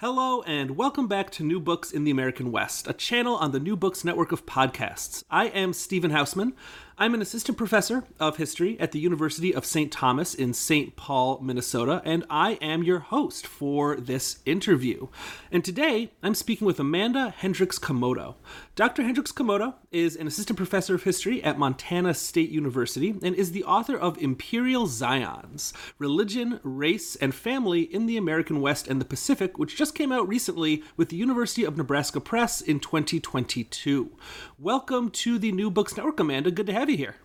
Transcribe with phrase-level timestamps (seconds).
[0.00, 3.60] Hello, and welcome back to New Books in the American West, a channel on the
[3.60, 5.24] New Books network of podcasts.
[5.30, 6.54] I am Stephen Hausmann.
[7.02, 9.90] I'm an assistant professor of history at the University of St.
[9.90, 10.96] Thomas in St.
[10.96, 15.08] Paul, Minnesota, and I am your host for this interview.
[15.50, 18.34] And today I'm speaking with Amanda Hendrix-Komoto.
[18.74, 19.02] Dr.
[19.02, 23.96] Hendrix-Komoto is an assistant professor of history at Montana State University and is the author
[23.96, 29.74] of Imperial Zions Religion, Race, and Family in the American West and the Pacific, which
[29.74, 34.10] just came out recently with the University of Nebraska Press in 2022.
[34.58, 36.50] Welcome to the New Books Network, Amanda.
[36.50, 37.16] Good to have you here.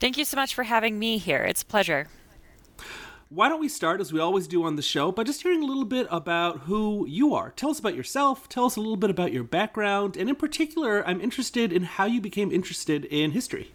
[0.00, 1.42] Thank you so much for having me here.
[1.44, 2.08] It's a pleasure.
[3.30, 5.66] Why don't we start, as we always do on the show, by just hearing a
[5.66, 7.50] little bit about who you are?
[7.50, 11.06] Tell us about yourself, tell us a little bit about your background, and in particular,
[11.06, 13.72] I'm interested in how you became interested in history.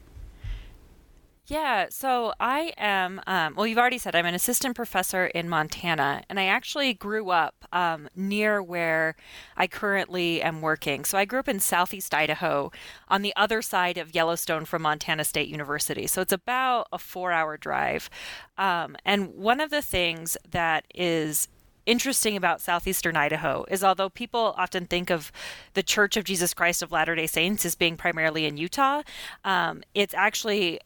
[1.46, 6.24] Yeah, so I am, um, well, you've already said I'm an assistant professor in Montana,
[6.30, 9.18] and I actually grew up um, near where
[9.58, 11.04] I currently am working.
[11.04, 12.72] So I grew up in southeast Idaho
[13.10, 16.08] on the other side of Yellowstone from Montana State University.
[16.08, 18.10] So it's about a four hour drive.
[18.58, 21.50] Um, and one of the things that is
[21.86, 25.30] interesting about southeastern Idaho is although people often think of
[25.74, 29.02] the Church of Jesus Christ of Latter day Saints as being primarily in Utah,
[29.44, 30.80] um, it's actually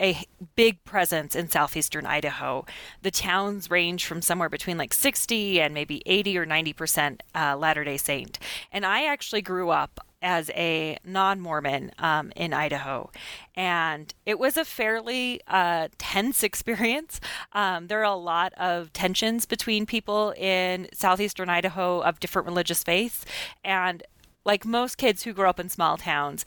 [0.00, 0.24] a
[0.56, 2.66] big presence in southeastern Idaho.
[3.02, 7.56] The towns range from somewhere between like 60 and maybe 80 or 90 percent uh,
[7.56, 8.38] Latter day Saint.
[8.72, 13.10] And I actually grew up as a non Mormon um, in Idaho.
[13.54, 17.20] And it was a fairly uh, tense experience.
[17.52, 22.82] Um, there are a lot of tensions between people in southeastern Idaho of different religious
[22.82, 23.24] faiths.
[23.62, 24.02] And
[24.44, 26.44] like most kids who grow up in small towns,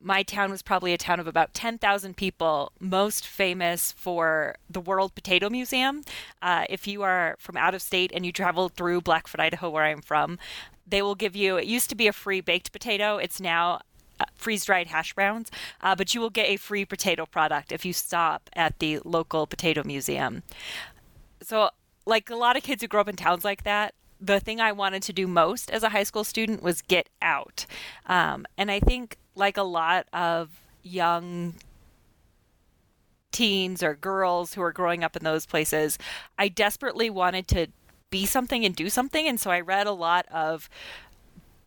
[0.00, 5.14] my town was probably a town of about 10,000 people, most famous for the World
[5.14, 6.02] Potato Museum.
[6.42, 9.84] Uh, if you are from out of state and you travel through Blackfoot, Idaho, where
[9.84, 10.38] I'm from,
[10.86, 13.16] they will give you, it used to be a free baked potato.
[13.16, 13.80] It's now
[14.20, 17.84] uh, freeze dried hash browns, uh, but you will get a free potato product if
[17.84, 20.42] you stop at the local potato museum.
[21.42, 21.70] So,
[22.06, 24.72] like a lot of kids who grow up in towns like that, the thing I
[24.72, 27.66] wanted to do most as a high school student was get out.
[28.06, 30.50] Um, and I think like a lot of
[30.82, 31.54] young
[33.32, 35.98] teens or girls who are growing up in those places,
[36.38, 37.66] I desperately wanted to
[38.08, 39.28] be something and do something.
[39.28, 40.70] And so I read a lot of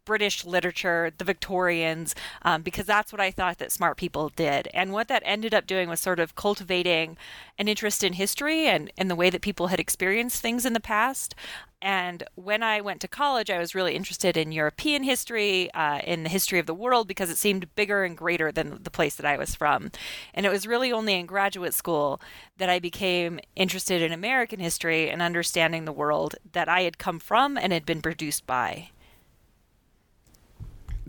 [0.10, 4.68] British literature, the Victorians, um, because that's what I thought that smart people did.
[4.74, 7.16] And what that ended up doing was sort of cultivating
[7.60, 10.80] an interest in history and, and the way that people had experienced things in the
[10.80, 11.36] past.
[11.80, 16.24] And when I went to college, I was really interested in European history, uh, in
[16.24, 19.28] the history of the world, because it seemed bigger and greater than the place that
[19.28, 19.92] I was from.
[20.34, 22.20] And it was really only in graduate school
[22.58, 27.20] that I became interested in American history and understanding the world that I had come
[27.20, 28.90] from and had been produced by.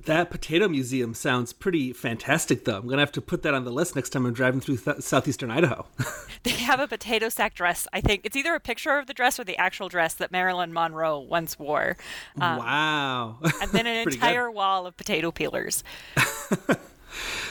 [0.07, 2.77] That potato museum sounds pretty fantastic, though.
[2.77, 4.79] I'm going to have to put that on the list next time I'm driving through
[4.79, 5.87] th- southeastern Idaho.
[6.43, 7.87] they have a potato sack dress.
[7.93, 10.73] I think it's either a picture of the dress or the actual dress that Marilyn
[10.73, 11.97] Monroe once wore.
[12.41, 13.39] Um, wow.
[13.61, 14.55] and then an entire good.
[14.55, 15.85] wall of potato peelers.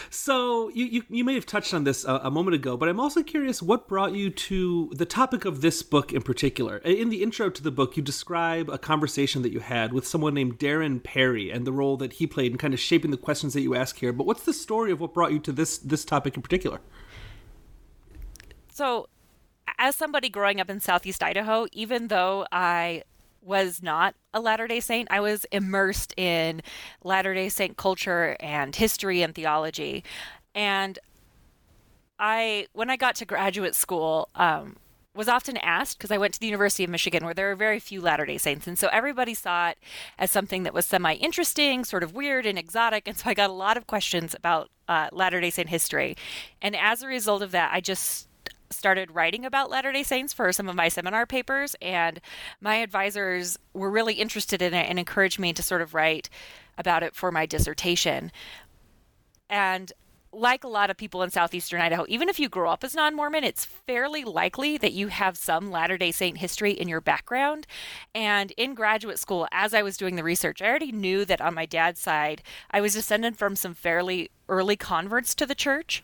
[0.09, 2.99] So you, you, you may have touched on this a, a, moment ago, but I'm
[2.99, 6.77] also curious what brought you to the topic of this book in particular.
[6.77, 10.33] In the intro to the book, you describe a conversation that you had with someone
[10.33, 13.53] named Darren Parry and the role that he played in kind of shaping the questions
[13.53, 14.13] that you ask here.
[14.13, 16.79] But what's the story of what brought you to this this topic in particular?
[18.71, 19.07] So,
[19.77, 23.03] as somebody growing up in Southeast Idaho, even though I
[23.41, 25.07] was not a Latter day Saint.
[25.11, 26.61] I was immersed in
[27.03, 30.03] Latter day Saint culture and history and theology.
[30.53, 30.99] And
[32.17, 34.75] I, when I got to graduate school, um,
[35.15, 37.79] was often asked because I went to the University of Michigan where there are very
[37.79, 38.67] few Latter day Saints.
[38.67, 39.77] And so everybody saw it
[40.17, 43.07] as something that was semi interesting, sort of weird and exotic.
[43.07, 46.15] And so I got a lot of questions about uh, Latter day Saint history.
[46.61, 48.28] And as a result of that, I just
[48.71, 51.75] started writing about Latter day Saints for some of my seminar papers.
[51.81, 52.19] And
[52.61, 56.29] my advisors were really interested in it and encouraged me to sort of write
[56.77, 58.31] about it for my dissertation.
[59.49, 59.91] And
[60.31, 63.15] like a lot of people in southeastern Idaho, even if you grow up as non
[63.15, 67.65] Mormon, it's fairly likely that you have some Latter day Saint history in your background.
[68.13, 71.55] And in graduate school, as I was doing the research, I already knew that on
[71.55, 76.03] my dad's side, I was descended from some fairly early converts to the church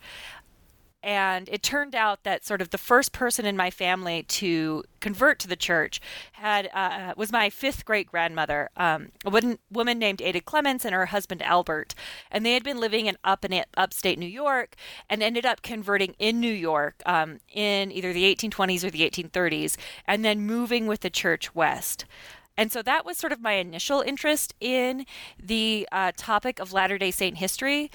[1.06, 5.38] and it turned out that sort of the first person in my family to convert
[5.38, 6.02] to the church
[6.34, 10.96] had uh, was my fifth great grandmother, um, a woman, woman named Ada Clements, and
[10.96, 11.94] her husband Albert,
[12.31, 14.75] and they had been living in up in upstate New York
[15.07, 19.78] and ended up converting in New York um, in either the 1820s or the 1830s,
[20.08, 22.06] and then moving with the church west.
[22.58, 25.06] And so that was sort of my initial interest in
[25.40, 27.92] the uh, topic of Latter day Saint history.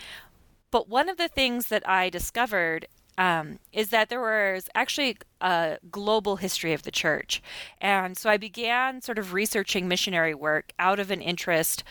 [0.70, 2.86] But one of the things that I discovered
[3.18, 7.42] um, is that there was actually a global history of the church.
[7.80, 11.84] And so I began sort of researching missionary work out of an interest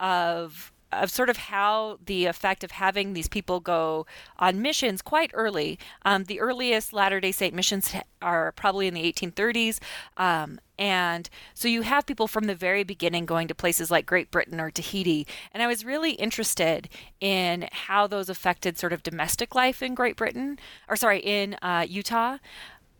[0.00, 4.06] of of sort of how the effect of having these people go
[4.38, 5.78] on missions quite early.
[6.04, 9.78] Um, the earliest Latter day Saint missions are probably in the 1830s.
[10.16, 14.30] Um, and so you have people from the very beginning going to places like Great
[14.30, 15.26] Britain or Tahiti.
[15.52, 16.88] And I was really interested
[17.20, 20.58] in how those affected sort of domestic life in Great Britain,
[20.88, 22.38] or sorry, in uh, Utah.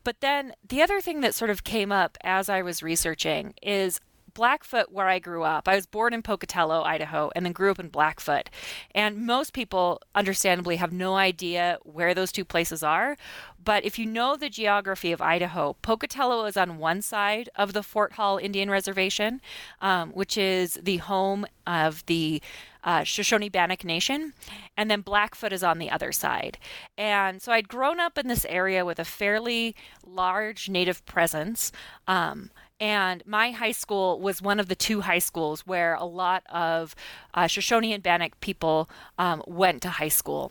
[0.05, 4.01] But then the other thing that sort of came up as I was researching is
[4.35, 7.79] Blackfoot, where I grew up, I was born in Pocatello, Idaho, and then grew up
[7.79, 8.49] in Blackfoot.
[8.95, 13.17] And most people, understandably, have no idea where those two places are.
[13.65, 17.83] But if you know the geography of Idaho, Pocatello is on one side of the
[17.83, 19.41] Fort Hall Indian Reservation,
[19.81, 22.43] um, which is the home of the
[22.85, 24.35] uh, Shoshone Bannock Nation,
[24.77, 26.59] and then Blackfoot is on the other side.
[26.99, 31.71] And so I'd grown up in this area with a fairly large Native presence.
[32.09, 32.51] Um,
[32.83, 36.97] and my high school was one of the two high schools where a lot of
[37.33, 40.51] uh, Shoshone and Bannock people um, went to high school.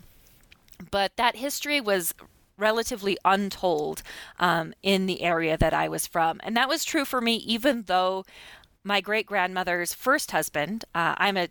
[0.92, 2.14] But that history was
[2.58, 4.02] relatively untold
[4.40, 6.40] um, in the area that I was from.
[6.42, 8.24] And that was true for me, even though
[8.82, 11.50] my great grandmother's first husband, uh, I'm a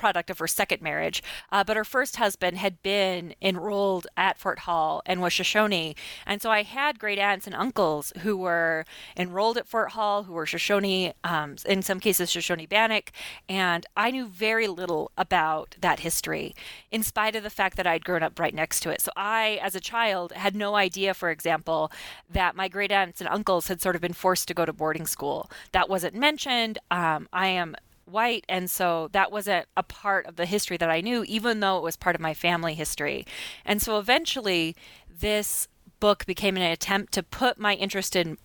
[0.00, 1.22] product of her second marriage.
[1.52, 5.94] Uh, but her first husband had been enrolled at Fort Hall and was Shoshone.
[6.26, 8.84] And so I had great aunts and uncles who were
[9.16, 13.12] enrolled at Fort Hall, who were Shoshone, um, in some cases Shoshone Bannock.
[13.48, 16.54] And I knew very little about that history,
[16.90, 19.02] in spite of the fact that I'd grown up right next to it.
[19.02, 21.92] So I, as a child, had no idea, for example,
[22.30, 25.06] that my great aunts and uncles had sort of been forced to go to boarding
[25.06, 25.50] school.
[25.72, 26.78] That wasn't mentioned.
[26.90, 27.76] Um, I am
[28.10, 31.78] white and so that wasn't a part of the history that I knew even though
[31.78, 33.26] it was part of my family history.
[33.64, 34.76] And so eventually
[35.08, 35.68] this
[36.00, 38.38] book became an attempt to put my interest in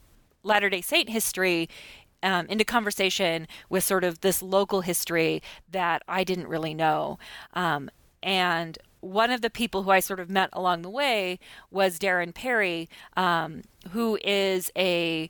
[0.44, 1.70] Latter-day Saint history
[2.22, 7.18] um, into conversation with sort of this local history that I didn't really know.
[7.54, 7.90] Um,
[8.22, 11.40] and one of the people who I sort of met along the way
[11.70, 15.30] was Darren Parry, um, who is a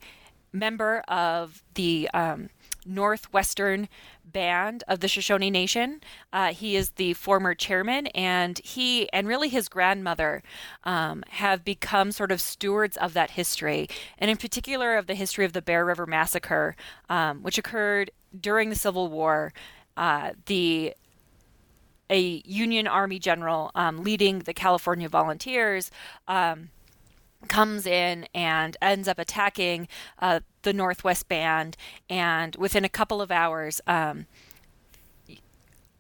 [0.54, 2.50] member of the um,
[2.86, 3.90] Northwestern
[4.24, 6.02] Band of the Shoshone Nation.
[6.32, 10.44] Uh, he is the former chairman, and he and really his grandmother
[10.84, 13.88] um, have become sort of stewards of that history,
[14.18, 16.76] and in particular of the history of the Bear River Massacre,
[17.10, 19.54] um, which occurred during the Civil War.
[19.98, 20.94] Uh, the
[22.10, 25.90] a Union Army general um, leading the California Volunteers
[26.28, 26.70] um,
[27.48, 29.88] comes in and ends up attacking
[30.20, 31.78] uh, the Northwest Band,
[32.10, 34.26] and within a couple of hours, um,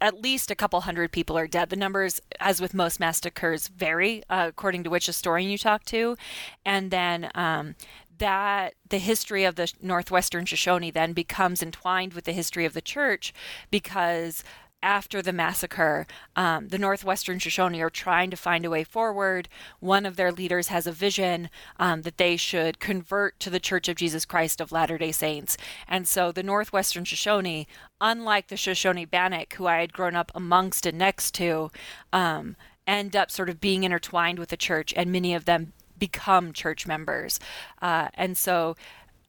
[0.01, 1.69] at least a couple hundred people are dead.
[1.69, 6.17] The numbers, as with most massacres, vary uh, according to which historian you talk to,
[6.65, 7.31] and then.
[7.33, 7.75] Um,
[8.17, 12.81] that the history of the Northwestern Shoshone then becomes entwined with the history of the
[12.81, 13.33] church
[13.69, 14.41] because
[14.81, 16.05] after the massacre,
[16.35, 19.49] um, the Northwestern Shoshone are trying to find a way forward.
[19.79, 23.89] One of their leaders has a vision um, that they should convert to the Church
[23.89, 25.57] of Jesus Christ of Latter day Saints.
[25.87, 27.67] And so the Northwestern Shoshone,
[27.99, 31.71] unlike the Shoshone Bannock, who I had grown up amongst and next to,
[32.13, 32.55] um,
[32.85, 36.85] end up sort of being intertwined with the church, and many of them become church
[36.85, 37.39] members.
[37.81, 38.75] Uh, and so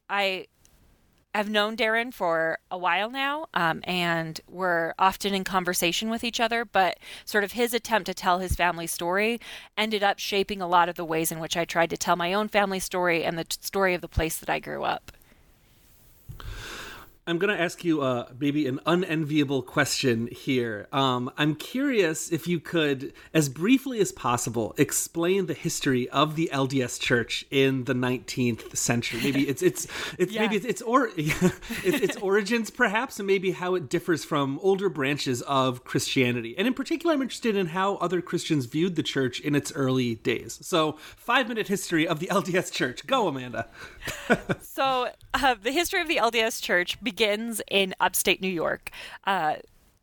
[0.09, 0.47] I
[1.37, 6.39] have known Darren for a while now, um, and we're often in conversation with each
[6.39, 6.65] other.
[6.65, 9.39] But sort of his attempt to tell his family story
[9.77, 12.33] ended up shaping a lot of the ways in which I tried to tell my
[12.33, 15.11] own family story and the t- story of the place that I grew up.
[17.27, 20.87] I'm going to ask you uh, maybe an unenviable question here.
[20.93, 26.49] Um, I'm curious if you could, as briefly as possible, explain the history of the
[26.53, 29.19] LDS Church in the 19th century.
[29.21, 30.43] Maybe it's it's it's yeah.
[30.43, 31.51] maybe it's it's, or, it's,
[31.83, 36.57] its origins, perhaps, and maybe how it differs from older branches of Christianity.
[36.57, 40.15] And in particular, I'm interested in how other Christians viewed the church in its early
[40.15, 40.59] days.
[40.61, 43.05] So, five minute history of the LDS Church.
[43.05, 43.67] Go, Amanda.
[44.61, 48.91] so, uh, the history of the LDS Church begins in upstate New York.
[49.25, 49.55] Uh,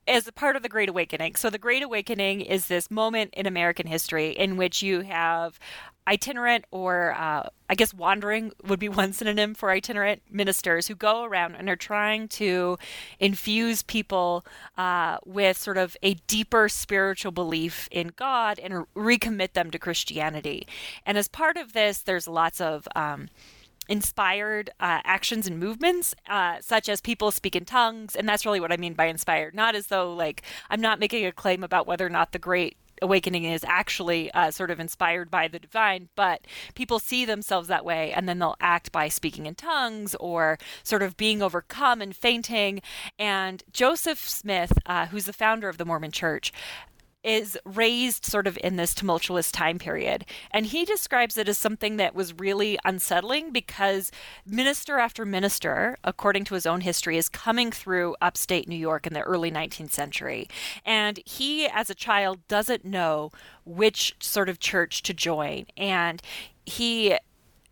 [0.06, 1.34] as a part of the Great Awakening.
[1.34, 5.58] So, the Great Awakening is this moment in American history in which you have
[6.06, 11.24] itinerant or uh, I guess wandering would be one synonym for itinerant ministers who go
[11.24, 12.78] around and are trying to
[13.18, 14.44] infuse people
[14.76, 20.66] uh, with sort of a deeper spiritual belief in God and recommit them to Christianity.
[21.06, 23.28] And as part of this, there's lots of um,
[23.88, 28.16] inspired uh, actions and movements, uh, such as people speak in tongues.
[28.16, 29.54] And that's really what I mean by inspired.
[29.54, 32.76] Not as though, like, I'm not making a claim about whether or not the great
[33.02, 37.84] awakening is actually uh, sort of inspired by the divine, but people see themselves that
[37.84, 42.16] way and then they'll act by speaking in tongues or sort of being overcome and
[42.16, 42.80] fainting.
[43.18, 46.52] And Joseph Smith, uh, who's the founder of the Mormon Church,
[47.24, 50.24] is raised sort of in this tumultuous time period.
[50.50, 54.12] And he describes it as something that was really unsettling because
[54.46, 59.14] minister after minister, according to his own history, is coming through upstate New York in
[59.14, 60.48] the early 19th century.
[60.84, 63.30] And he, as a child, doesn't know
[63.64, 65.66] which sort of church to join.
[65.76, 66.20] And
[66.66, 67.16] he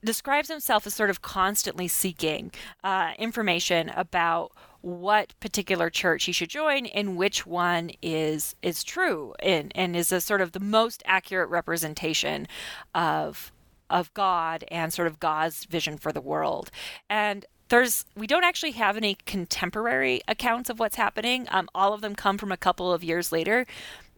[0.04, 2.50] describes himself as sort of constantly seeking
[2.82, 9.32] uh, information about what particular church he should join and which one is is true
[9.40, 12.46] and and is a sort of the most accurate representation
[12.94, 13.52] of
[13.88, 16.70] of God and sort of God's vision for the world.
[17.08, 21.46] And there's we don't actually have any contemporary accounts of what's happening.
[21.50, 23.66] Um, all of them come from a couple of years later,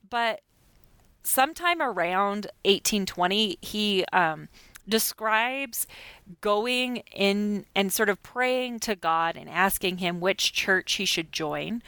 [0.08, 0.40] but
[1.22, 4.48] sometime around 1820, he um,
[4.88, 5.86] describes
[6.40, 11.32] going in and sort of praying to God and asking him which church he should
[11.32, 11.82] join.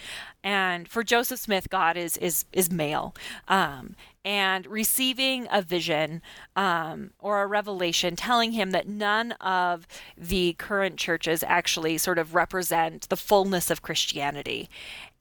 [0.45, 3.15] And for Joseph Smith, God is is is male.
[3.49, 6.21] Um, and receiving a vision
[6.57, 9.87] um, or a revelation telling him that none of
[10.19, 14.69] the current churches actually sort of represent the fullness of Christianity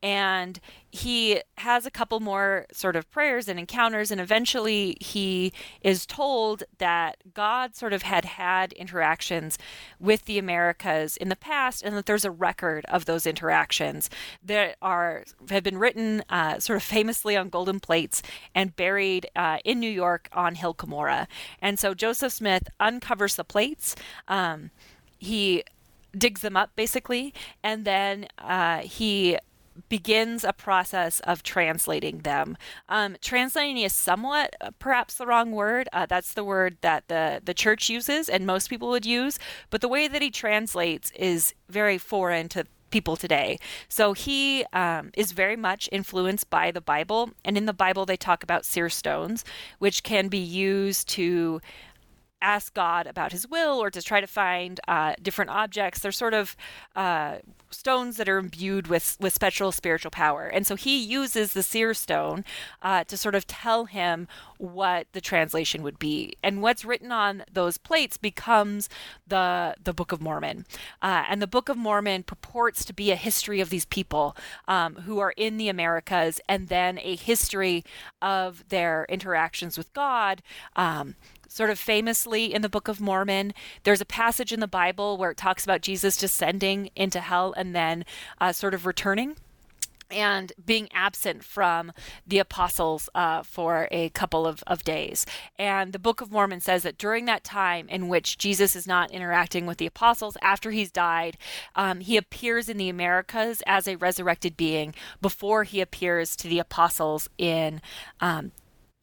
[0.05, 0.59] and
[0.91, 6.63] he has a couple more sort of prayers and encounters and eventually he is told
[6.77, 9.57] that god sort of had had interactions
[9.99, 14.07] with the americas in the past and that there's a record of those interactions
[14.43, 18.21] that are have been written uh, sort of famously on golden plates
[18.53, 21.25] and buried uh, in new york on hill cumorah.
[21.59, 23.95] And so joseph smith uncovers the plates
[24.27, 24.69] um,
[25.17, 25.63] he
[26.15, 27.33] digs them up basically
[27.63, 29.39] and then uh, he
[29.89, 32.57] begins a process of translating them.
[32.89, 35.89] Um, translating is somewhat uh, perhaps the wrong word.
[35.91, 39.39] Uh, that's the word that the, the church uses and most people would use.
[39.69, 43.59] But the way that he translates is very foreign to people today.
[43.89, 47.31] So he um, is very much influenced by the Bible.
[47.43, 49.43] And in the Bible, they talk about seer stones,
[49.79, 51.59] which can be used to
[52.45, 55.99] ask God about his will or to try to find uh, different objects.
[55.99, 56.55] They're sort of
[56.95, 57.37] uh,
[57.71, 60.45] stones that are imbued with, with special spiritual power.
[60.45, 62.45] And so he uses the seer stone
[62.81, 66.35] uh, to sort of tell him what the translation would be.
[66.43, 68.89] And what's written on those plates becomes
[69.27, 70.65] the, the Book of Mormon.
[71.01, 74.37] Uh, and the Book of Mormon purports to be a history of these people
[74.67, 77.83] um, who are in the Americas and then a history
[78.21, 80.41] of their interactions with God.
[80.75, 81.15] Um,
[81.55, 83.53] sort of famously in the Book of Mormon.
[83.83, 87.73] There's a passage in the Bible where it talks about Jesus descending into hell and
[87.73, 88.03] then
[88.41, 89.37] uh, sort of returning
[90.11, 91.93] and being absent from
[92.27, 95.25] the apostles uh, for a couple of, of days.
[95.57, 99.09] And the Book of Mormon says that during that time in which Jesus is not
[99.11, 101.37] interacting with the apostles after he's died,
[101.73, 106.59] um, he appears in the Americas as a resurrected being before he appears to the
[106.59, 107.81] apostles in
[108.19, 108.51] um,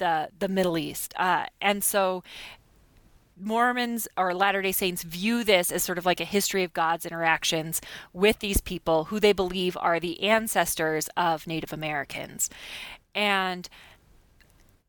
[0.03, 2.25] the the Middle East, uh, and so
[3.41, 7.07] Mormons or Latter day Saints view this as sort of like a history of God's
[7.07, 7.81] interactions
[8.13, 12.51] with these people who they believe are the ancestors of Native Americans.
[13.15, 13.69] And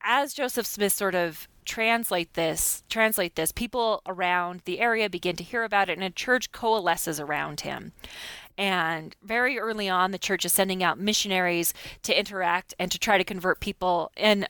[0.02, 5.46] as Joseph Smith sort of translate this translate this people around the area begin to
[5.46, 7.94] hear about it and a church coalesces around him
[8.58, 13.18] and very early on the church is sending out missionaries to interact and to try
[13.18, 14.46] to convert people in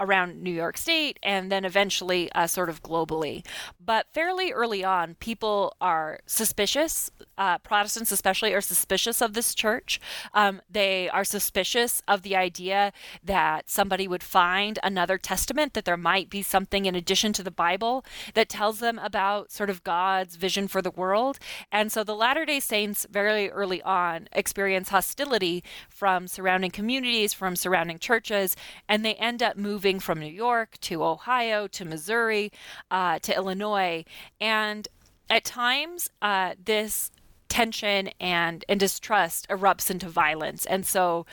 [0.00, 3.44] around New York State and then eventually uh, sort of globally.
[3.84, 7.10] But fairly early on, people are suspicious.
[7.38, 10.00] Uh, Protestants, especially, are suspicious of this church.
[10.34, 12.92] Um, they are suspicious of the idea
[13.24, 17.50] that somebody would find another testament, that there might be something in addition to the
[17.50, 21.38] Bible that tells them about sort of God's vision for the world.
[21.70, 27.56] And so the Latter day Saints, very early on, experience hostility from surrounding communities, from
[27.56, 28.56] surrounding churches,
[28.88, 32.50] and they end up moving moving from New York to Ohio to Missouri
[32.90, 34.04] uh, to Illinois.
[34.40, 34.88] And
[35.30, 37.12] at times, uh, this
[37.48, 40.66] tension and, and distrust erupts into violence.
[40.66, 41.24] And so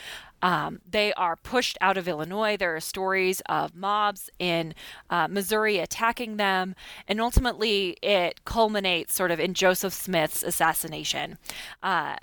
[0.44, 2.56] um, they are pushed out of Illinois.
[2.56, 4.76] There are stories of mobs in
[5.10, 6.76] uh, Missouri attacking them.
[7.08, 11.40] And ultimately, it culminates sort of in Joseph Smith's assassination.
[11.82, 12.18] Uh,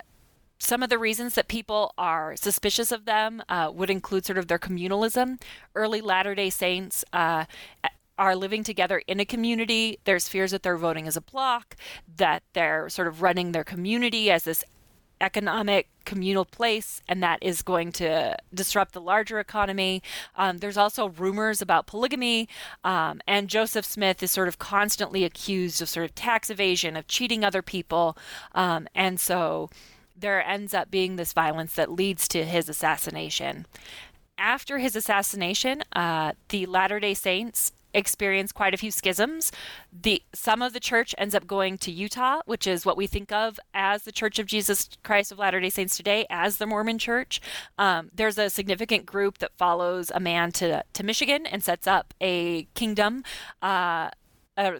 [0.61, 4.47] some of the reasons that people are suspicious of them uh, would include sort of
[4.47, 5.41] their communalism.
[5.73, 7.45] Early Latter day Saints uh,
[8.19, 9.97] are living together in a community.
[10.03, 11.75] There's fears that they're voting as a block,
[12.15, 14.63] that they're sort of running their community as this
[15.19, 20.03] economic communal place, and that is going to disrupt the larger economy.
[20.35, 22.47] Um, there's also rumors about polygamy,
[22.83, 27.07] um, and Joseph Smith is sort of constantly accused of sort of tax evasion, of
[27.07, 28.15] cheating other people,
[28.53, 29.71] um, and so
[30.21, 33.65] there ends up being this violence that leads to his assassination.
[34.37, 39.51] After his assassination, uh, the Latter day Saints experience quite a few schisms.
[39.91, 43.31] The some of the church ends up going to Utah, which is what we think
[43.31, 47.41] of as the Church of Jesus Christ of Latter-day Saints today, as the Mormon Church.
[47.77, 52.13] Um, there's a significant group that follows a man to to Michigan and sets up
[52.21, 53.23] a kingdom.
[53.61, 54.09] Uh,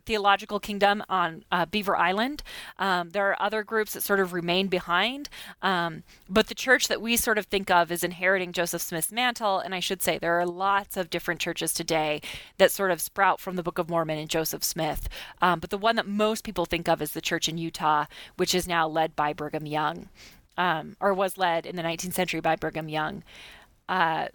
[0.06, 2.44] theological kingdom on uh, Beaver Island.
[2.80, 5.30] Um, there are other groups that sort of remain behind,
[5.62, 9.60] um, but the church that we sort of think of is inheriting Joseph Smith's mantle.
[9.60, 12.22] And I should say there are lots of different churches today
[12.58, 15.10] that sort of sprout from the Book of Mormon and Joseph Smith.
[15.42, 18.06] Um, but the one that most people think of is the church in Utah,
[18.38, 20.10] which is now led by Brigham Young,
[20.58, 23.24] um, or was led in the 19th century by Brigham Young.
[23.90, 24.28] Uh,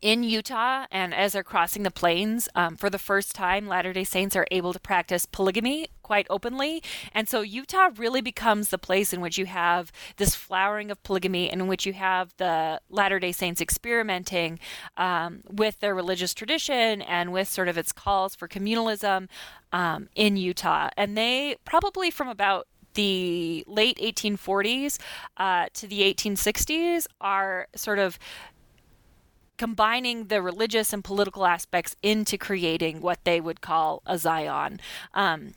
[0.00, 4.04] in Utah and as they're crossing the plains, um, for the first time, Latter day
[4.04, 6.82] Saints are able to practice polygamy quite openly.
[7.12, 11.50] And so Utah really becomes the place in which you have this flowering of polygamy
[11.50, 14.58] and in which you have the Latter day Saints experimenting
[14.96, 19.28] um, with their religious tradition and with sort of its calls for communalism
[19.72, 20.90] um, in Utah.
[20.96, 24.98] And they probably from about the late 1840s
[25.36, 28.18] uh, to the 1860s are sort of
[29.58, 34.80] combining the religious and political aspects into creating what they would call a Zion.
[35.12, 35.54] Um,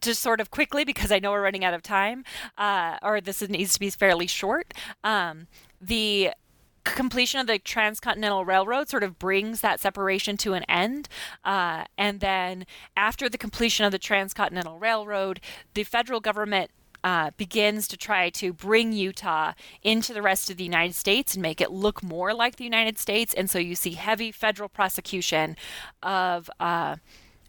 [0.00, 2.24] just sort of quickly, because I know we're running out of time,
[2.58, 4.74] uh, or this needs to be fairly short.
[5.02, 5.46] Um,
[5.80, 6.32] the
[6.84, 11.08] completion of the transcontinental railroad sort of brings that separation to an end
[11.44, 12.66] uh, and then
[12.96, 15.40] after the completion of the transcontinental railroad
[15.74, 16.72] the federal government
[17.04, 21.42] uh, begins to try to bring Utah into the rest of the United States and
[21.42, 23.34] make it look more like the United States.
[23.34, 25.56] And so you see heavy federal prosecution
[26.02, 26.50] of.
[26.60, 26.96] Uh,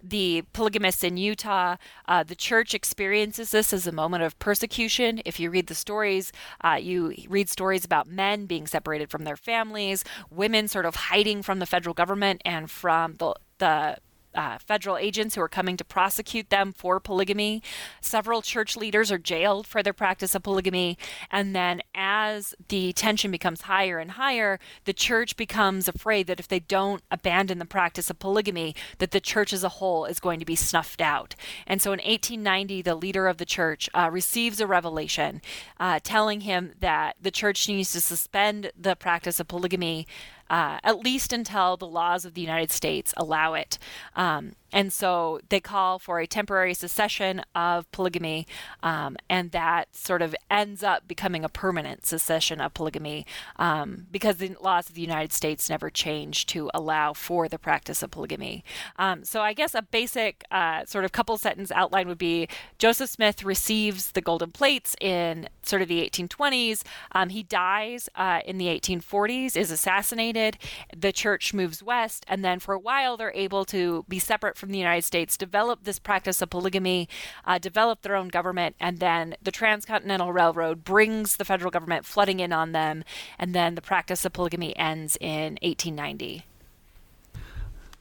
[0.04, 1.78] the polygamists in Utah.
[2.08, 5.22] Uh, the church experiences this as a moment of persecution.
[5.24, 9.38] If you read the stories, uh, you read stories about men being separated from their
[9.38, 13.98] families, women sort of hiding from the federal government and from the the
[14.36, 17.62] uh, federal agents who are coming to prosecute them for polygamy.
[18.02, 20.98] Several church leaders are jailed for their practice of polygamy.
[21.32, 26.48] And then, as the tension becomes higher and higher, the church becomes afraid that if
[26.48, 30.40] they don't abandon the practice of polygamy, that the church as a whole is going
[30.40, 31.36] to be snuffed out.
[31.68, 35.42] And so, in 1890, the leader of the church uh, receives a revelation
[35.80, 40.08] uh, telling him that the church needs to suspend the practice of polygamy
[40.50, 43.78] uh, at least until the laws of the United States allow it.
[44.16, 48.48] Um, and so they call for a temporary cessation of polygamy,
[48.82, 53.26] um, and that sort of ends up becoming a permanent cessation of polygamy
[53.58, 58.02] um, because the laws of the United States never changed to allow for the practice
[58.02, 58.64] of polygamy.
[58.98, 62.48] Um, so I guess a basic uh, sort of couple sentence outline would be
[62.80, 66.82] Joseph Smith receives the golden plates in sort of the 1820s.
[67.12, 70.58] Um, he dies uh, in the 1840s, is assassinated.
[70.96, 74.72] The church moves west, and then for a while they're able to be separate from
[74.72, 77.10] the United States developed this practice of polygamy,
[77.44, 77.60] uh,
[78.02, 82.72] their own government, and then the Transcontinental Railroad brings the federal government flooding in on
[82.72, 83.04] them,
[83.38, 86.46] and then the practice of polygamy ends in 1890.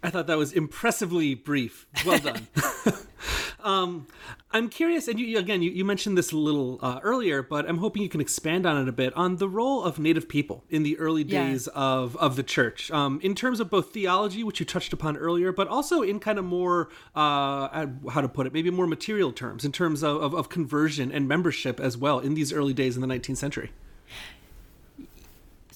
[0.03, 1.87] I thought that was impressively brief.
[2.05, 2.49] Well done.
[3.61, 4.09] um,
[4.51, 7.79] I'm curious, and you, again, you, you mentioned this a little uh, earlier, but I'm
[7.79, 10.83] hoping you can expand on it a bit on the role of Native people in
[10.83, 11.81] the early days yeah.
[11.81, 15.53] of, of the church, um, in terms of both theology, which you touched upon earlier,
[15.53, 19.65] but also in kind of more, uh, how to put it, maybe more material terms,
[19.65, 23.03] in terms of, of, of conversion and membership as well in these early days in
[23.03, 23.71] the 19th century.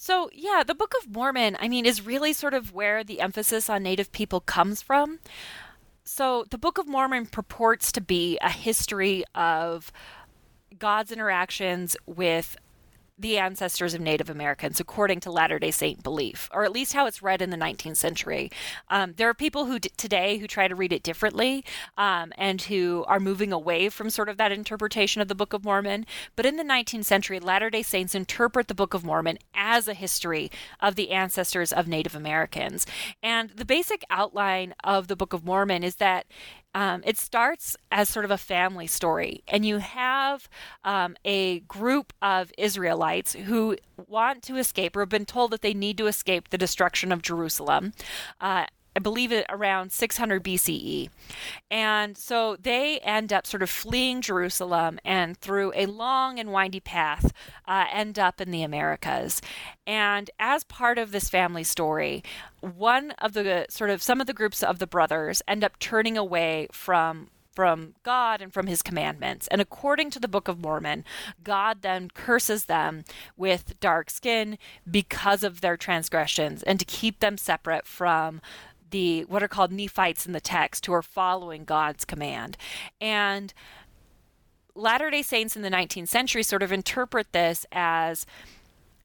[0.07, 3.69] So, yeah, the Book of Mormon, I mean, is really sort of where the emphasis
[3.69, 5.19] on Native people comes from.
[6.05, 9.91] So, the Book of Mormon purports to be a history of
[10.79, 12.57] God's interactions with
[13.19, 17.07] the ancestors of Native Americans, according to Latter day Saint belief, or at least how
[17.07, 18.51] it's read in the 19th century.
[18.89, 21.65] Um, there are people who d- today who try to read it differently
[21.97, 25.65] um, and who are moving away from sort of that interpretation of the Book of
[25.65, 26.05] Mormon.
[26.35, 29.95] But in the 19th century, Latter day Saints interpret the Book of Mormon as a
[29.95, 30.51] history
[30.81, 32.87] of the ancestors of Native Americans.
[33.23, 36.27] And the basic outline of the Book of Mormon is that
[36.77, 40.47] um, it starts as sort of a family story, and you have
[40.85, 45.73] um, a group of Israelites who want to escape or have been told that they
[45.73, 47.95] need to escape the destruction of Jerusalem.
[48.43, 51.11] Uh, I believe it around 600 BCE.
[51.71, 56.81] And so they end up sort of fleeing Jerusalem and through a long and windy
[56.81, 57.33] path
[57.69, 59.43] uh, end up in the Americas.
[59.87, 62.25] And as part of this family story,
[62.61, 66.17] one of the sort of some of the groups of the brothers end up turning
[66.17, 69.49] away from from God and from his commandments.
[69.49, 71.05] And according to the Book of Mormon,
[71.43, 73.03] God then curses them
[73.35, 78.43] with dark skin because of their transgressions and to keep them separate from
[78.91, 82.57] the what are called Nephites in the text who are following God's command.
[83.01, 83.53] And
[84.75, 88.27] Latter day Saints in the 19th century sort of interpret this as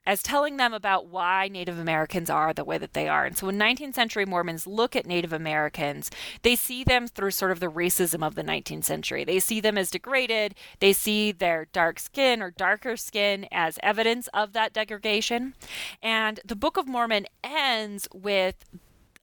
[0.05, 3.25] as telling them about why Native Americans are the way that they are.
[3.25, 6.09] And so when 19th century Mormons look at Native Americans,
[6.41, 9.23] they see them through sort of the racism of the 19th century.
[9.23, 10.55] They see them as degraded.
[10.79, 15.53] They see their dark skin or darker skin as evidence of that degradation.
[16.01, 18.65] And the Book of Mormon ends with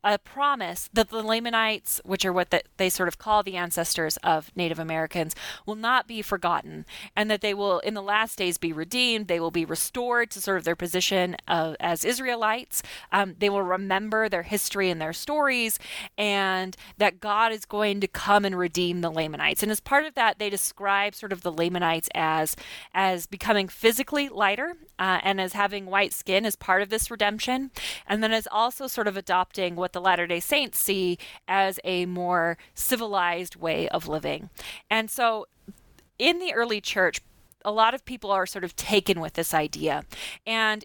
[0.05, 4.17] a promise that the Lamanites, which are what the, they sort of call the ancestors
[4.19, 5.35] of Native Americans,
[5.67, 9.27] will not be forgotten, and that they will, in the last days, be redeemed.
[9.27, 12.81] They will be restored to sort of their position of, as Israelites.
[13.11, 15.81] Um, they will remember their history and their stories,
[16.17, 19.65] and that God is going to come and redeem the Lamanites.
[19.65, 22.55] And as part of that, they describe sort of the Lamanites as
[22.95, 27.73] as becoming physically lighter uh, and as having white skin as part of this redemption,
[28.07, 31.81] and then as also sort of adopting what what the Latter day Saints see as
[31.83, 34.49] a more civilized way of living.
[34.89, 35.47] And so
[36.21, 37.21] in the early church,
[37.65, 40.05] a lot of people are sort of taken with this idea.
[40.47, 40.85] And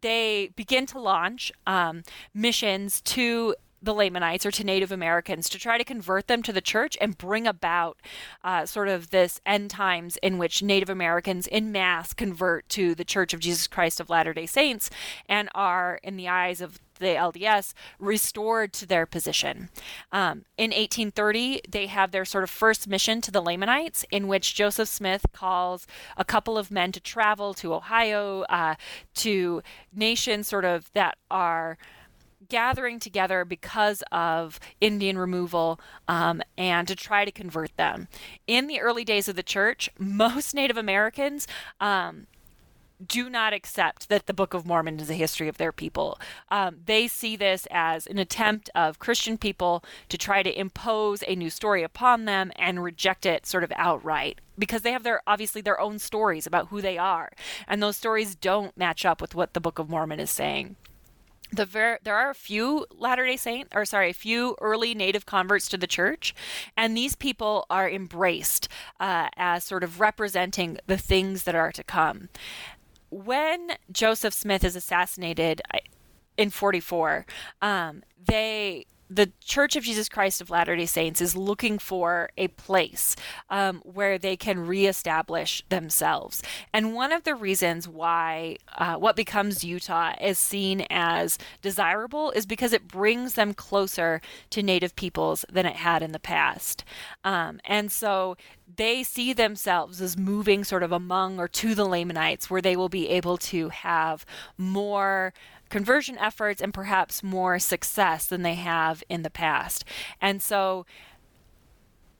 [0.00, 2.02] they begin to launch um,
[2.34, 6.60] missions to the Lamanites or to Native Americans to try to convert them to the
[6.60, 7.98] church and bring about
[8.44, 13.04] uh, sort of this end times in which Native Americans in mass convert to the
[13.04, 14.90] Church of Jesus Christ of Latter day Saints
[15.28, 19.70] and are, in the eyes of the LDS restored to their position.
[20.12, 24.54] Um, in 1830, they have their sort of first mission to the Lamanites, in which
[24.54, 28.76] Joseph Smith calls a couple of men to travel to Ohio, uh,
[29.14, 29.62] to
[29.92, 31.78] nations sort of that are
[32.50, 38.08] gathering together because of Indian removal um, and to try to convert them.
[38.46, 41.46] In the early days of the church, most Native Americans
[41.80, 42.26] um,
[43.06, 46.18] do not accept that the Book of Mormon is a history of their people.
[46.50, 51.34] Um, they see this as an attempt of Christian people to try to impose a
[51.34, 55.62] new story upon them and reject it sort of outright because they have their obviously
[55.62, 57.30] their own stories about who they are,
[57.66, 60.76] and those stories don't match up with what the Book of Mormon is saying
[61.52, 65.26] the ver- there are a few Latter Day Saint, or sorry, a few early Native
[65.26, 66.34] converts to the church,
[66.76, 71.82] and these people are embraced uh, as sort of representing the things that are to
[71.82, 72.28] come.
[73.10, 75.62] When Joseph Smith is assassinated
[76.36, 77.26] in 44,
[77.60, 82.46] um, they the Church of Jesus Christ of Latter day Saints is looking for a
[82.48, 83.16] place
[83.50, 86.42] um, where they can reestablish themselves.
[86.72, 92.46] And one of the reasons why uh, what becomes Utah is seen as desirable is
[92.46, 94.20] because it brings them closer
[94.50, 96.84] to Native peoples than it had in the past.
[97.24, 98.36] Um, and so
[98.76, 102.88] they see themselves as moving sort of among or to the Lamanites, where they will
[102.88, 104.24] be able to have
[104.56, 105.32] more
[105.70, 109.84] conversion efforts and perhaps more success than they have in the past.
[110.20, 110.84] And so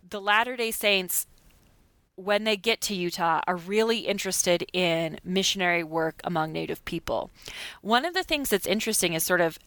[0.09, 1.27] the Latter day Saints
[2.21, 7.31] when they get to Utah, are really interested in missionary work among Native people.
[7.81, 9.59] One of the things that's interesting is sort of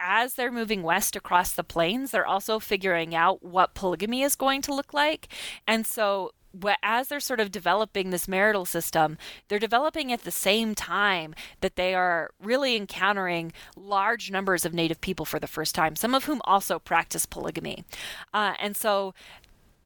[0.00, 4.60] as they're moving west across the plains, they're also figuring out what polygamy is going
[4.62, 5.28] to look like.
[5.66, 6.32] And so
[6.82, 11.76] as they're sort of developing this marital system, they're developing at the same time that
[11.76, 16.24] they are really encountering large numbers of Native people for the first time, some of
[16.24, 17.84] whom also practice polygamy.
[18.32, 19.14] Uh, and so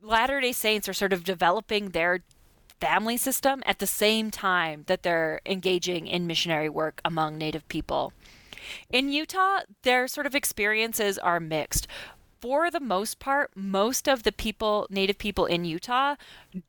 [0.01, 2.21] Latter day Saints are sort of developing their
[2.81, 8.13] family system at the same time that they're engaging in missionary work among Native people.
[8.91, 11.87] In Utah, their sort of experiences are mixed
[12.41, 16.17] for the most part, most of the people, Native people in Utah,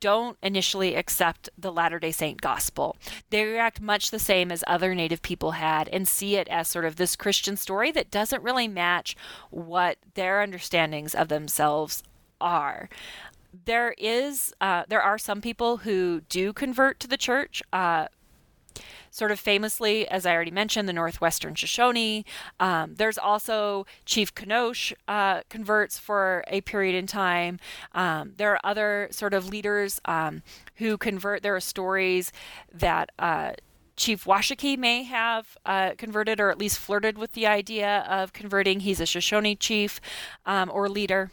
[0.00, 2.96] don't initially accept the Latter day Saint gospel.
[3.30, 6.84] They react much the same as other Native people had and see it as sort
[6.84, 9.16] of this Christian story that doesn't really match
[9.50, 12.02] what their understandings of themselves
[12.40, 12.88] are
[13.64, 18.06] there is uh, there are some people who do convert to the church uh,
[19.10, 22.24] sort of famously, as I already mentioned, the Northwestern Shoshone.
[22.58, 27.58] Um, there's also Chief Kanosh uh, converts for a period in time.
[27.92, 30.42] Um, there are other sort of leaders um,
[30.76, 31.42] who convert.
[31.42, 32.32] There are stories
[32.72, 33.10] that.
[33.18, 33.52] Uh,
[33.96, 38.80] Chief Washakie may have uh, converted or at least flirted with the idea of converting.
[38.80, 40.00] He's a Shoshone chief
[40.46, 41.30] um, or leader.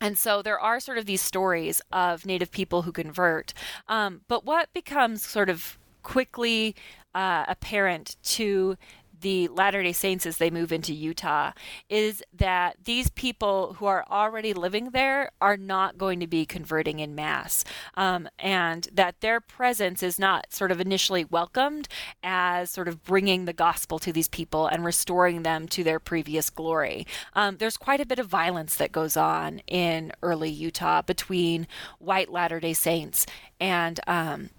[0.00, 3.52] And so there are sort of these stories of Native people who convert.
[3.88, 6.74] Um, but what becomes sort of quickly
[7.14, 8.76] uh, apparent to
[9.20, 11.52] the Latter day Saints as they move into Utah
[11.88, 17.00] is that these people who are already living there are not going to be converting
[17.00, 21.88] in mass, um, and that their presence is not sort of initially welcomed
[22.22, 26.50] as sort of bringing the gospel to these people and restoring them to their previous
[26.50, 27.06] glory.
[27.34, 31.66] Um, there's quite a bit of violence that goes on in early Utah between
[31.98, 33.26] white Latter day Saints
[33.60, 34.50] and um,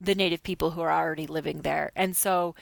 [0.00, 1.92] the native people who are already living there.
[1.96, 2.54] And so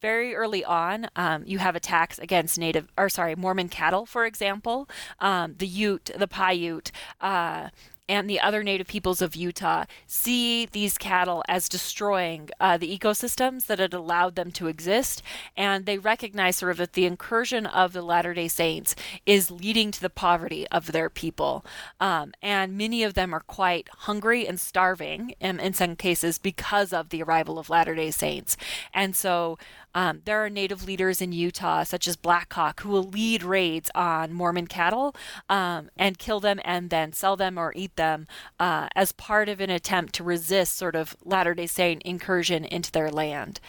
[0.00, 4.88] very early on, um, you have attacks against native, or sorry, Mormon cattle, for example,
[5.18, 7.68] um, the Ute, the Paiute, uh,
[8.08, 13.66] and the other native peoples of Utah see these cattle as destroying uh, the ecosystems
[13.66, 15.22] that had allowed them to exist.
[15.56, 18.94] And they recognize sort of that the incursion of the Latter day Saints
[19.26, 21.64] is leading to the poverty of their people.
[22.00, 27.10] Um, and many of them are quite hungry and starving in, some cases because of
[27.10, 28.56] the arrival of Latter day Saints.
[28.94, 29.58] And so
[29.94, 34.32] um, there are native leaders in Utah, such as Blackhawk, who will lead raids on
[34.32, 35.14] Mormon cattle
[35.48, 38.26] um, and kill them and then sell them or eat them
[38.58, 42.90] uh, as part of an attempt to resist sort of Latter day Saint incursion into
[42.90, 43.60] their land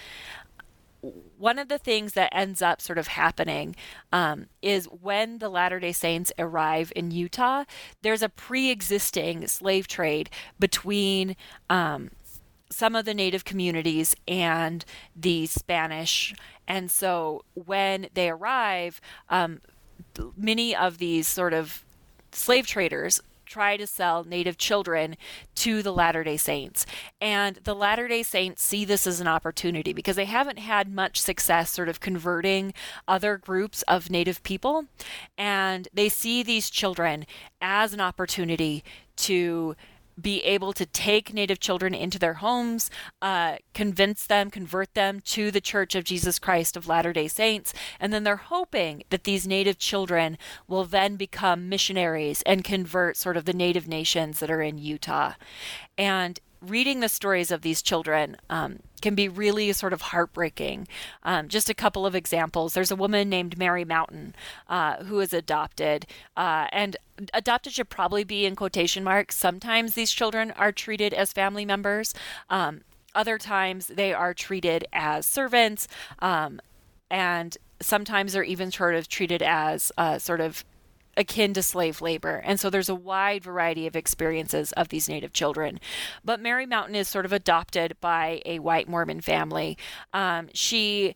[1.38, 3.76] one of the things that ends up sort of happening
[4.12, 7.64] um, is when the Latter day Saints arrive in Utah,
[8.02, 11.36] there's a pre existing slave trade between
[11.70, 12.12] um,
[12.70, 14.84] some of the native communities and
[15.16, 16.34] the Spanish.
[16.68, 19.62] And so when they arrive, um,
[20.38, 21.86] many of these sort of
[22.32, 25.18] slave traders try to sell native children
[25.56, 26.86] to the Latter day Saints.
[27.20, 31.20] And the Latter day Saints see this as an opportunity because they haven't had much
[31.20, 32.74] success sort of converting
[33.08, 34.86] other groups of native people.
[35.38, 37.26] And they see these children
[37.60, 38.84] as an opportunity
[39.18, 39.76] to
[40.22, 42.90] be able to take Native children into their homes,
[43.22, 47.74] uh, convince them, convert them to the Church of Jesus Christ of Latter day Saints.
[48.00, 53.38] And then they're hoping that these Native children will then become missionaries and convert sort
[53.38, 55.34] of the Native nations that are in Utah.
[55.98, 60.88] And reading the stories of these children um, can be really sort of heartbreaking.
[61.24, 62.74] Um, just a couple of examples.
[62.74, 64.36] There's a woman named Mary Mountain
[64.68, 66.98] uh, who is adopted, uh, and
[67.34, 69.36] adopted should probably be in quotation marks.
[69.36, 72.14] Sometimes these children are treated as family members.
[72.50, 72.82] Um,
[73.16, 75.88] other times they are treated as servants,
[76.20, 76.62] um,
[77.10, 80.64] and sometimes they're even sort of treated as uh, sort of
[81.20, 82.42] akin to slave labor.
[82.46, 85.80] And so there's a wide variety of experiences of these Native children.
[86.24, 89.78] But Mary Mountain is sort of adopted by a white Mormon family.
[90.14, 91.16] Um, she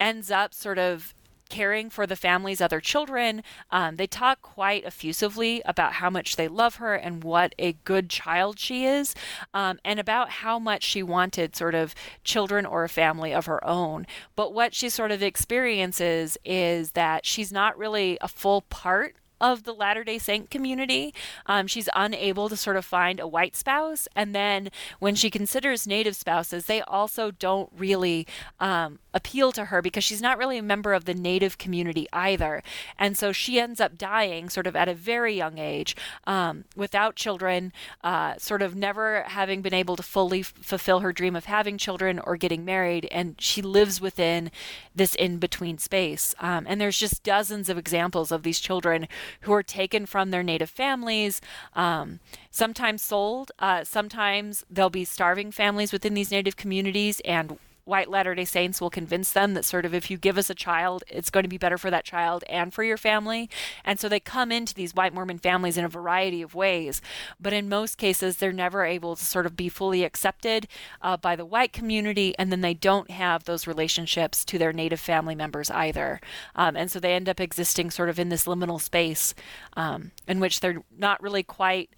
[0.00, 1.14] ends up sort of
[1.50, 3.42] caring for the family's other children.
[3.70, 8.08] Um, they talk quite effusively about how much they love her and what a good
[8.08, 9.14] child she is,
[9.52, 13.62] um, and about how much she wanted sort of children or a family of her
[13.66, 14.06] own.
[14.36, 19.64] But what she sort of experiences is that she's not really a full part of
[19.64, 21.14] the Latter day Saint community.
[21.46, 24.08] Um, she's unable to sort of find a white spouse.
[24.14, 28.26] And then when she considers Native spouses, they also don't really
[28.58, 32.62] um, appeal to her because she's not really a member of the Native community either.
[32.98, 37.16] And so she ends up dying sort of at a very young age um, without
[37.16, 37.72] children,
[38.04, 41.78] uh, sort of never having been able to fully f- fulfill her dream of having
[41.78, 43.08] children or getting married.
[43.10, 44.50] And she lives within
[44.94, 46.34] this in between space.
[46.40, 49.08] Um, and there's just dozens of examples of these children
[49.42, 51.40] who are taken from their native families,
[51.74, 58.10] um, sometimes sold, uh, sometimes there'll be starving families within these native communities and white
[58.10, 61.04] Latter day Saints will convince them that sort of if you give us a child,
[61.08, 63.48] it's going to be better for that child and for your family.
[63.84, 67.00] And so they come into these white Mormon families in a variety of ways.
[67.40, 70.68] But in most cases, they're never able to sort of be fully accepted
[71.02, 72.34] uh, by the white community.
[72.38, 76.20] And then they don't have those relationships to their native family members either.
[76.54, 79.34] Um, and so they end up existing sort of in this liminal space
[79.76, 81.90] um, in which they're not really quite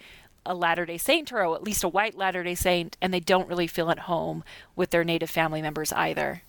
[0.45, 3.49] a Latter day Saint or at least a white Latter day Saint, and they don't
[3.49, 4.45] really feel at home
[4.77, 6.43] with their Native family members either.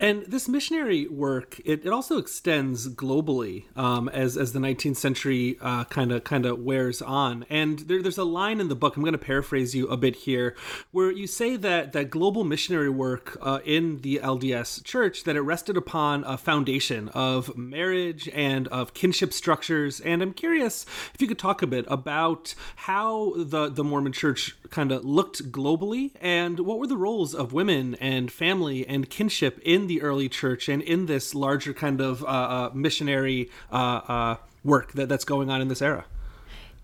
[0.00, 5.58] And this missionary work, it, it also extends globally um, as, as the 19th century
[5.90, 7.44] kind of kind of wears on.
[7.50, 10.14] And there, there's a line in the book, I'm going to paraphrase you a bit
[10.14, 10.54] here,
[10.92, 15.40] where you say that, that global missionary work uh, in the LDS church, that it
[15.40, 19.98] rested upon a foundation of marriage and of kinship structures.
[20.00, 24.56] And I'm curious if you could talk a bit about how the, the Mormon church
[24.70, 29.58] kind of looked globally and what were the roles of women and family and kinship
[29.64, 34.36] in the early church and in this larger kind of uh, uh, missionary uh, uh,
[34.62, 36.04] work that, that's going on in this era.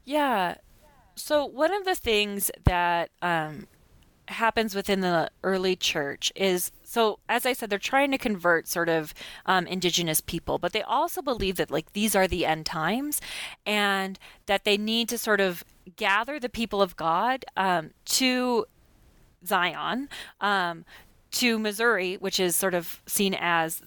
[0.05, 0.57] Yeah.
[1.15, 3.69] So, one of the things that um,
[4.29, 8.89] happens within the early church is so as i said they're trying to convert sort
[8.89, 9.13] of
[9.47, 13.21] um, indigenous people but they also believe that like these are the end times
[13.67, 15.63] and that they need to sort of
[15.97, 18.65] gather the people of god um, to
[19.47, 20.09] zion
[20.41, 20.85] um,
[21.35, 23.83] to Missouri, which is sort of seen as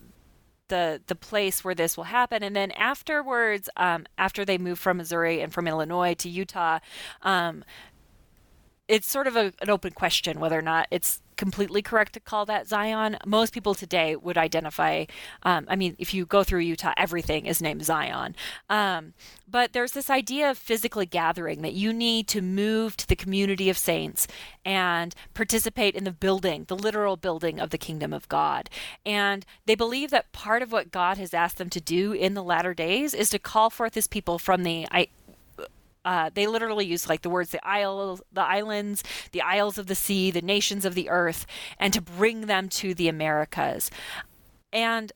[0.68, 2.44] the the place where this will happen.
[2.44, 6.80] And then afterwards, um, after they move from Missouri and from Illinois to Utah,
[7.22, 7.64] um,
[8.88, 12.46] it's sort of a, an open question whether or not it's completely correct to call
[12.48, 13.18] that Zion.
[13.26, 15.06] Most people today would identify,
[15.44, 18.36] um, I mean, if you go through Utah, everything is named Zion.
[18.70, 19.14] Um,
[19.50, 23.70] but there's this idea of physically gathering that you need to move to the community
[23.70, 24.28] of saints
[24.66, 28.70] and participate in the building, the literal building of the kingdom of God.
[29.06, 32.44] And they believe that part of what God has asked them to do in the
[32.44, 35.08] latter days is to call forth his people from the I,
[36.08, 39.94] uh, they literally use like the words the isles, the islands, the isles of the
[39.94, 41.46] sea, the nations of the earth,
[41.78, 43.92] and to bring them to the Americas.
[44.72, 45.12] And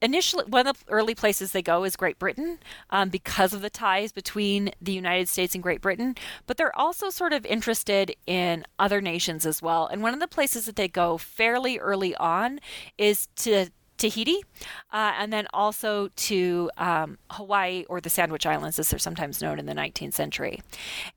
[0.00, 3.68] initially one of the early places they go is great britain um, because of the
[3.68, 6.14] ties between the united states and great britain
[6.46, 10.26] but they're also sort of interested in other nations as well and one of the
[10.26, 12.58] places that they go fairly early on
[12.96, 13.68] is to
[14.00, 14.40] Tahiti,
[14.92, 19.58] uh, and then also to um, Hawaii or the Sandwich Islands, as they're sometimes known
[19.58, 20.62] in the 19th century.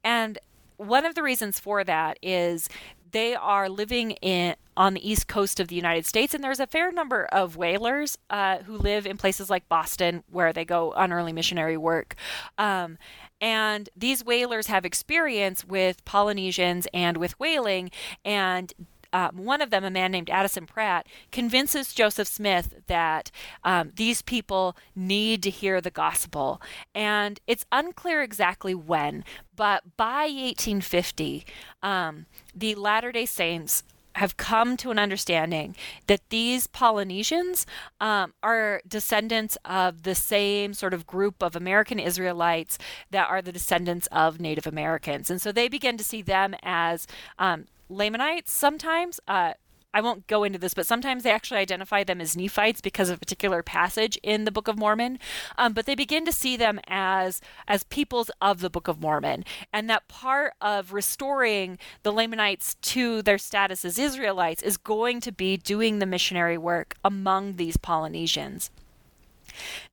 [0.03, 0.37] And
[0.77, 2.67] one of the reasons for that is
[3.11, 6.67] they are living in on the east coast of the United States, and there's a
[6.67, 11.13] fair number of whalers uh, who live in places like Boston, where they go on
[11.13, 12.15] early missionary work.
[12.57, 12.97] Um,
[13.39, 17.91] and these whalers have experience with Polynesians and with whaling,
[18.25, 18.73] and
[19.13, 23.31] um, one of them, a man named Addison Pratt, convinces Joseph Smith that
[23.63, 26.61] um, these people need to hear the gospel.
[26.93, 29.23] And it's unclear exactly when,
[29.55, 31.45] but by 1850,
[31.81, 33.83] um, the Latter day Saints
[34.15, 35.75] have come to an understanding
[36.07, 37.65] that these Polynesians
[37.99, 42.77] um, are descendants of the same sort of group of American Israelites
[43.09, 45.29] that are the descendants of Native Americans.
[45.29, 47.07] And so they begin to see them as
[47.39, 49.19] um, Lamanites sometimes.
[49.27, 49.53] Uh,
[49.93, 53.17] I won't go into this, but sometimes they actually identify them as Nephites because of
[53.17, 55.19] a particular passage in the Book of Mormon.
[55.57, 59.45] Um, but they begin to see them as as peoples of the Book of Mormon,
[59.71, 65.31] and that part of restoring the Lamanites to their status as Israelites is going to
[65.31, 68.71] be doing the missionary work among these Polynesians.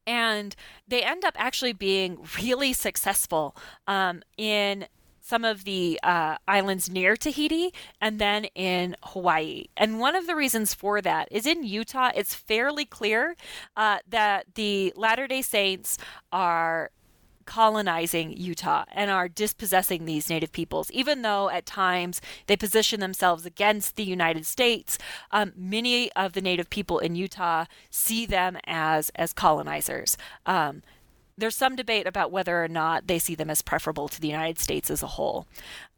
[0.07, 0.57] And
[0.89, 3.55] they end up actually being really successful
[3.87, 4.87] um, in
[5.21, 9.67] some of the uh, islands near Tahiti and then in Hawaii.
[9.77, 13.37] And one of the reasons for that is in Utah, it's fairly clear
[13.77, 15.99] uh, that the Latter day Saints
[16.33, 16.91] are
[17.51, 20.89] colonizing Utah and are dispossessing these native peoples.
[20.93, 24.99] Even though at times they position themselves against the United States,
[25.33, 30.17] um, many of the native people in Utah see them as as colonizers.
[30.47, 30.83] Um,
[31.41, 34.59] there's some debate about whether or not they see them as preferable to the United
[34.59, 35.47] States as a whole.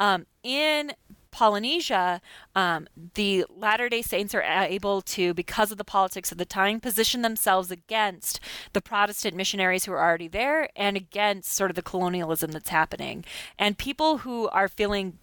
[0.00, 0.92] Um, in
[1.32, 2.20] Polynesia,
[2.54, 6.78] um, the Latter day Saints are able to, because of the politics of the time,
[6.78, 8.38] position themselves against
[8.74, 13.24] the Protestant missionaries who are already there and against sort of the colonialism that's happening.
[13.58, 15.18] And people who are feeling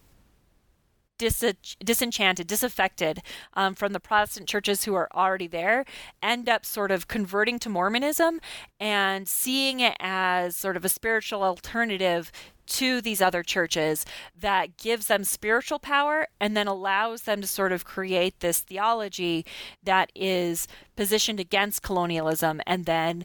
[1.20, 3.22] dis- disenchanted, disaffected
[3.54, 5.84] um, from the Protestant churches who are already there,
[6.22, 8.40] end up sort of converting to Mormonism
[8.80, 12.32] and seeing it as sort of a spiritual alternative
[12.66, 14.06] to these other churches
[14.38, 19.44] that gives them spiritual power and then allows them to sort of create this theology
[19.82, 23.24] that is positioned against colonialism and then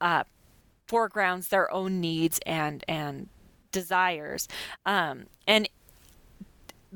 [0.00, 0.24] uh,
[0.88, 3.28] foregrounds their own needs and and
[3.72, 4.48] desires.
[4.84, 5.68] Um, and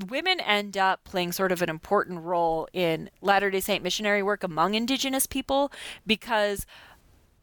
[0.08, 4.42] women end up playing sort of an important role in Latter day Saint missionary work
[4.42, 5.72] among indigenous people
[6.06, 6.66] because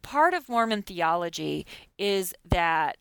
[0.02, 1.66] part of Mormon theology
[1.98, 2.98] is that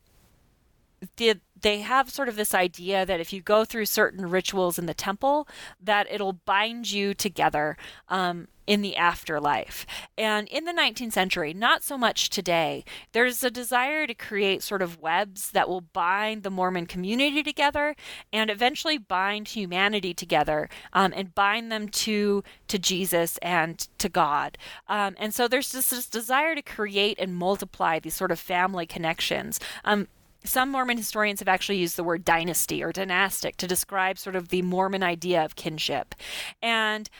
[1.16, 4.86] the, they have sort of this idea that if you go through certain rituals in
[4.86, 5.48] the temple,
[5.80, 7.76] that it'll bind you together.
[8.08, 9.84] Um, in the afterlife.
[10.16, 14.80] And in the 19th century, not so much today, there's a desire to create sort
[14.80, 17.96] of webs that will bind the Mormon community together
[18.32, 24.56] and eventually bind humanity together um, and bind them to to Jesus and to God.
[24.86, 28.86] Um, and so there's just this desire to create and multiply these sort of family
[28.86, 29.58] connections.
[29.84, 30.06] Um,
[30.44, 34.50] some Mormon historians have actually used the word dynasty or dynastic to describe sort of
[34.50, 36.14] the Mormon idea of kinship.
[36.62, 37.10] And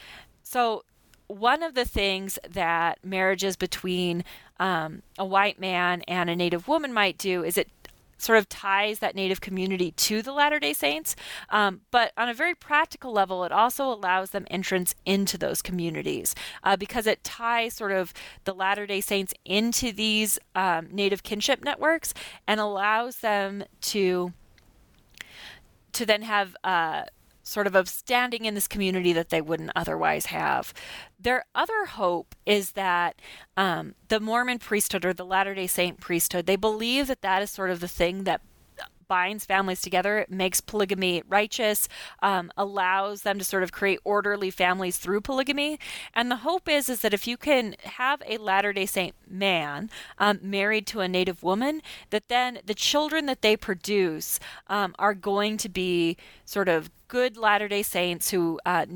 [0.45, 0.85] so
[1.31, 4.25] one of the things that marriages between
[4.59, 7.69] um, a white man and a Native woman might do is it
[8.19, 11.17] sort of ties that Native community to the Latter day Saints.
[11.49, 16.35] Um, but on a very practical level, it also allows them entrance into those communities
[16.63, 18.13] uh, because it ties sort of
[18.45, 22.13] the Latter day Saints into these um, Native kinship networks
[22.47, 24.33] and allows them to
[25.93, 27.03] to then have uh,
[27.51, 30.73] sort of of standing in this community that they wouldn't otherwise have.
[31.19, 33.17] Their other hope is that
[33.57, 37.51] um, the Mormon priesthood or the Latter day Saint priesthood, they believe that that is
[37.51, 38.41] sort of the thing that
[39.09, 41.89] binds families together, it makes polygamy righteous,
[42.23, 45.81] um, allows them to sort of create orderly families through polygamy.
[46.15, 49.91] And the hope is is that if you can have a Latter Day Saint man
[50.19, 54.39] um, married to a Native woman, that then the children that they produce
[54.69, 58.87] um, are going to be sort of good Latter Day Saints who uh,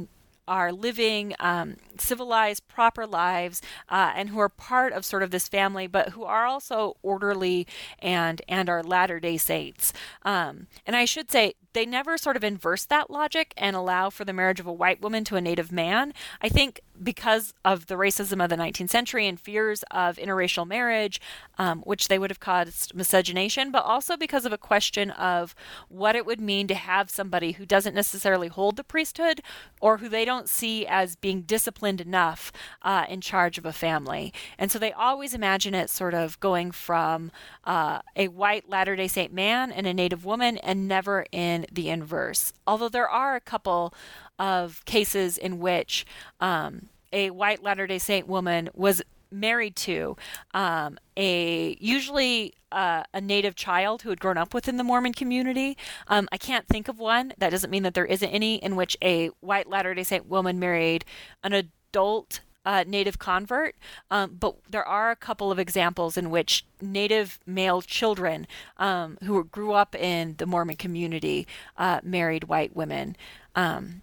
[0.46, 5.48] are living um, civilized, proper lives, uh, and who are part of sort of this
[5.48, 7.66] family, but who are also orderly
[7.98, 9.92] and and are Latter Day Saints.
[10.22, 14.24] Um, and I should say they never sort of inverse that logic and allow for
[14.24, 16.14] the marriage of a white woman to a native man.
[16.40, 21.20] I think because of the racism of the 19th century and fears of interracial marriage,
[21.58, 25.54] um, which they would have caused miscegenation, but also because of a question of
[25.88, 29.40] what it would mean to have somebody who doesn't necessarily hold the priesthood
[29.80, 32.50] or who they don't see as being disciplined enough
[32.82, 34.32] uh, in charge of a family.
[34.58, 37.30] And so they always imagine it sort of going from
[37.64, 41.90] uh, a white Latter day Saint man and a native woman and never in the
[41.90, 42.52] inverse.
[42.66, 43.92] Although there are a couple
[44.38, 46.04] of cases in which
[46.40, 49.00] um, a white Latter day Saint woman was
[49.30, 50.16] married to
[50.52, 55.76] um, a usually uh, a native child who had grown up within the Mormon community.
[56.08, 57.32] Um, I can't think of one.
[57.38, 60.58] That doesn't mean that there isn't any in which a white Latter day Saint woman
[60.58, 61.04] married
[61.42, 63.76] an adult uh, native convert,
[64.10, 68.46] um, but there are a couple of examples in which native male children
[68.78, 71.46] um, who grew up in the Mormon community
[71.76, 73.16] uh, married white women.
[73.54, 74.02] Um,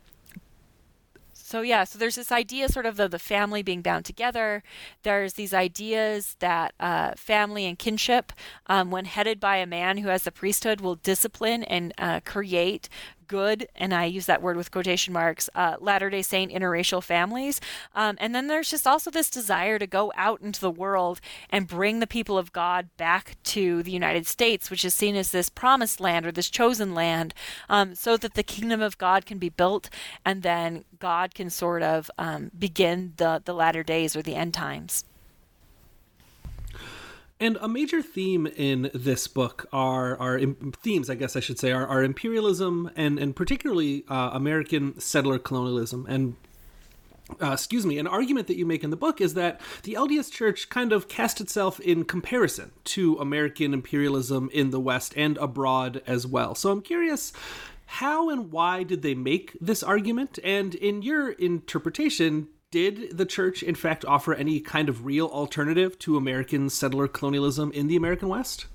[1.52, 4.64] so yeah, so there's this idea sort of of the family being bound together.
[5.04, 8.32] There's these ideas that uh, family and kinship,
[8.68, 12.88] um, when headed by a man who has the priesthood, will discipline and uh, create
[13.32, 17.62] good, and I use that word with quotation marks, uh, Latter day Saint interracial families.
[17.96, 21.66] Um, and then there's just also this desire to go out into the world and
[21.66, 25.48] bring the people of God back to the United States, which is seen as this
[25.48, 27.34] promised land or this chosen land,
[27.70, 29.90] um, so that the kingdom of God can be built
[30.26, 34.54] and then God can sort of um, begin the, the latter days or the end
[34.54, 35.06] times.
[37.42, 40.39] And a major theme in this book are are
[40.84, 45.39] themes, I guess I should say, are, are imperialism and and particularly uh, American settler
[45.39, 46.06] colonialism.
[46.08, 46.36] And
[47.42, 50.32] uh, excuse me, an argument that you make in the book is that the LDS
[50.32, 56.04] Church kind of cast itself in comparison to American imperialism in the West and abroad
[56.06, 56.54] as well.
[56.54, 57.34] So I'm curious,
[57.88, 60.38] how and why did they make this argument?
[60.44, 66.00] And in your interpretation, did the church in fact offer any kind of real alternative
[66.00, 68.66] to American settler colonialism in the American West?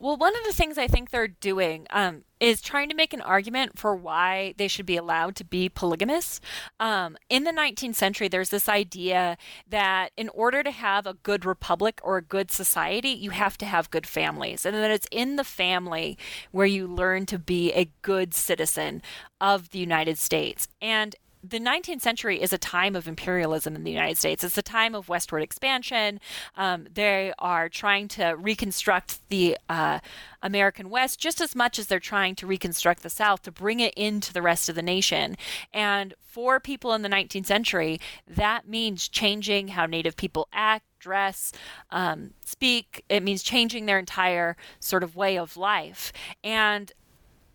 [0.00, 3.20] Well, one of the things I think they're doing um, is trying to make an
[3.20, 6.40] argument for why they should be allowed to be polygamous.
[6.78, 9.36] Um, in the 19th century, there's this idea
[9.68, 13.66] that in order to have a good republic or a good society, you have to
[13.66, 16.16] have good families, and that it's in the family
[16.52, 19.02] where you learn to be a good citizen
[19.40, 20.68] of the United States.
[20.80, 24.42] And the 19th century is a time of imperialism in the United States.
[24.42, 26.20] It's a time of westward expansion.
[26.56, 30.00] Um, they are trying to reconstruct the uh,
[30.42, 33.94] American West just as much as they're trying to reconstruct the South to bring it
[33.94, 35.36] into the rest of the nation.
[35.72, 41.52] And for people in the 19th century, that means changing how Native people act, dress,
[41.90, 43.04] um, speak.
[43.08, 46.12] It means changing their entire sort of way of life.
[46.42, 46.92] And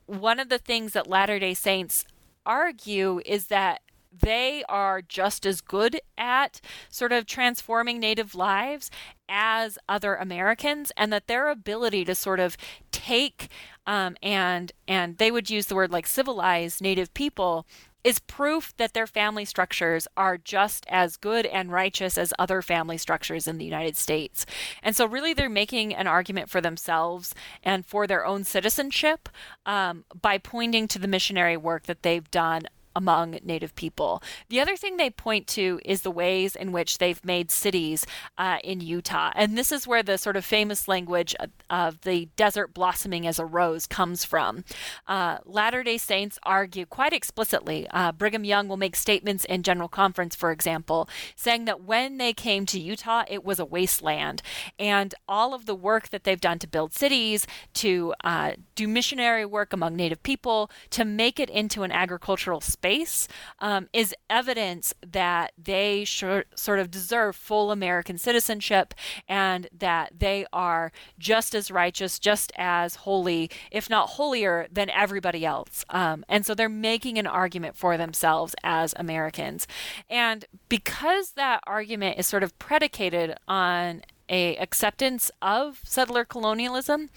[0.06, 2.06] one of the things that Latter day Saints
[2.46, 3.82] argue is that
[4.16, 8.92] they are just as good at sort of transforming Native lives
[9.28, 12.56] as other Americans, and that their ability to sort of
[12.92, 13.50] take
[13.88, 17.66] um, and and they would use the word like civilize Native people
[18.04, 22.98] is proof that their family structures are just as good and righteous as other family
[22.98, 24.46] structures in the United States.
[24.82, 27.34] And so, really, they're making an argument for themselves
[27.64, 29.30] and for their own citizenship
[29.66, 34.22] um, by pointing to the missionary work that they've done among Native people.
[34.50, 38.06] The other thing they point to is the ways in which they've made cities
[38.38, 39.32] uh, in Utah.
[39.36, 41.36] And this is where the sort of famous language
[41.70, 44.64] of, the desert blossoming as a rose comes from.
[45.08, 47.88] Uh, Latter day Saints argue quite explicitly.
[47.92, 52.34] Uh, Brigham Young will make statements in General Conference, for example, saying that when they
[52.34, 54.42] came to Utah, it was a wasteland.
[54.80, 59.46] And all of the work that they've done to build cities, to uh, do missionary
[59.46, 63.30] work among Native people, to make it into an agricultural space space
[63.60, 68.94] um, is evidence that they sort of deserve full American citizenship
[69.26, 75.46] and that they are just as righteous, just as holy, if not holier than everybody
[75.46, 75.86] else.
[75.92, 79.66] Um, and so they're making an argument for themselves as Americans.
[80.10, 87.10] And because that argument is sort of predicated on a acceptance of settler colonialism,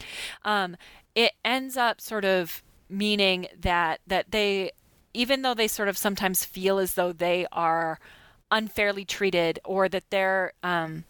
[0.45, 0.77] um,
[1.17, 4.71] it ends up sort of meaning that that they
[5.17, 7.99] even though they sort of sometimes feel as though they are
[8.51, 11.05] unfairly treated or that they're um,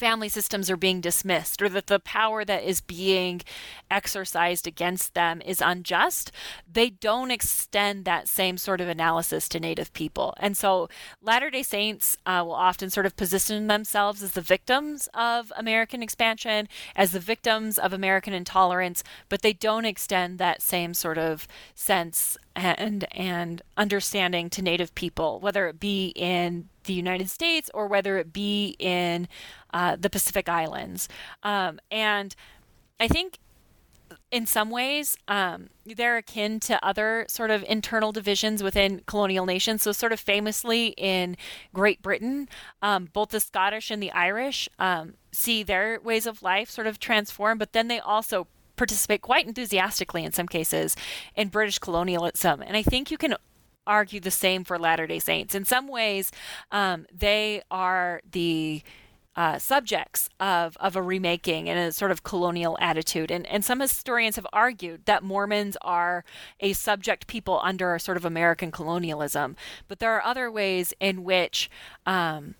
[0.00, 3.42] family systems are being dismissed or that the power that is being
[3.90, 6.32] exercised against them is unjust,
[6.72, 10.32] they don't extend that same sort of analysis to Native people.
[10.38, 10.88] And so
[11.20, 16.02] Latter day Saints uh, will often sort of position themselves as the victims of American
[16.02, 21.46] expansion, as the victims of American intolerance, but they don't extend that same sort of
[21.74, 27.86] sense and and understanding to native people whether it be in the United States or
[27.86, 29.28] whether it be in
[29.72, 31.08] uh, the Pacific Islands.
[31.42, 32.34] Um, and
[32.98, 33.38] I think
[34.30, 39.82] in some ways, um, they're akin to other sort of internal divisions within colonial nations.
[39.82, 41.36] So, sort of famously in
[41.72, 42.48] Great Britain,
[42.80, 47.00] um, both the Scottish and the Irish um, see their ways of life sort of
[47.00, 50.96] transform, but then they also participate quite enthusiastically in some cases
[51.34, 52.62] in British colonialism.
[52.62, 53.34] And I think you can
[53.90, 55.54] argue the same for Latter day Saints.
[55.54, 56.30] In some ways,
[56.70, 58.82] um, they are the
[59.36, 63.30] uh, subjects of, of a remaking and a sort of colonial attitude.
[63.30, 66.24] And, and some historians have argued that Mormons are
[66.60, 69.56] a subject people under a sort of American colonialism.
[69.88, 71.70] But there are other ways in which
[72.06, 72.54] um,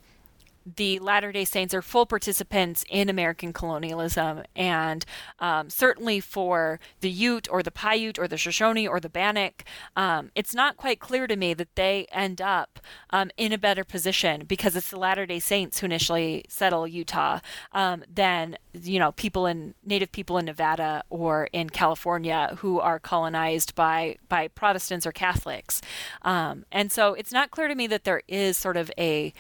[0.65, 4.43] the Latter day Saints are full participants in American colonialism.
[4.55, 5.05] And
[5.39, 9.65] um, certainly for the Ute or the Paiute or the Shoshone or the Bannock,
[9.97, 12.81] um, it's not quite clear to me that they end up
[13.11, 17.41] um, in a better position because it's the Latter day Saints who initially settle Utah
[17.73, 22.99] um, than, you know, people in Native people in Nevada or in California who are
[22.99, 25.81] colonized by, by Protestants or Catholics.
[26.23, 29.33] Um, and so it's not clear to me that there is sort of a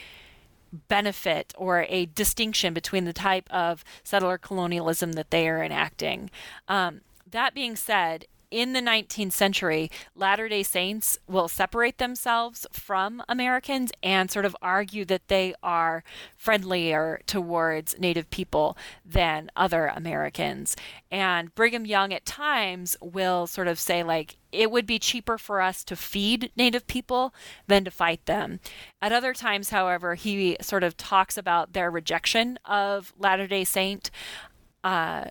[0.88, 6.30] benefit or a distinction between the type of settler colonialism that they are enacting.
[6.68, 7.00] Um,
[7.30, 13.92] that being said, in the 19th century, Latter day Saints will separate themselves from Americans
[14.02, 16.02] and sort of argue that they are
[16.36, 20.76] friendlier towards Native people than other Americans.
[21.10, 25.60] And Brigham Young at times will sort of say, like, it would be cheaper for
[25.60, 27.32] us to feed Native people
[27.68, 28.58] than to fight them.
[29.00, 34.10] At other times, however, he sort of talks about their rejection of Latter day Saint.
[34.82, 35.26] Uh,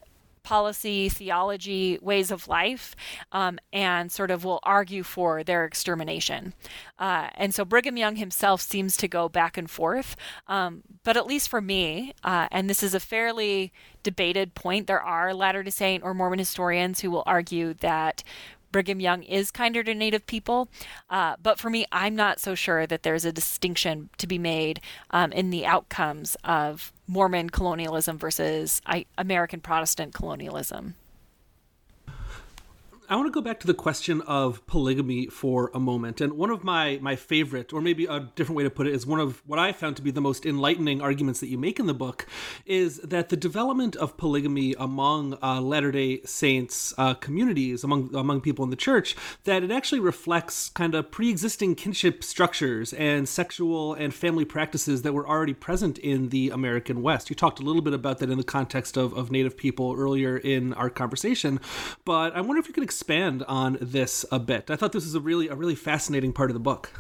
[0.50, 2.96] policy, theology, ways of life,
[3.32, 6.56] um, and sort of will argue for their extermination.
[6.98, 10.16] Uh, and so Brigham Young himself seems to go back and forth.
[10.48, 13.72] Um, but at least for me, uh, and this is a fairly
[14.02, 18.24] debated point, there are Latter day Saint or Mormon historians who will argue that
[18.72, 20.68] Brigham Young is kinder to Native people.
[21.12, 24.82] Uh, but for me, I'm not so sure that there's a distinction to be made
[25.12, 30.94] um, in the outcomes of Mormon colonialism versus I, American Protestant colonialism.
[33.12, 36.22] I want to go back to the question of polygamy for a moment.
[36.22, 39.08] And one of my my favorite, or maybe a different way to put it, is
[39.08, 41.88] one of what I found to be the most enlightening arguments that you make in
[41.88, 42.28] the book,
[42.68, 48.42] is that the development of polygamy among uh, Latter Day Saints uh, communities, among among
[48.42, 53.96] people in the church, that it actually reflects kind of pre-existing kinship structures and sexual
[53.96, 57.32] and family practices that were already present in the American West.
[57.32, 60.38] You talked a little bit about that in the context of, of Native people earlier
[60.38, 61.60] in our conversation,
[62.06, 64.70] but I wonder if you could expand on this a bit.
[64.70, 66.92] I thought this was a really a really fascinating part of the book.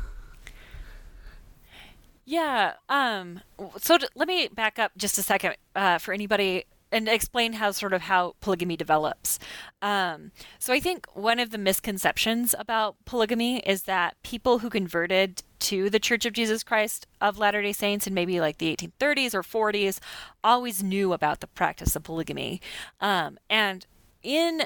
[2.24, 2.76] Yeah.
[2.88, 3.42] Um.
[3.78, 7.72] So t- let me back up just a second uh, for anybody and explain how
[7.72, 9.40] sort of how polygamy develops.
[9.82, 15.44] Um, so I think one of the misconceptions about polygamy is that people who converted
[15.60, 19.34] to the Church of Jesus Christ of Latter Day Saints in maybe like the 1830s
[19.34, 20.00] or 40s
[20.46, 22.62] always knew about the practice of polygamy,
[23.02, 23.86] um, and
[24.24, 24.64] in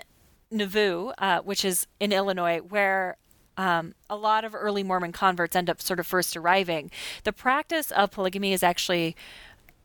[0.53, 3.17] Nauvoo, uh, which is in Illinois, where
[3.57, 6.91] um, a lot of early Mormon converts end up sort of first arriving.
[7.23, 9.15] The practice of polygamy is actually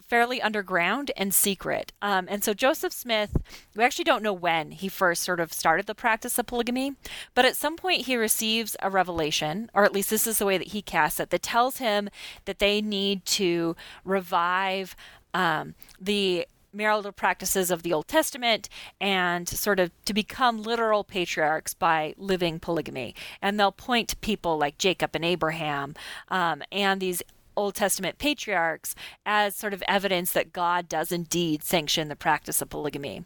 [0.09, 1.93] fairly underground and secret.
[2.01, 3.37] Um, and so Joseph Smith,
[3.77, 6.95] we actually don't know when he first sort of started the practice of polygamy,
[7.35, 10.57] but at some point he receives a revelation, or at least this is the way
[10.57, 12.09] that he casts it, that tells him
[12.47, 14.97] that they need to revive
[15.35, 16.47] um, the
[16.79, 18.71] marital practices of the Old Testament
[19.01, 23.15] and sort of to become literal patriarchs by living polygamy.
[23.43, 25.95] And they'll point to people like Jacob and Abraham
[26.29, 27.23] um, and these
[27.57, 28.95] Old Testament patriarchs
[29.27, 33.25] as sort of evidence that God does indeed sanction the practice of polygamy.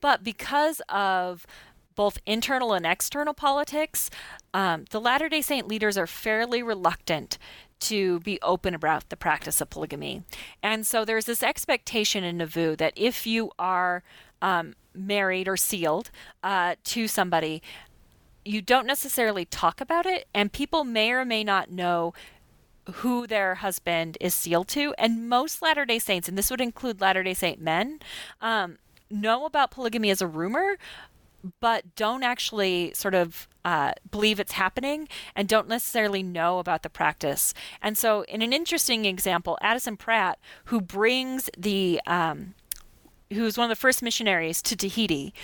[0.00, 1.46] But because of
[1.94, 4.10] both internal and external politics,
[4.54, 7.38] um, the Latter day Saint leaders are fairly reluctant
[7.80, 10.22] to be open about the practice of polygamy.
[10.62, 14.02] And so there's this expectation in Nauvoo that if you are
[14.42, 16.10] um, married or sealed
[16.42, 17.62] uh, to somebody,
[18.44, 22.14] you don't necessarily talk about it, and people may or may not know
[22.94, 24.94] who their husband is sealed to.
[24.96, 27.98] And most Latter day Saints, and this would include Latter day Saint men,
[28.40, 28.78] um,
[29.10, 30.78] know about polygamy as a rumor,
[31.60, 36.90] but don't actually sort of uh, believe it's happening and don't necessarily know about the
[36.90, 37.52] practice.
[37.82, 42.54] And so, in an interesting example, Addison Pratt, who brings the um,
[43.32, 45.34] who's one of the first missionaries to Tahiti,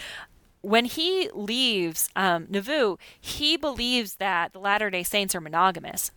[0.60, 6.12] when he leaves um, Nauvoo, he believes that the Latter day Saints are monogamous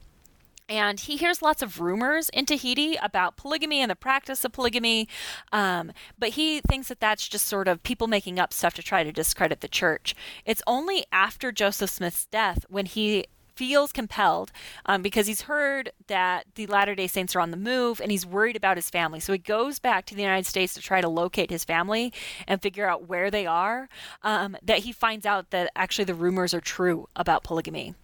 [0.67, 5.07] and he hears lots of rumors in Tahiti about polygamy and the practice of polygamy,
[5.51, 9.03] um, but he thinks that that's just sort of people making up stuff to try
[9.03, 10.15] to discredit the church.
[10.45, 14.51] It's only after Joseph Smith's death when he feels compelled
[14.85, 18.25] um, because he's heard that the Latter day Saints are on the move and he's
[18.25, 19.19] worried about his family.
[19.19, 22.11] So he goes back to the United States to try to locate his family
[22.47, 23.87] and figure out where they are.
[24.23, 27.95] Um, that he finds out that actually the rumors are true about polygamy.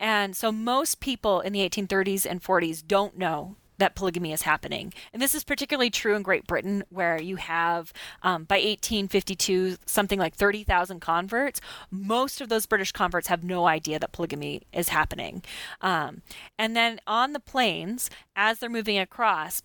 [0.00, 4.92] And so most people in the 1830s and 40s don't know that polygamy is happening.
[5.12, 7.92] And this is particularly true in Great Britain, where you have,
[8.22, 11.60] um, by 1852, something like 30,000 converts.
[11.90, 15.42] Most of those British converts have no idea that polygamy is happening.
[15.80, 16.22] Um,
[16.58, 19.60] and then on the plains, as they're moving across,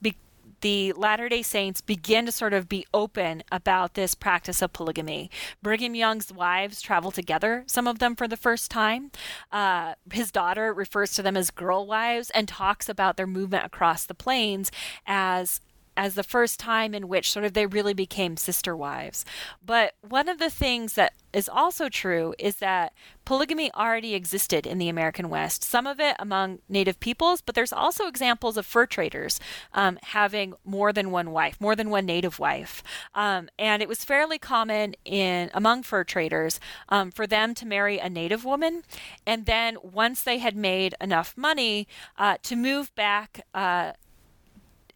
[0.63, 5.29] the Latter day Saints begin to sort of be open about this practice of polygamy.
[5.61, 9.11] Brigham Young's wives travel together, some of them for the first time.
[9.51, 14.05] Uh, his daughter refers to them as girl wives and talks about their movement across
[14.05, 14.71] the plains
[15.05, 15.59] as
[15.95, 19.25] as the first time in which sort of they really became sister wives.
[19.65, 22.93] But one of the things that is also true is that
[23.25, 27.73] polygamy already existed in the American West, some of it among native peoples, but there's
[27.73, 29.39] also examples of fur traders
[29.73, 32.83] um, having more than one wife, more than one native wife.
[33.15, 37.97] Um, and it was fairly common in among fur traders um, for them to marry
[37.97, 38.83] a native woman,
[39.25, 41.87] and then once they had made enough money
[42.17, 43.45] uh, to move back.
[43.53, 43.93] Uh,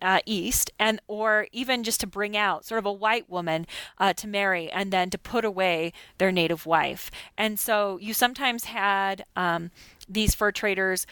[0.02, 3.66] uh, east and or even just to bring out sort of a white woman
[3.98, 7.10] uh, to marry and then to put away their native wife.
[7.38, 9.72] And so you sometimes had um,
[10.08, 11.06] these fur traders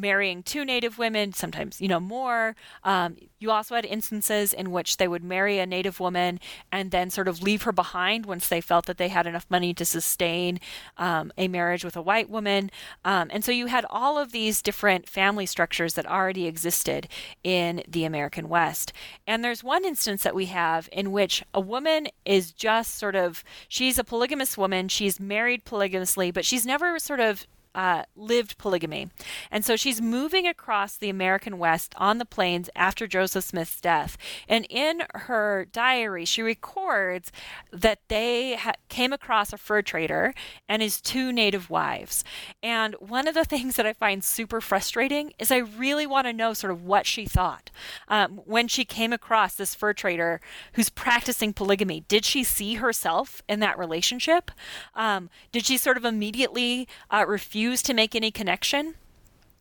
[0.00, 2.56] marrying two native women, sometimes, you know, more.
[2.84, 6.40] Um, you also had instances in which they would marry a native woman
[6.72, 9.72] and then sort of leave her behind once they felt that they had enough money
[9.74, 10.58] to sustain
[10.96, 12.70] um, a marriage with a white woman.
[13.04, 17.08] Um, and so you had all of these different family structures that already existed
[17.44, 18.92] in the American West.
[19.26, 23.44] And there's one instance that we have in which a woman is just sort of,
[23.68, 27.46] she's a polygamous woman, she's married polygamously, but she's never sort of
[27.78, 29.08] uh, lived polygamy.
[29.52, 34.18] And so she's moving across the American West on the plains after Joseph Smith's death.
[34.48, 37.30] And in her diary, she records
[37.72, 40.34] that they ha- came across a fur trader
[40.68, 42.24] and his two native wives.
[42.64, 46.32] And one of the things that I find super frustrating is I really want to
[46.32, 47.70] know sort of what she thought
[48.08, 50.40] um, when she came across this fur trader
[50.72, 52.00] who's practicing polygamy.
[52.08, 54.50] Did she see herself in that relationship?
[54.96, 57.67] Um, did she sort of immediately uh, refuse?
[57.76, 58.94] To make any connection?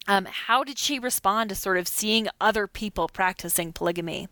[0.08, 4.30] Um, how did she respond to sort of seeing other people practicing polygamy?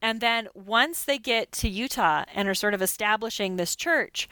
[0.00, 4.28] And then once they get to Utah and are sort of establishing this church,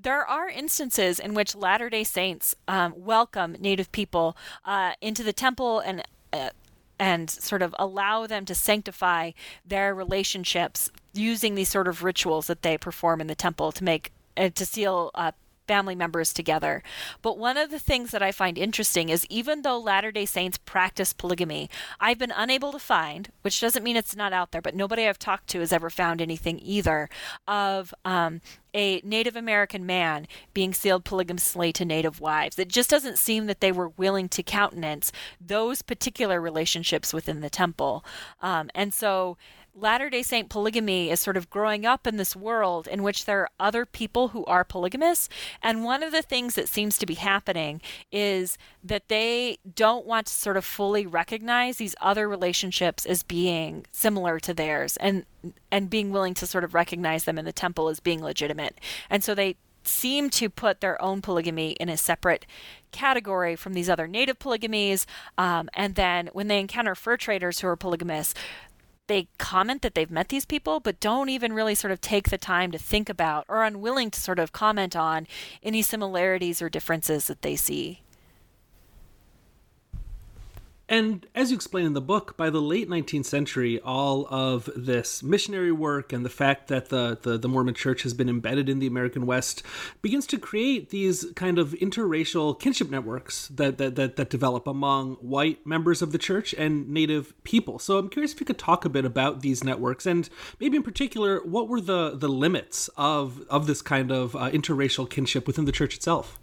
[0.00, 5.32] there are instances in which Latter day Saints um, welcome Native people uh, into the
[5.32, 6.02] temple and
[6.32, 6.50] uh,
[6.98, 9.32] and sort of allow them to sanctify
[9.66, 14.12] their relationships using these sort of rituals that they perform in the temple to make
[14.36, 15.32] uh, to seal uh,
[15.66, 16.82] family members together.
[17.20, 20.58] But one of the things that I find interesting is even though Latter day Saints
[20.58, 24.74] practice polygamy, I've been unable to find, which doesn't mean it's not out there, but
[24.74, 27.08] nobody I've talked to has ever found anything either
[27.46, 28.40] of um,
[28.74, 32.58] a Native American man being sealed polygamously to Native wives.
[32.58, 37.50] It just doesn't seem that they were willing to countenance those particular relationships within the
[37.50, 38.04] temple.
[38.40, 39.36] Um, and so
[39.74, 43.40] Latter day Saint polygamy is sort of growing up in this world in which there
[43.40, 45.30] are other people who are polygamous.
[45.62, 50.26] And one of the things that seems to be happening is that they don't want
[50.26, 55.24] to sort of fully recognize these other relationships as being similar to theirs and
[55.70, 58.78] and being willing to sort of recognize them in the temple as being legitimate.
[59.08, 62.46] And so they seem to put their own polygamy in a separate
[62.92, 65.06] category from these other native polygamies.
[65.38, 68.34] Um, and then when they encounter fur traders who are polygamous,
[69.12, 72.38] they comment that they've met these people, but don't even really sort of take the
[72.38, 75.26] time to think about or unwilling to sort of comment on
[75.62, 78.00] any similarities or differences that they see.
[80.92, 85.22] And as you explain in the book, by the late 19th century, all of this
[85.22, 88.78] missionary work and the fact that the, the, the, Mormon church has been embedded in
[88.78, 89.62] the American West
[90.02, 95.14] begins to create these kind of interracial kinship networks that, that, that, that develop among
[95.14, 97.78] white members of the church and native people.
[97.78, 100.28] So I'm curious if you could talk a bit about these networks and
[100.60, 105.08] maybe in particular, what were the, the limits of, of this kind of uh, interracial
[105.08, 106.38] kinship within the church itself?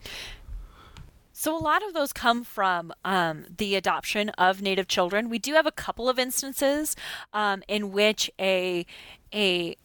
[1.42, 5.30] So, a lot of those come from um, the adoption of Native children.
[5.30, 6.98] We do have a couple of instances
[7.32, 8.86] um, in which a
[9.34, 9.78] a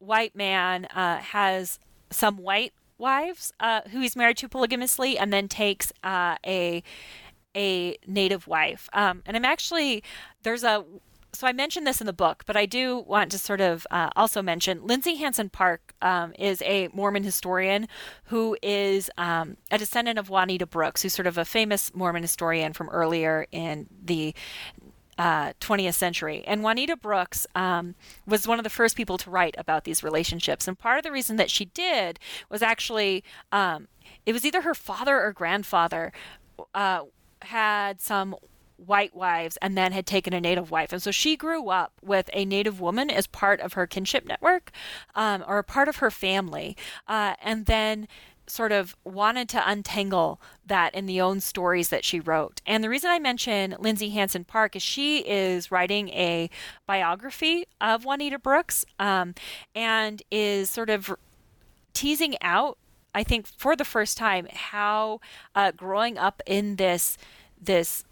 [0.00, 1.78] white man uh, has
[2.10, 6.82] some white wives uh, who he's married to polygamously, and then takes uh, a
[7.56, 8.90] a native wife.
[8.92, 10.02] Um, and I'm actually
[10.42, 10.84] there's a
[11.32, 14.10] so I mentioned this in the book, but I do want to sort of uh,
[14.16, 17.86] also mention Lindsay Hansen Park um, is a Mormon historian
[18.24, 22.72] who is um, a descendant of Juanita Brooks, who's sort of a famous Mormon historian
[22.72, 24.34] from earlier in the
[25.18, 26.44] uh, 20th century.
[26.46, 27.94] And Juanita Brooks um,
[28.26, 30.68] was one of the first people to write about these relationships.
[30.68, 32.18] And part of the reason that she did
[32.48, 33.88] was actually um,
[34.24, 36.12] it was either her father or grandfather
[36.74, 37.02] uh,
[37.42, 38.36] had some
[38.78, 40.92] white wives and then had taken a native wife.
[40.92, 44.70] And so she grew up with a native woman as part of her kinship network
[45.14, 46.76] um, or part of her family.
[47.06, 48.08] Uh, and then
[48.50, 52.60] sort of wanted to untangle that in the own stories that she wrote.
[52.66, 56.48] And the reason I mention Lindsay Hansen Park is she is writing a
[56.86, 59.34] biography of Juanita Brooks um,
[59.74, 61.14] and is sort of
[61.92, 62.78] teasing out,
[63.14, 65.20] I think, for the first time, how
[65.54, 67.18] uh, growing up in this
[67.60, 68.04] this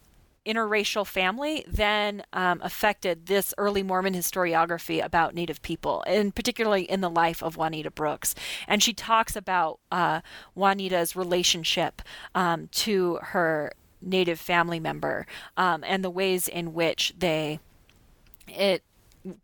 [0.47, 7.01] interracial family then um, affected this early Mormon historiography about Native people, and particularly in
[7.01, 8.34] the life of Juanita Brooks.
[8.66, 10.20] And she talks about uh,
[10.55, 12.03] Juanita's relationship
[12.34, 15.26] um, to her Native family member
[15.57, 17.59] um, and the ways in which they
[18.47, 18.84] it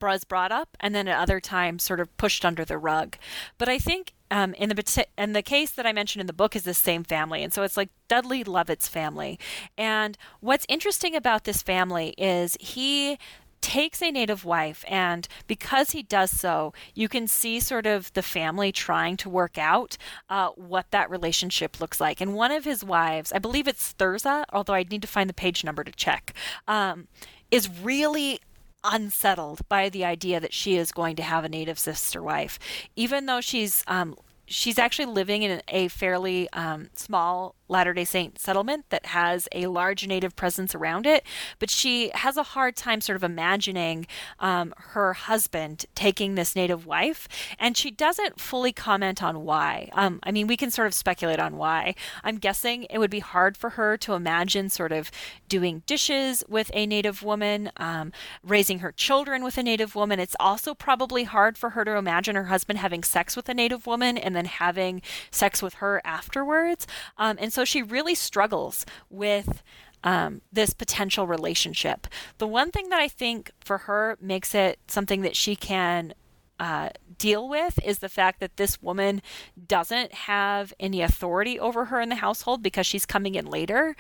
[0.01, 3.17] was brought up and then at other times sort of pushed under the rug.
[3.59, 6.57] But I think um, in the and the case that I mentioned in the book
[6.57, 9.39] is the same family, and so it's like Dudley Leavitt's family.
[9.77, 13.19] And what's interesting about this family is he
[13.61, 18.23] takes a native wife and because he does so you can see sort of the
[18.23, 19.97] family trying to work out
[20.31, 24.43] uh, what that relationship looks like and one of his wives i believe it's Thirza
[24.53, 26.35] although i need to find the page number to check
[26.67, 27.07] um,
[27.53, 28.41] is really
[28.85, 32.59] unsettled by the idea that she is going to have a native sister wife,
[32.97, 34.17] even though she's um,
[34.47, 39.67] she's actually living in a fairly um, small Latter day Saint settlement that has a
[39.67, 41.25] large native presence around it,
[41.59, 44.07] but she has a hard time sort of imagining
[44.39, 47.27] um, her husband taking this native wife,
[47.59, 49.89] and she doesn't fully comment on why.
[49.95, 51.95] Um, I mean, we can sort of speculate on why.
[52.23, 55.11] I'm guessing it would be hard for her to imagine sort of
[55.49, 58.13] doing dishes with a native woman, um,
[58.45, 60.21] raising her children with a native woman.
[60.21, 63.87] It's also probably hard for her to imagine her husband having sex with a native
[63.87, 66.87] woman and then having sex with her afterwards.
[67.19, 69.63] Um, and so she really struggles with
[70.03, 72.07] um, this potential relationship.
[72.39, 76.15] The one thing that I think for her makes it something that she can
[76.63, 79.21] uh, deal with is the fact that this woman
[79.67, 83.97] doesn't have any authority over her in the household because she's coming in later.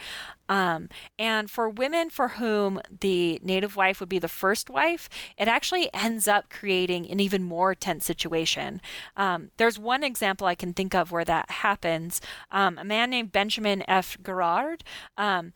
[0.49, 0.89] Um,
[1.19, 5.93] and for women for whom the native wife would be the first wife, it actually
[5.93, 8.81] ends up creating an even more tense situation.
[9.17, 12.21] Um, there's one example I can think of where that happens.
[12.53, 14.17] Um, a man named Benjamin F.
[14.23, 14.85] Grouard
[15.17, 15.53] um,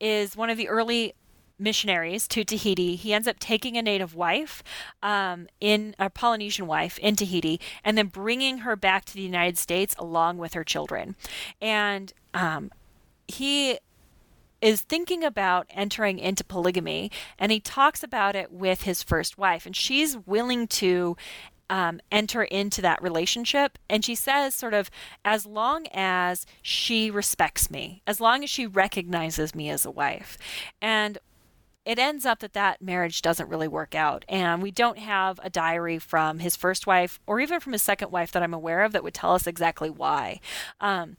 [0.00, 1.12] is one of the early
[1.60, 2.96] missionaries to Tahiti.
[2.96, 4.62] He ends up taking a native wife,
[5.02, 9.58] um, in a Polynesian wife in Tahiti, and then bringing her back to the United
[9.58, 11.16] States along with her children.
[11.60, 12.70] And um,
[13.28, 13.78] he
[14.60, 19.64] is thinking about entering into polygamy, and he talks about it with his first wife,
[19.66, 21.16] and she's willing to
[21.70, 23.78] um, enter into that relationship.
[23.88, 24.90] And she says, sort of,
[25.24, 30.36] as long as she respects me, as long as she recognizes me as a wife.
[30.82, 31.18] And
[31.84, 34.24] it ends up that that marriage doesn't really work out.
[34.28, 38.10] And we don't have a diary from his first wife or even from his second
[38.10, 40.40] wife that I'm aware of that would tell us exactly why.
[40.80, 41.16] Um,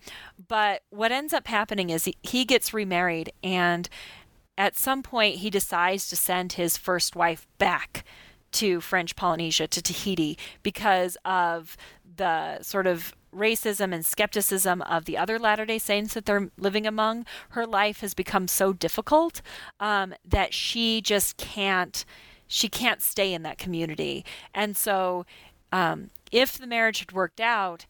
[0.48, 3.90] but what ends up happening is he, he gets remarried, and
[4.58, 8.04] at some point, he decides to send his first wife back
[8.52, 11.78] to French Polynesia, to Tahiti, because of
[12.18, 16.86] the sort of racism and skepticism of the other Latter day Saints that they're living
[16.86, 19.42] among, her life has become so difficult
[19.80, 22.06] um, that she just can't.
[22.48, 24.26] She can't stay in that community.
[24.54, 25.26] And so,
[25.72, 27.86] um, if the marriage had worked out,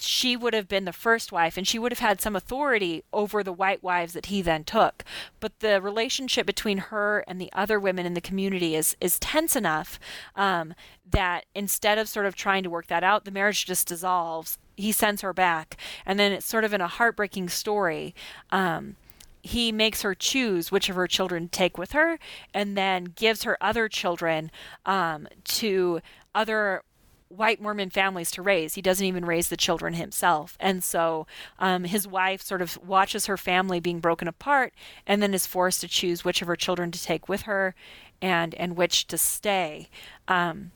[0.00, 3.42] she would have been the first wife and she would have had some authority over
[3.42, 5.04] the white wives that he then took.
[5.38, 9.56] But the relationship between her and the other women in the community is is tense
[9.56, 9.98] enough
[10.34, 10.74] um,
[11.08, 14.58] that instead of sort of trying to work that out, the marriage just dissolves.
[14.80, 15.76] He sends her back,
[16.06, 18.14] and then it's sort of in a heartbreaking story.
[18.50, 18.96] Um,
[19.42, 22.18] he makes her choose which of her children to take with her,
[22.52, 24.50] and then gives her other children
[24.84, 26.00] um, to
[26.34, 26.82] other
[27.30, 28.74] white Mormon families to raise.
[28.74, 30.56] He doesn't even raise the children himself.
[30.58, 31.28] And so
[31.60, 34.74] um, his wife sort of watches her family being broken apart
[35.06, 37.76] and then is forced to choose which of her children to take with her
[38.20, 39.88] and, and which to stay.
[40.26, 40.72] Um,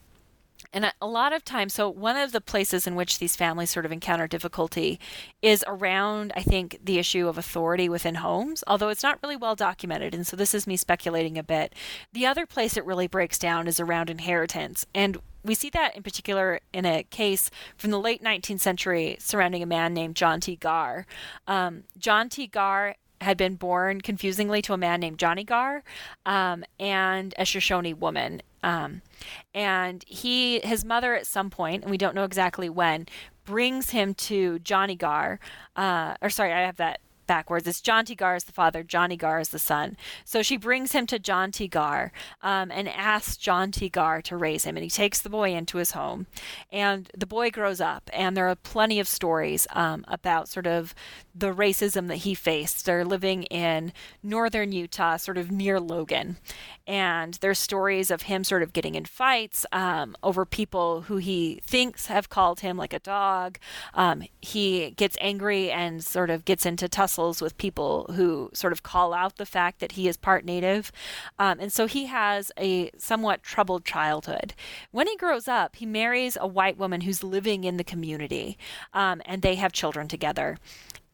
[0.75, 3.87] and a lot of times, so one of the places in which these families sort
[3.87, 4.99] of encounter difficulty
[5.41, 9.55] is around, I think, the issue of authority within homes, although it's not really well
[9.55, 10.15] documented.
[10.15, 11.75] And so this is me speculating a bit.
[12.13, 14.85] The other place it really breaks down is around inheritance.
[14.93, 19.63] And we see that in particular in a case from the late 19th century surrounding
[19.63, 20.57] a man named John T.
[20.57, 21.07] Garr.
[21.47, 22.49] Um, John T.
[22.49, 25.83] Garr had been born confusingly to a man named Johnny Garr
[26.25, 28.43] um, and a Shoshone woman.
[28.63, 29.03] Um,
[29.55, 33.07] and he, his mother, at some point, and we don't know exactly when,
[33.45, 35.39] brings him to Johnny Garr.
[35.77, 37.67] Uh, or sorry, I have that backwards.
[37.67, 38.15] It's John T.
[38.15, 39.97] Garr is the father, Johnny Garr is the son.
[40.25, 41.69] So she brings him to John T.
[41.69, 42.13] Garr
[42.43, 43.89] um, and asks John T.
[43.89, 44.77] Garr to raise him.
[44.77, 46.27] And he takes the boy into his home.
[46.73, 48.11] And the boy grows up.
[48.13, 50.95] And there are plenty of stories um, about sort of
[51.35, 52.87] the racism that he faced.
[52.87, 56.37] They're living in northern Utah, sort of near Logan.
[56.87, 61.61] And there's stories of him sort of getting in fights um, over people who he
[61.65, 63.59] thinks have called him like a dog.
[63.95, 68.73] Um, he gets angry and sort of gets into tussle wrestles with people who sort
[68.73, 70.91] of call out the fact that he is part Native.
[71.39, 74.55] Um, and so he has a somewhat troubled childhood.
[74.91, 78.59] When he grows up, he marries a white woman who's living in the community,
[78.93, 80.59] um, and they have children together.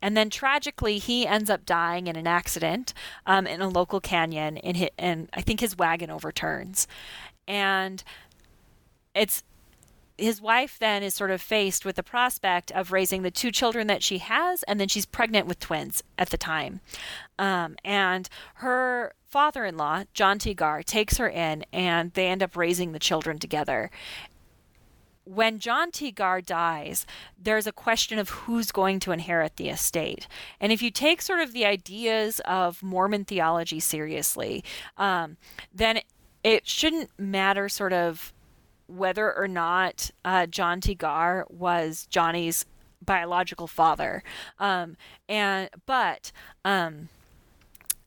[0.03, 2.94] And then tragically, he ends up dying in an accident
[3.26, 6.88] um, in a local canyon, and, hit, and I think his wagon overturns.
[7.46, 8.03] And
[9.14, 9.42] it's
[10.21, 13.87] his wife then is sort of faced with the prospect of raising the two children
[13.87, 16.81] that she has, and then she's pregnant with twins at the time.
[17.39, 20.55] Um, and her father in law, John T.
[20.55, 23.91] Garr, takes her in, and they end up raising the children together
[25.25, 26.11] when John T.
[26.11, 27.07] Garr dies,
[27.41, 30.27] there's a question of who's going to inherit the estate.
[30.61, 34.64] And if you take sort of the ideas of Mormon theology seriously,
[34.97, 35.37] um,
[35.73, 36.01] then
[36.43, 38.33] it shouldn't matter sort of
[38.91, 40.95] whether or not uh, John T.
[40.95, 42.66] Garr was Johnny's
[43.05, 44.22] biological father.
[44.59, 44.97] Um,
[45.28, 46.32] and but
[46.64, 47.09] um,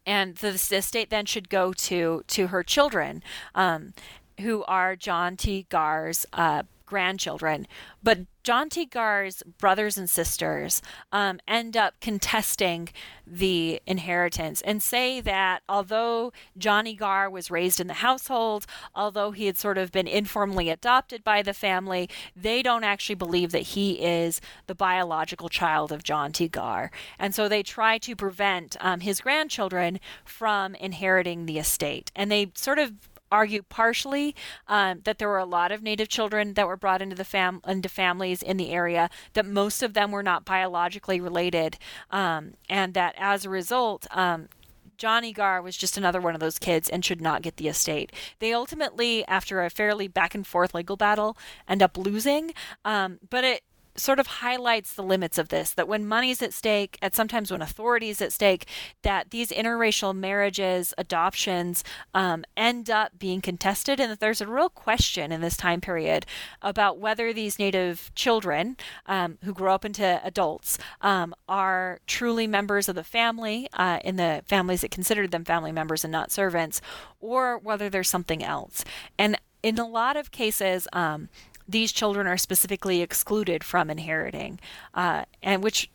[0.05, 3.23] and the, the estate then should go to to her children,
[3.55, 3.93] um,
[4.41, 5.65] who are John T.
[5.69, 6.63] Garr's uh,
[6.93, 7.65] grandchildren.
[8.03, 8.85] But John T.
[8.85, 10.79] Garr's brothers and sisters
[11.11, 12.89] um, end up contesting
[13.25, 19.47] the inheritance and say that although Johnny Garr was raised in the household, although he
[19.47, 23.93] had sort of been informally adopted by the family, they don't actually believe that he
[23.93, 26.47] is the biological child of John T.
[26.47, 26.91] Garr.
[27.17, 32.11] And so they try to prevent um, his grandchildren from inheriting the estate.
[32.15, 32.91] And they sort of
[33.33, 34.35] argue partially
[34.67, 37.61] um, that there were a lot of Native children that were brought into the fam-
[37.67, 41.77] into families in the area, that most of them were not biologically related,
[42.11, 44.05] um, and that as a result.
[44.11, 44.47] Um,
[44.95, 48.11] Johnny Garr was just another one of those kids and should not get the estate.
[48.39, 51.35] They ultimately, after a fairly back and forth legal battle,
[51.67, 52.53] end up losing.
[52.85, 53.63] Um, but it
[53.95, 57.61] sort of highlights the limits of this that when money's at stake and sometimes when
[57.61, 58.67] authority is at stake
[59.03, 61.83] that these interracial marriages adoptions
[62.13, 66.25] um, end up being contested and that there's a real question in this time period
[66.61, 68.75] about whether these native children
[69.05, 74.15] um, who grow up into adults um, are truly members of the family uh, in
[74.15, 76.81] the families that considered them family members and not servants
[77.19, 78.83] or whether there's something else.
[79.17, 81.29] And in a lot of cases um,
[81.67, 84.59] these children are specifically excluded from inheriting,
[84.93, 85.89] uh, and which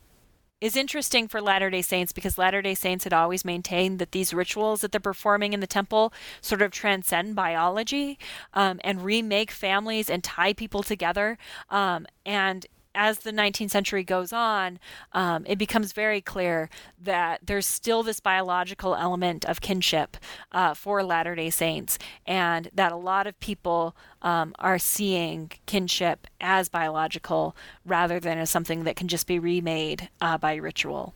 [0.61, 4.35] is interesting for Latter day Saints because Latter day Saints had always maintained that these
[4.35, 8.19] rituals that they're performing in the temple sort of transcend biology
[8.55, 11.39] um, and remake families and tie people together.
[11.71, 12.67] Um, and
[12.99, 14.81] as the 19th century goes on,
[15.13, 16.69] um, it becomes very clear
[17.01, 20.17] that there's still this biological element of kinship
[20.51, 21.97] uh, for Latter day Saints,
[22.27, 27.55] and that a lot of people um, are seeing kinship as biological
[27.87, 31.15] rather than as something that can just be remade uh, by ritual.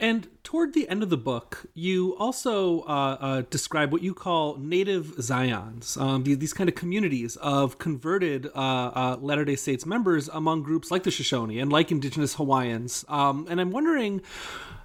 [0.00, 4.56] And toward the end of the book, you also uh, uh, describe what you call
[4.56, 9.84] native Zions, um, these, these, kind of communities of converted uh, uh Latter day Saints
[9.84, 13.04] members among groups like the Shoshone and like Indigenous Hawaiians.
[13.08, 14.22] Um, and I'm wondering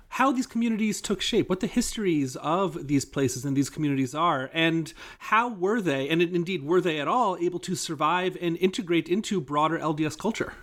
[0.09, 4.49] how these communities took shape, what the histories of these places and these communities are,
[4.51, 9.09] and how were they, and indeed were they at all, able to survive and integrate
[9.09, 10.53] into broader LDS culture?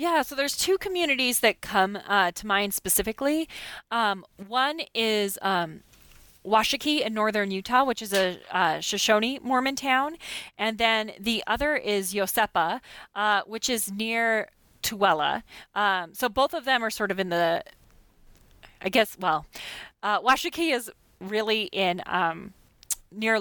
[0.00, 3.48] Yeah, so there's two communities that come uh, to mind specifically.
[3.90, 5.80] Um, one is um,
[6.46, 10.16] Washakie in northern Utah, which is a uh, Shoshone Mormon town,
[10.56, 12.80] and then the other is Iosepa,
[13.16, 14.50] uh, which is near
[14.84, 15.42] Tooele.
[15.74, 17.64] Um, so both of them are sort of in the,
[18.80, 19.46] I guess, well,
[20.04, 22.52] uh, Washakie is really in um,
[23.10, 23.40] near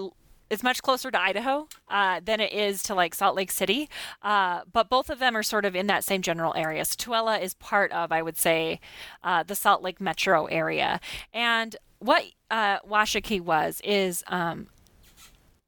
[0.50, 3.90] it's much closer to Idaho uh, than it is to like Salt Lake City.
[4.22, 6.86] Uh, but both of them are sort of in that same general area.
[6.86, 8.80] So Tooele is part of, I would say,
[9.24, 11.00] uh, the Salt Lake metro area.
[11.34, 14.68] And what uh, Washakie was is um,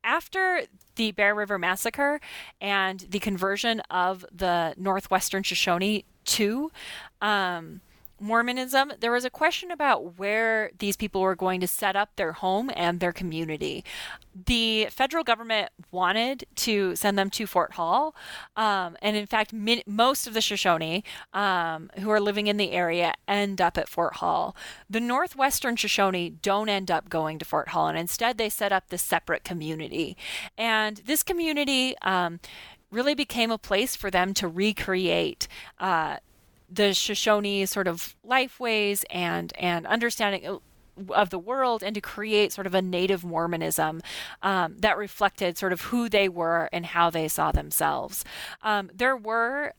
[0.04, 0.64] after
[0.96, 2.20] the Bear River Massacre
[2.62, 6.72] and the conversion of the Northwestern Shoshone to
[7.22, 7.82] um,
[8.22, 12.34] Mormonism, there was a question about where these people were going to set up their
[12.34, 13.84] home and their community.
[14.46, 18.16] The federal government wanted to send them to Fort Hall,
[18.56, 21.04] um, and in fact, most of the Shoshone
[21.34, 24.56] um, who are living in the area end up at Fort Hall.
[24.90, 28.90] The Northwestern Shoshone don't end up going to Fort Hall, and instead they set up
[28.90, 30.16] this separate community.
[30.58, 32.40] And this community um,
[32.92, 35.48] really became a place for them to recreate
[35.80, 36.18] uh,
[36.72, 40.60] the Shoshone sort of lifeways and and understanding
[41.12, 44.02] of the world and to create sort of a native Mormonism
[44.42, 48.26] um, that reflected sort of who they were and how they saw themselves.
[48.62, 49.74] Um, there were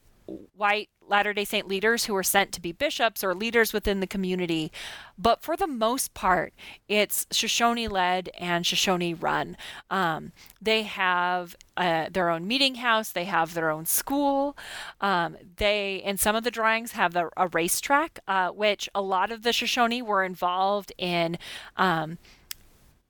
[0.56, 4.06] white Latter day Saint leaders who were sent to be bishops or leaders within the
[4.06, 4.70] community.
[5.18, 6.54] But for the most part,
[6.88, 9.56] it's Shoshone led and Shoshone run.
[9.90, 10.30] Um,
[10.62, 14.56] they have uh, their own meeting house, they have their own school.
[15.00, 19.32] Um, they, in some of the drawings, have the, a racetrack, uh, which a lot
[19.32, 21.38] of the Shoshone were involved in.
[21.76, 22.18] Um,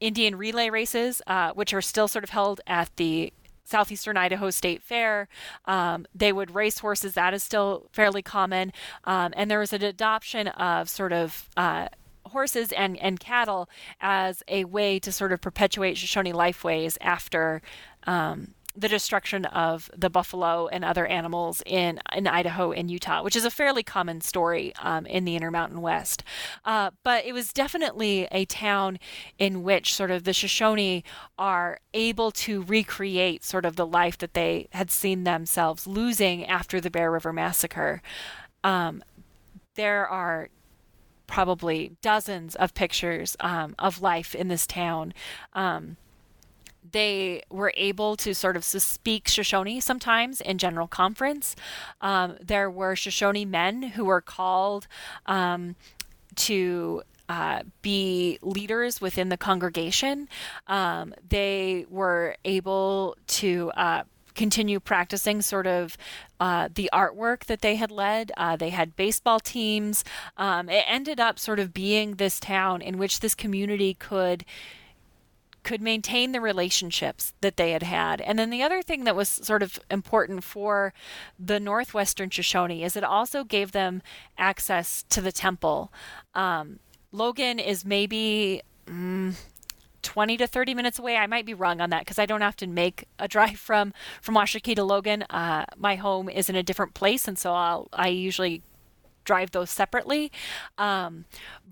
[0.01, 3.35] Indian relay races, uh, which are still sort of held at the
[3.65, 5.29] Southeastern Idaho State Fair.
[5.65, 7.15] Um, they would race horses.
[7.15, 8.73] That is still fairly common.
[9.05, 11.89] Um, and there was an adoption of sort of uh,
[12.27, 13.69] horses and, and cattle
[14.01, 17.63] as a way to sort of perpetuate Shoshone lifeways after
[18.07, 23.37] um, the destruction of the buffalo and other animals in, in Idaho and Utah, which
[23.37, 26.25] is a fairly common story um, in the Intermountain West.
[26.65, 28.99] Uh, but it was definitely a town
[29.39, 31.05] in which sort of the Shoshone
[31.39, 36.81] are able to recreate sort of the life that they had seen themselves losing after
[36.81, 38.03] the Bear River Massacre.
[38.65, 39.03] Um,
[39.75, 40.49] there are
[41.27, 45.15] probably dozens of pictures um, of life in this town.
[45.53, 45.97] Um,
[46.93, 51.57] they were able to sort of speak Shoshone sometimes in general conference.
[52.01, 54.87] Um, there were Shoshone men who were called
[55.27, 55.77] um,
[56.37, 60.29] to uh, be leaders within the congregation.
[60.67, 64.03] Um, they were able to uh,
[64.35, 65.97] continue practicing sort of
[66.41, 68.33] uh, the artwork that they had led.
[68.37, 70.05] Uh, they had baseball teams.
[70.37, 74.45] Um, it ended up sort of being this town in which this community could
[75.63, 78.21] could maintain the relationships that they had had.
[78.21, 80.93] And then the other thing that was sort of important for
[81.39, 84.03] the Northwestern Shoshone is it also gave them
[84.39, 85.93] access to the temple.
[86.35, 86.79] Um,
[87.13, 88.63] Logan is maybe.
[88.87, 89.35] Mm,
[90.03, 91.17] 20 to 30 minutes away.
[91.17, 93.93] I might be wrong on that because I don't often make a drive from
[94.23, 95.25] from Washakie to Logan.
[95.25, 98.63] Uh, my home is in a different place, and so I'll I usually
[99.25, 100.33] drive those separately.
[100.79, 101.25] Um,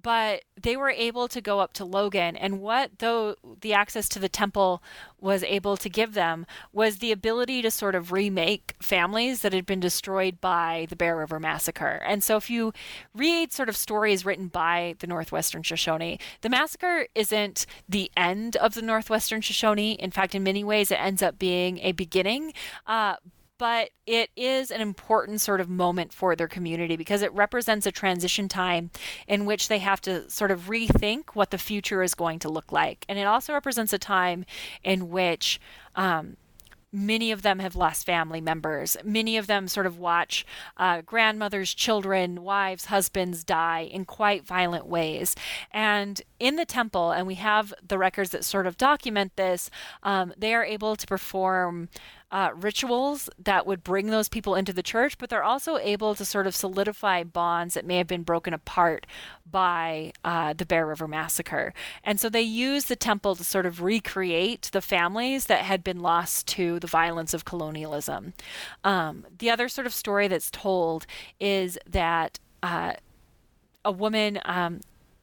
[0.03, 4.19] but they were able to go up to Logan, and what though the access to
[4.19, 4.83] the temple
[5.21, 9.67] was able to give them was the ability to sort of remake families that had
[9.67, 12.03] been destroyed by the Bear River massacre.
[12.07, 12.73] And so, if you
[13.15, 18.75] read sort of stories written by the Northwestern Shoshone, the massacre isn't the end of
[18.75, 19.93] the Northwestern Shoshone.
[19.93, 22.53] In fact, in many ways, it ends up being a beginning.
[22.87, 23.17] Uh,
[23.59, 27.93] but it is an important sort of moment for their community because it represents a
[27.93, 28.91] transition time
[29.27, 32.73] in which they have to sort of rethink what the future is going to look
[32.73, 33.05] like.
[33.09, 34.45] And it also represents a time
[34.83, 35.61] in which
[35.97, 36.37] um,
[36.91, 38.97] Many of them have lost family members.
[39.05, 40.47] Many of them sort of watch
[40.79, 45.37] uh, grandmothers, children, wives, husbands die in quite violent ways.
[45.71, 49.69] And in the temple, and we have the records that sort of document this,
[50.03, 51.91] um, they are able to perform
[52.31, 56.25] uh, rituals that would bring those people into the church, but they're also able to
[56.25, 59.07] sort of solidify bonds that may have been broken apart
[59.51, 61.73] by uh, the Bear River Massacre.
[62.05, 66.01] And so they use the temple to sort of recreate the families that had been
[66.01, 68.35] lost to the violence of colonialism.
[68.85, 71.07] Um, the other sort of story that's told
[71.41, 72.39] is that.
[72.63, 72.95] Uh,
[73.85, 74.81] a woman um,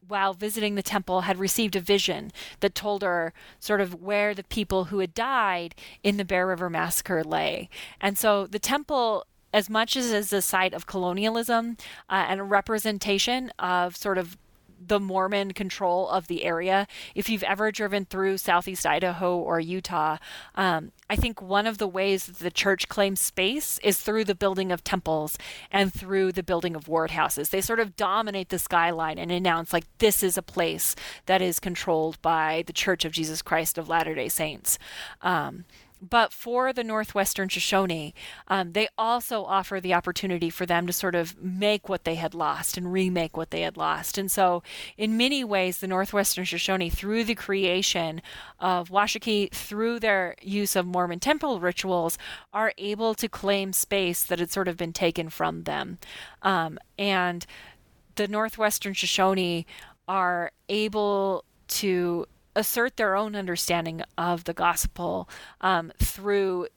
[0.08, 4.44] while visiting the temple, had received a vision that told her sort of where the
[4.44, 7.70] people who had died in the Bear River Massacre lay.
[8.00, 11.78] And so the temple as much as is a site of colonialism
[12.10, 14.38] uh, and a representation of sort of
[14.80, 16.88] the Mormon control of the area.
[17.14, 20.18] If you've ever driven through southeast Idaho or Utah,
[20.56, 24.36] um, I think one of the ways that the church claims space is through the
[24.36, 25.38] building of temples
[25.72, 27.50] and through the building of ward houses.
[27.50, 30.96] They sort of dominate the skyline and announce, like, this is a place
[31.28, 34.80] that is controlled by the Church of Jesus Christ of Latter day Saints.
[35.22, 35.66] Um,
[36.10, 38.14] but for the Northwestern Shoshone,
[38.48, 42.34] um, they also offer the opportunity for them to sort of make what they had
[42.34, 44.18] lost and remake what they had lost.
[44.18, 44.64] And so,
[44.98, 48.22] in many ways, the Northwestern Shoshone, through the creation
[48.60, 52.18] of Washakie, through their use of Mormon temple rituals,
[52.54, 55.98] are able to claim space that had sort of been taken from them.
[56.42, 57.46] Um, and
[58.16, 59.66] the Northwestern Shoshone
[60.08, 62.26] are able to
[62.56, 65.30] assert their own understanding of the gospel
[65.62, 66.68] um, through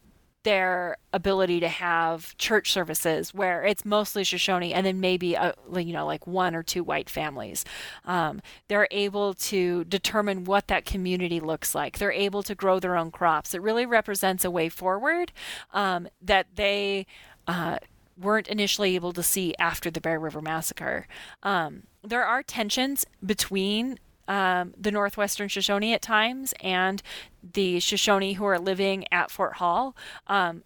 [0.45, 5.93] their ability to have church services where it's mostly Shoshone and then maybe a, you
[5.93, 7.65] know like one or two white families.
[8.05, 11.99] Um, they're able to determine what that community looks like.
[11.99, 13.53] They're able to grow their own crops.
[13.53, 15.33] It really represents a way forward
[15.73, 17.07] um, that they.
[17.47, 17.79] Uh,
[18.21, 21.07] weren't initially able to see after the Bear River Massacre.
[21.45, 27.03] Um, there are tensions between um, the Northwestern Shoshone at times and
[27.53, 29.97] the Shoshone who are living at Fort Hall.
[30.29, 30.63] Um,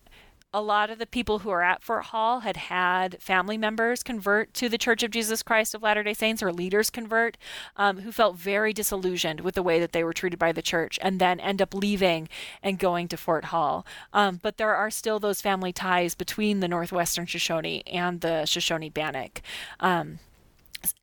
[0.54, 4.52] a lot of the people who are at Fort Hall had had family members convert
[4.54, 7.38] to the Church of Jesus Christ of Latter day Saints or leaders convert
[7.76, 10.98] um, who felt very disillusioned with the way that they were treated by the church
[11.00, 12.28] and then end up leaving
[12.62, 13.86] and going to Fort Hall.
[14.12, 18.90] Um, but there are still those family ties between the Northwestern Shoshone and the Shoshone
[18.90, 19.40] Bannock.
[19.80, 20.18] Um,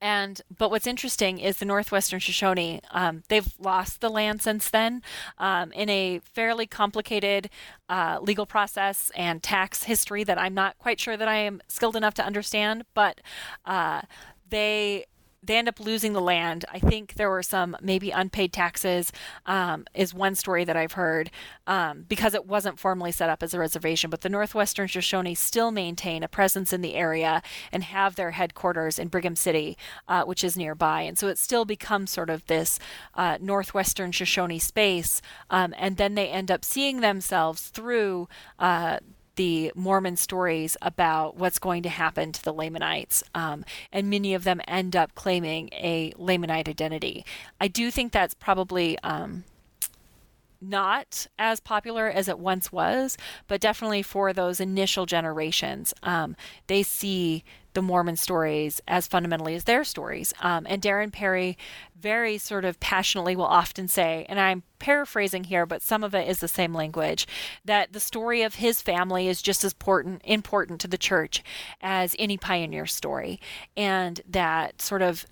[0.01, 5.01] and but what's interesting is the northwestern shoshone um, they've lost the land since then
[5.37, 7.49] um, in a fairly complicated
[7.89, 11.95] uh, legal process and tax history that i'm not quite sure that i am skilled
[11.95, 13.21] enough to understand but
[13.65, 14.01] uh,
[14.49, 15.05] they
[15.41, 16.65] they end up losing the land.
[16.71, 19.11] I think there were some maybe unpaid taxes,
[19.45, 21.31] um, is one story that I've heard,
[21.65, 24.09] um, because it wasn't formally set up as a reservation.
[24.09, 27.41] But the Northwestern Shoshone still maintain a presence in the area
[27.71, 31.01] and have their headquarters in Brigham City, uh, which is nearby.
[31.01, 32.79] And so it still becomes sort of this
[33.15, 35.21] uh, Northwestern Shoshone space.
[35.49, 38.27] Um, and then they end up seeing themselves through.
[38.57, 38.99] Uh,
[39.39, 43.23] the Mormon stories about what's going to happen to the Lamanites.
[43.33, 47.25] Um, and many of them end up claiming a Lamanite identity.
[47.61, 48.99] I do think that's probably.
[48.99, 49.45] Um,
[50.61, 53.17] not as popular as it once was,
[53.47, 56.35] but definitely for those initial generations, um,
[56.67, 57.45] they see
[57.79, 60.33] the Mormon stories as fundamentally as their stories.
[60.41, 61.57] Um, and Darren Parry
[61.97, 66.27] very sort of passionately will often say, and I'm paraphrasing here, but some of it
[66.27, 67.25] is the same language,
[67.63, 71.41] that the story of his family is just as important important to the church
[71.79, 73.39] as any pioneer story.
[73.77, 75.25] And that sort of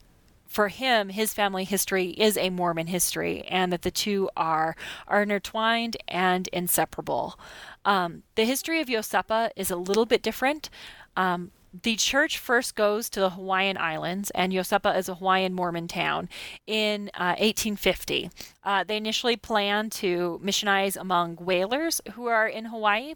[0.47, 5.21] for him, his family history is a Mormon history, and that the two are are
[5.21, 7.37] intertwined and inseparable.
[7.83, 10.69] Um, the history of Iosepa is a little bit different.
[11.17, 11.51] Um,
[11.83, 16.29] the church first goes to the Hawaiian Islands, and Iosepa is a Hawaiian Mormon town
[16.65, 18.29] in uh, 1850.
[18.63, 23.15] Uh, they initially planned to missionize among whalers who are in Hawaii,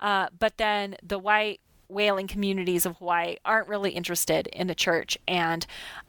[0.00, 5.16] uh, but then the white whaling communities of Hawaii aren't really interested in the church.
[5.26, 5.66] And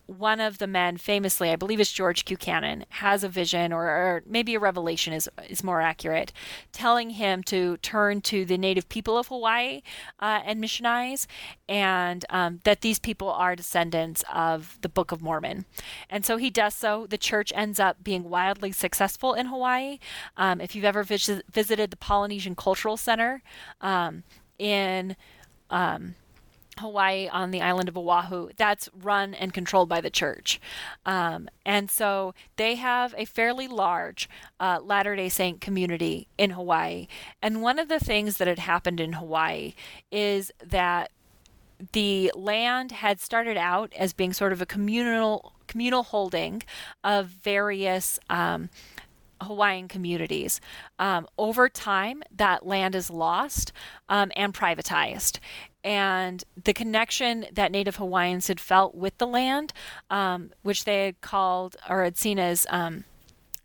[0.08, 2.38] one of the men, famously, I believe it's George Q.
[2.38, 6.32] Cannon, has a vision, or, or, maybe a revelation is is more accurate,
[6.72, 9.82] telling him to turn to the native people of Hawaii
[10.22, 11.28] uh, and missionize,
[11.68, 15.66] and um, that these people are descendants of the Book of Mormon.
[16.10, 17.06] And so he does so.
[17.06, 20.00] The church ends up being wildly successful in Hawaii.
[20.38, 23.44] Um, if you've ever vis- visited the Polynesian Cultural Center
[23.82, 24.24] um,
[24.58, 25.18] in
[25.70, 26.16] um,
[26.80, 30.60] Hawaii on the island of Oahu, that's run and controlled by the church.
[31.06, 34.30] Um, and so they have a fairly large
[34.60, 37.08] uh, Latter day Saint community in Hawaii.
[37.42, 39.74] And one of the things that had happened in Hawaii
[40.12, 41.12] is that
[41.94, 46.64] the land had started out as being sort of a communal communal holding
[47.04, 48.70] of various um,
[49.42, 50.60] Hawaiian communities.
[51.00, 53.72] Um, over time, that land is lost
[54.10, 55.40] um, and privatized.
[55.84, 59.74] And the connection that Native Hawaiians had felt with the land,
[60.10, 63.06] um, which they had called or had seen as um,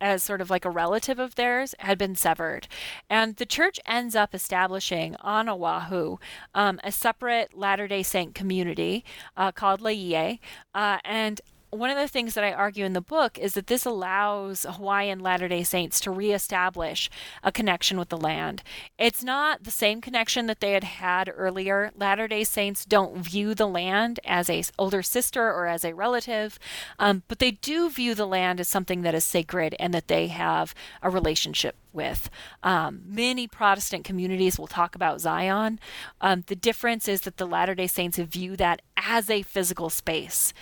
[0.03, 2.67] as sort of like a relative of theirs had been severed.
[3.09, 6.19] And the church ends up establishing on Oahu
[6.55, 9.05] um, a separate Latter day Saint community
[9.37, 10.41] uh, called Laie.
[10.75, 11.41] Uh, and
[11.73, 15.21] one of the things that I argue in the book is that this allows Hawaiian
[15.21, 17.09] Latter day Saints to reestablish
[17.43, 18.63] a connection with the land.
[18.99, 21.91] It's not the same connection that they had had earlier.
[21.97, 26.59] Latter day Saints don't view the land as a older sister or as a relative,
[26.99, 30.27] um, but they do view the land as something that is sacred and that they
[30.27, 32.31] have a relationship with.
[32.63, 35.79] Um, many Protestant communities will talk about Zion.
[36.21, 40.53] Um, the difference is that the Latter day Saints view that as a physical space.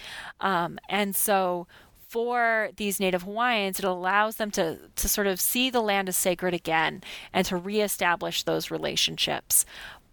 [0.41, 1.67] Um, and so
[2.11, 6.17] for these Native Hawaiians, it allows them to, to sort of see the land as
[6.17, 7.03] sacred again
[7.33, 9.65] and to reestablish those relationships.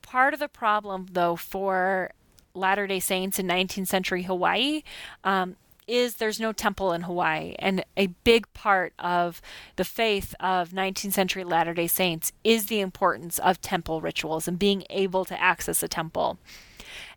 [0.03, 2.11] Part of the problem, though, for
[2.53, 4.83] Latter day Saints in 19th century Hawaii
[5.23, 5.55] um,
[5.87, 7.55] is there's no temple in Hawaii.
[7.59, 9.41] And a big part of
[9.75, 14.59] the faith of 19th century Latter day Saints is the importance of temple rituals and
[14.59, 16.37] being able to access a temple.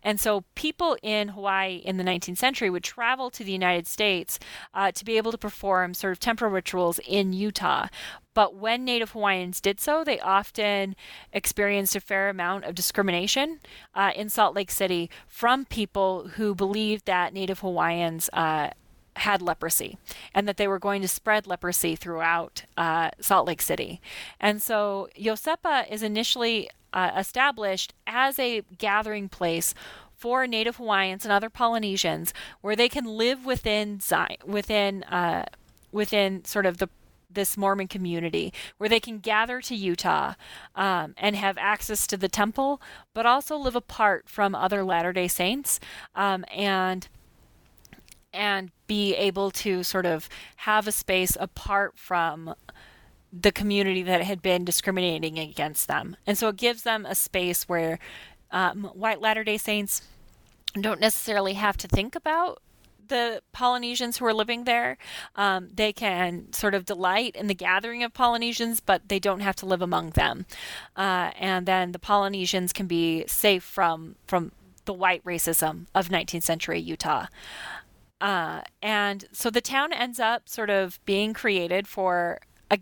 [0.02, 4.38] And so people in Hawaii in the 19th century would travel to the United States
[4.74, 7.88] uh, to be able to perform sort of temporal rituals in Utah.
[8.34, 10.94] But when Native Hawaiians did so, they often
[11.32, 13.60] experienced a fair amount of discrimination
[13.94, 18.70] uh, in Salt Lake City from people who believed that Native Hawaiians uh,
[19.16, 19.98] had leprosy
[20.34, 24.00] and that they were going to spread leprosy throughout uh, Salt Lake City.
[24.38, 29.74] And so Iosepa is initially uh, established as a gathering place
[30.16, 34.00] for Native Hawaiians and other Polynesians where they can live within
[34.44, 35.46] within uh,
[35.92, 36.88] within sort of the
[37.32, 40.34] this Mormon community where they can gather to Utah
[40.74, 42.80] um, and have access to the temple,
[43.14, 45.80] but also live apart from other Latter day Saints
[46.14, 47.08] um, and
[48.32, 52.54] and be able to sort of have a space apart from
[53.32, 56.16] the community that had been discriminating against them.
[56.26, 57.98] And so it gives them a space where
[58.50, 60.02] um, white Latter day Saints
[60.80, 62.62] don't necessarily have to think about
[63.10, 64.96] the Polynesians who are living there.
[65.36, 69.56] Um, they can sort of delight in the gathering of Polynesians, but they don't have
[69.56, 70.46] to live among them.
[70.96, 74.52] Uh, and then the Polynesians can be safe from from
[74.86, 77.26] the white racism of 19th century Utah.
[78.20, 82.40] Uh, and so the town ends up sort of being created for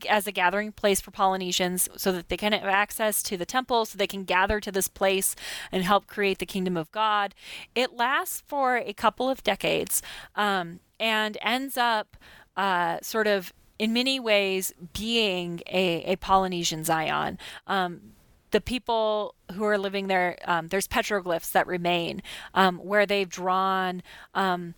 [0.09, 3.85] as a gathering place for Polynesians so that they can have access to the temple,
[3.85, 5.35] so they can gather to this place
[5.73, 7.35] and help create the kingdom of God.
[7.75, 10.03] It lasts for a couple of decades
[10.37, 12.17] um, and ends up
[12.57, 17.39] uh, sort of in many ways being a, a Polynesian Zion.
[17.67, 18.13] Um,
[18.51, 22.23] the people who are living there, um, there's petroglyphs that remain
[22.55, 24.03] um, where they've drawn
[24.35, 24.75] um,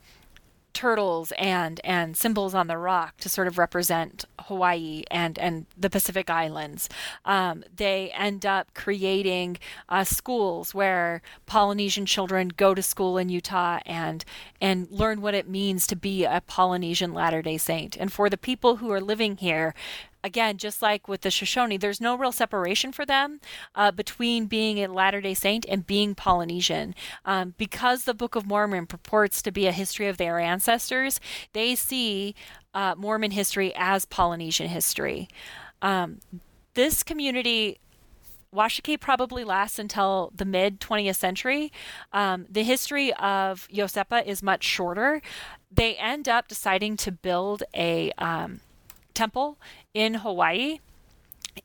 [0.72, 5.90] turtles and and symbols on the rock to sort of represent Hawaii and and the
[5.90, 6.88] Pacific Islands.
[7.24, 13.80] Um, they end up creating uh, schools where Polynesian children go to school in Utah
[13.86, 14.24] and
[14.60, 17.96] and learn what it means to be a Polynesian Latter Day Saint.
[17.96, 19.74] And for the people who are living here,
[20.22, 23.40] again, just like with the Shoshone, there's no real separation for them
[23.74, 26.94] uh, between being a Latter day Saint and being Polynesian.
[27.24, 31.20] Um, because the Book of Mormon purports to be a history of their ancestors,
[31.52, 32.34] they see
[32.74, 35.28] uh, Mormon history as Polynesian history.
[35.82, 36.20] Um,
[36.74, 37.78] this community
[38.54, 41.72] Washakie probably lasts until the mid 20th century.
[42.12, 45.22] Um, the history of Iosepa is much shorter.
[45.70, 48.60] They end up deciding to build a um,
[49.14, 49.58] temple
[49.94, 50.78] in Hawaii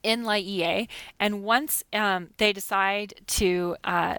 [0.04, 0.88] in Laie.
[1.20, 4.18] And once um, they decide to uh,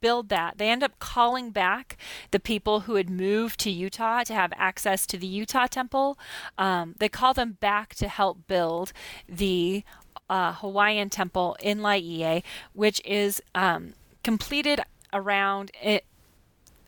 [0.00, 1.96] build that, they end up calling back
[2.30, 6.18] the people who had moved to Utah to have access to the Utah temple.
[6.58, 8.92] Um, they call them back to help build
[9.28, 9.84] the
[10.28, 14.80] uh, Hawaiian temple in Laie, which is um, completed
[15.12, 16.04] around it.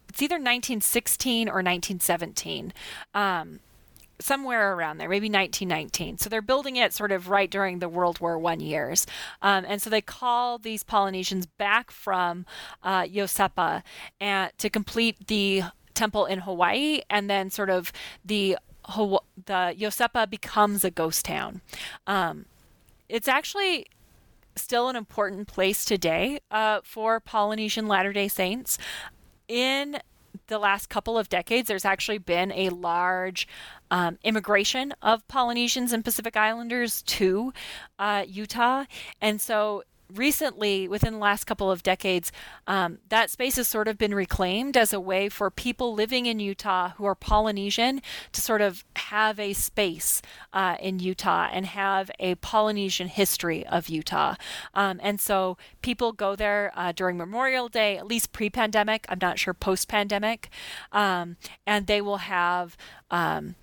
[0.09, 2.72] It's either 1916 or 1917.
[3.14, 3.60] Um,
[4.18, 6.18] somewhere around there, maybe 1919.
[6.18, 9.06] So they're building it sort of right during the World War One years,
[9.43, 12.47] um, and so they call these Polynesians back from
[12.82, 13.82] uh, Iosepa
[14.20, 15.62] and to complete the
[15.94, 17.93] temple in Hawaii, and then sort of
[18.24, 18.56] the
[18.86, 21.60] the Iosepa becomes a ghost town.
[22.06, 22.47] Um,
[23.09, 23.86] it's actually
[24.56, 28.78] still an important place today uh, for Polynesian Latter Day Saints.
[29.48, 29.98] In
[30.47, 33.47] the last couple of decades, there's actually been a large
[33.91, 37.53] um, immigration of Polynesians and Pacific Islanders to
[37.99, 38.85] uh, Utah.
[39.21, 39.83] And so
[40.15, 42.33] recently, within the last couple of decades,
[42.66, 46.41] um, that space has sort of been reclaimed as a way for people living in
[46.41, 48.03] Utah who are Polynesian
[48.33, 50.23] to sort of have a space
[50.53, 54.37] uh, in Utah and have a Polynesian history of Utah.
[54.74, 59.19] Um, and so people go there uh, during Memorial Day, at least pre pandemic, I'm
[59.20, 60.51] not sure post pandemic,
[60.93, 62.77] um, and they will have.
[63.11, 63.55] Um,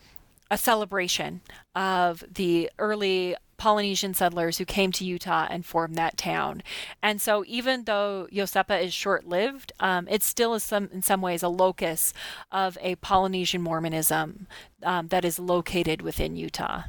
[0.52, 1.42] a celebration
[1.74, 6.62] of the early Polynesian settlers who came to Utah and formed that town.
[7.02, 11.22] And so, even though Iosepa is short lived, um, it still is some, in some
[11.22, 12.14] ways a locus
[12.52, 14.48] of a Polynesian Mormonism
[14.84, 16.84] um, that is located within Utah.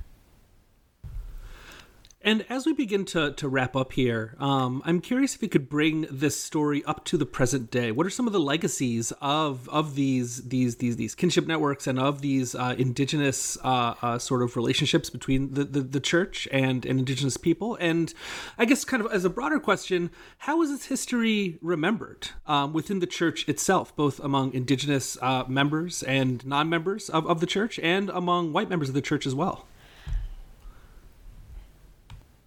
[2.26, 5.68] And as we begin to, to wrap up here, um, I'm curious if you could
[5.68, 7.92] bring this story up to the present day.
[7.92, 11.98] What are some of the legacies of of these these these these kinship networks and
[11.98, 16.86] of these uh, indigenous uh, uh, sort of relationships between the, the, the church and,
[16.86, 17.76] and indigenous people?
[17.78, 18.14] And
[18.56, 23.00] I guess kind of as a broader question, how is this history remembered um, within
[23.00, 28.08] the church itself, both among indigenous uh, members and non-members of, of the church, and
[28.08, 29.66] among white members of the church as well?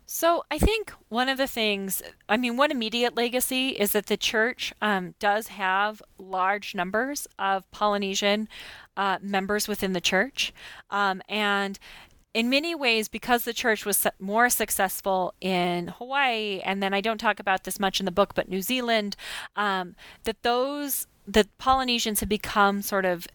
[0.10, 4.16] So I think one of the things, I mean, one immediate legacy is that the
[4.16, 8.48] church um, does have large numbers of Polynesian
[8.96, 10.54] uh, members within the church.
[10.90, 11.78] Um, and
[12.34, 17.18] in many ways, because the church was more successful in Hawaii, and then I don't
[17.18, 19.18] talk about this much in the book, but New Zealand,
[19.58, 19.94] um,
[20.24, 23.28] that those the Polynesians have become sort of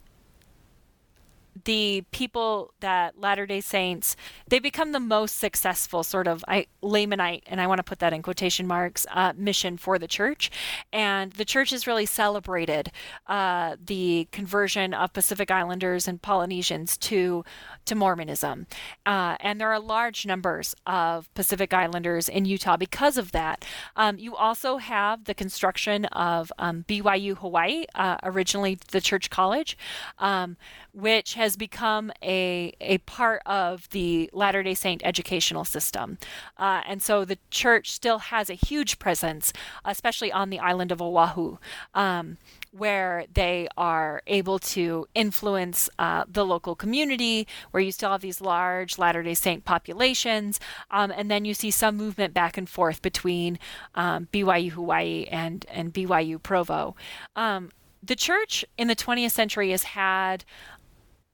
[1.64, 4.16] the people that Latter day Saints,
[4.48, 8.12] they become the most successful sort of I, Lamanite, and I want to put that
[8.12, 10.51] in quotation marks, uh, mission for the church.
[10.93, 12.90] And the church has really celebrated
[13.26, 17.44] uh, the conversion of Pacific Islanders and Polynesians to,
[17.86, 18.66] to Mormonism.
[19.06, 23.64] Uh, and there are large numbers of Pacific Islanders in Utah because of that.
[23.97, 29.76] Um, you also have the construction of um, BYU Hawaii, uh, originally the church college,
[30.18, 30.56] um,
[30.93, 36.19] which has become a, a part of the Latter day Saint educational system.
[36.56, 39.52] Uh, and so the church still has a huge presence,
[39.85, 41.59] especially on the island of Oahu.
[41.94, 42.39] Um,
[42.73, 48.40] where they are able to influence uh, the local community, where you still have these
[48.40, 50.59] large Latter day Saint populations.
[50.90, 53.59] Um, and then you see some movement back and forth between
[53.94, 56.97] um, BYU Hawaii and, and BYU Provo.
[57.36, 57.70] Um,
[58.02, 60.44] the church in the 20th century has had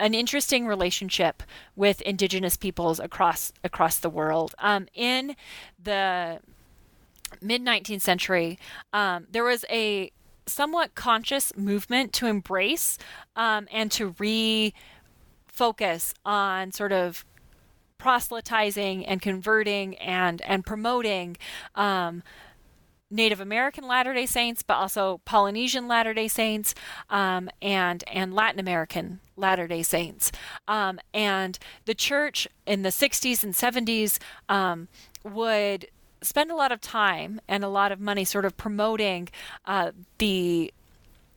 [0.01, 1.43] an interesting relationship
[1.77, 4.55] with indigenous peoples across across the world.
[4.59, 5.37] Um, in
[5.83, 6.41] the
[7.41, 8.59] mid 19th century,
[8.93, 10.11] um, there was a
[10.47, 12.99] somewhat conscious movement to embrace
[13.37, 14.73] um, and to refocus
[16.25, 17.25] on sort of
[17.99, 21.37] proselytizing and converting and and promoting
[21.75, 22.23] um,
[23.11, 26.75] Native American Latter Day Saints, but also Polynesian Latter Day Saints
[27.11, 30.31] um, and and Latin American Latter Day Saints.
[30.67, 34.19] Um, and the church in the 60s and 70s
[34.49, 34.89] um,
[35.25, 35.89] would
[36.21, 39.29] spend a lot of time and a lot of money sort of promoting
[39.65, 40.73] uh, the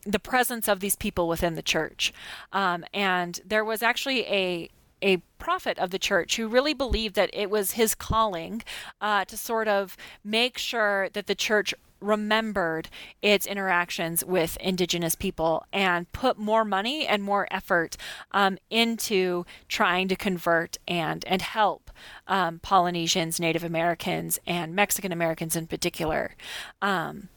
[0.03, 2.11] the presence of these people within the church.
[2.51, 4.69] Um, and there was actually a
[5.01, 8.63] a prophet of the church who really believed that it was his calling
[8.99, 12.89] uh, to sort of make sure that the church remembered
[13.21, 17.95] its interactions with indigenous people and put more money and more effort
[18.31, 21.91] um, into trying to convert and and help
[22.27, 26.35] um, Polynesians, Native Americans, and Mexican Americans in particular.
[26.81, 27.29] Um,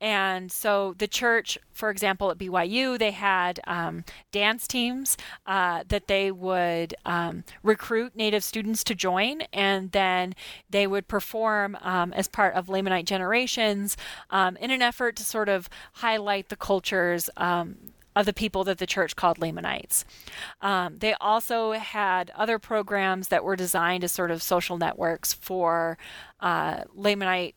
[0.00, 5.16] and so the church, for example, at BYU, they had um, dance teams
[5.46, 10.34] uh, that they would um, recruit Native students to join, and then
[10.68, 13.96] they would perform um, as part of Lamanite generations
[14.30, 17.76] um, in an effort to sort of highlight the cultures um,
[18.14, 20.04] of the people that the church called Lamanites.
[20.60, 25.96] Um, they also had other programs that were designed as sort of social networks for
[26.40, 27.54] uh, Lamanite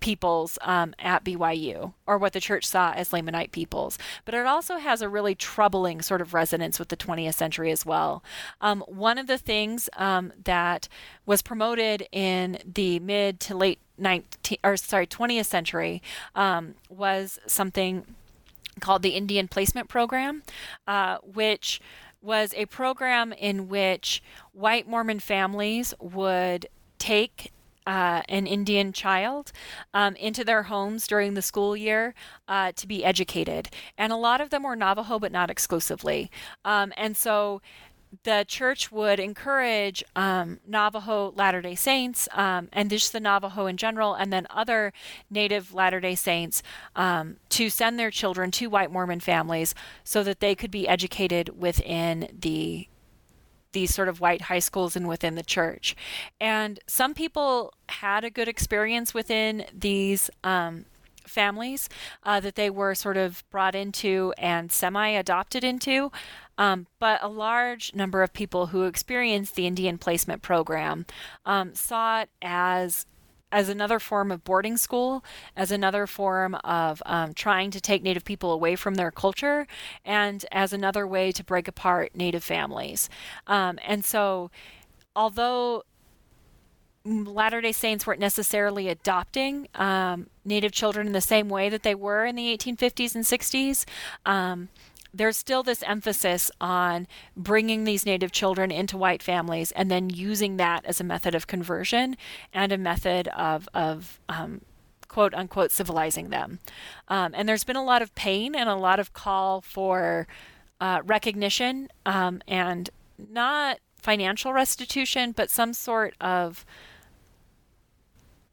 [0.00, 3.98] peoples um, at BYU, or what the church saw as Lamanite peoples.
[4.24, 7.86] But it also has a really troubling sort of resonance with the 20th century as
[7.86, 8.24] well.
[8.60, 10.88] Um, one of the things um, that
[11.26, 16.02] was promoted in the mid to late 19, or sorry, 20th century
[16.34, 18.04] um, was something
[18.80, 20.42] called the Indian Placement Program,
[20.86, 21.80] uh, which
[22.22, 24.22] was a program in which
[24.52, 26.66] white Mormon families would
[26.98, 27.52] take
[27.90, 29.50] uh, an Indian child
[29.92, 32.14] um, into their homes during the school year
[32.46, 33.68] uh, to be educated.
[33.98, 36.30] And a lot of them were Navajo, but not exclusively.
[36.64, 37.60] Um, and so
[38.22, 43.76] the church would encourage um, Navajo Latter day Saints um, and just the Navajo in
[43.76, 44.92] general, and then other
[45.28, 46.62] Native Latter day Saints
[46.94, 51.60] um, to send their children to white Mormon families so that they could be educated
[51.60, 52.86] within the
[53.72, 55.96] these sort of white high schools and within the church.
[56.40, 60.86] And some people had a good experience within these um,
[61.26, 61.88] families
[62.24, 66.10] uh, that they were sort of brought into and semi adopted into.
[66.58, 71.06] Um, but a large number of people who experienced the Indian placement program
[71.46, 73.06] um, saw it as
[73.52, 75.24] as another form of boarding school,
[75.56, 79.66] as another form of um, trying to take Native people away from their culture,
[80.04, 83.08] and as another way to break apart Native families.
[83.46, 84.50] Um, and so,
[85.16, 85.84] although
[87.04, 91.94] Latter day Saints weren't necessarily adopting um, Native children in the same way that they
[91.94, 93.86] were in the 1850s and 60s,
[94.26, 94.68] um,
[95.12, 97.06] there's still this emphasis on
[97.36, 101.46] bringing these native children into white families and then using that as a method of
[101.46, 102.16] conversion
[102.52, 104.60] and a method of, of um,
[105.08, 106.60] quote unquote civilizing them.
[107.08, 110.26] Um, and there's been a lot of pain and a lot of call for
[110.80, 112.88] uh, recognition um, and
[113.18, 116.64] not financial restitution, but some sort of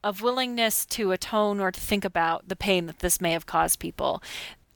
[0.04, 3.80] of willingness to atone or to think about the pain that this may have caused
[3.80, 4.22] people.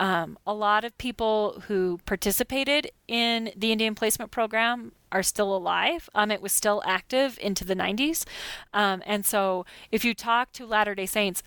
[0.01, 6.09] Um, a lot of people who participated in the Indian Placement Program are still alive.
[6.15, 8.25] Um, it was still active into the 90s.
[8.73, 11.43] Um, and so if you talk to Latter day Saints,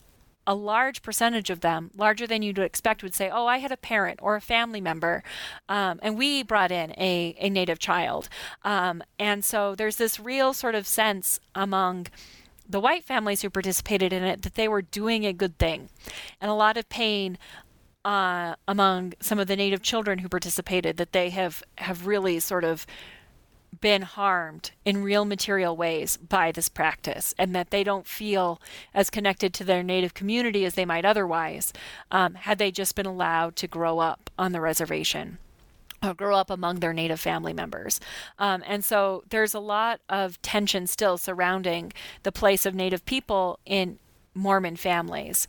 [0.47, 3.77] a large percentage of them, larger than you'd expect, would say, Oh, I had a
[3.77, 5.25] parent or a family member,
[5.69, 8.29] um, and we brought in a, a Native child.
[8.63, 12.07] Um, and so there's this real sort of sense among
[12.69, 15.89] the white families who participated in it that they were doing a good thing,
[16.41, 17.37] and a lot of pain
[18.05, 22.65] uh, among some of the Native children who participated that they have, have really sort
[22.65, 22.87] of
[23.81, 28.61] been harmed in real material ways by this practice and that they don't feel
[28.93, 31.73] as connected to their native community as they might otherwise
[32.11, 35.39] um, had they just been allowed to grow up on the reservation
[36.03, 38.01] or grow up among their native family members.
[38.39, 43.59] Um, and so there's a lot of tension still surrounding the place of native people
[43.65, 43.99] in
[44.35, 45.47] Mormon families.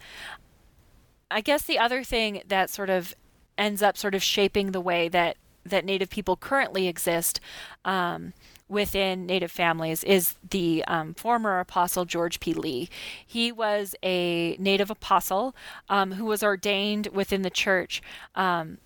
[1.35, 3.13] I guess the other thing that sort of
[3.57, 5.35] ends up sort of shaping the way that
[5.65, 7.41] that Native people currently exist
[7.83, 8.31] um,
[8.69, 12.53] within Native families is the um, former apostle George P.
[12.53, 12.87] Lee.
[13.25, 15.53] He was a Native apostle
[15.89, 18.01] um, who was ordained within the church
[18.35, 18.77] um,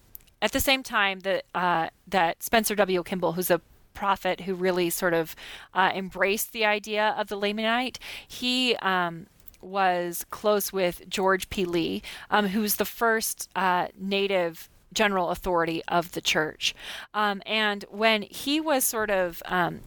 [0.41, 3.03] at the same time that uh, that Spencer W.
[3.03, 3.61] Kimball, who's a
[3.93, 5.35] prophet who really sort of
[5.75, 7.97] uh, embraced the idea of the Lamanite,
[8.27, 9.27] he um,
[9.61, 11.65] was close with George P.
[11.65, 16.73] Lee, um, who's the first uh, Native general authority of the church.
[17.13, 19.81] Um, and when he was sort of um,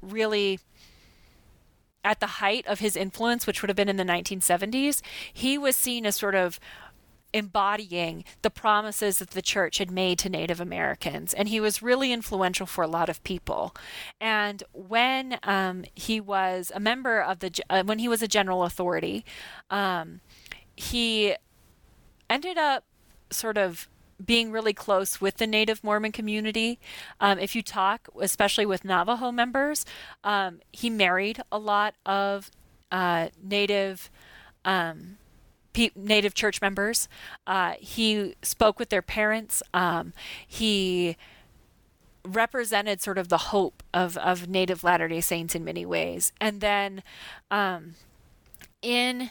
[0.00, 0.60] really
[2.04, 5.02] at the height of his influence, which would have been in the 1970s,
[5.32, 6.60] he was seen as sort of
[7.32, 11.34] embodying the promises that the church had made to Native Americans.
[11.34, 13.74] And he was really influential for a lot of people.
[14.20, 18.64] And when um, he was a member of the, uh, when he was a general
[18.64, 19.24] authority,
[19.70, 20.20] um,
[20.76, 21.34] he
[22.28, 22.84] ended up
[23.30, 23.88] sort of
[24.24, 26.78] being really close with the Native Mormon community.
[27.20, 29.84] Um, if you talk, especially with Navajo members,
[30.24, 32.50] um, he married a lot of
[32.90, 34.10] uh, Native.
[34.64, 35.18] Um,
[35.94, 37.08] Native church members.
[37.46, 39.62] Uh, he spoke with their parents.
[39.74, 40.12] Um,
[40.46, 41.16] he
[42.24, 46.32] represented sort of the hope of, of Native Latter day Saints in many ways.
[46.40, 47.02] And then
[47.50, 47.94] um,
[48.82, 49.30] in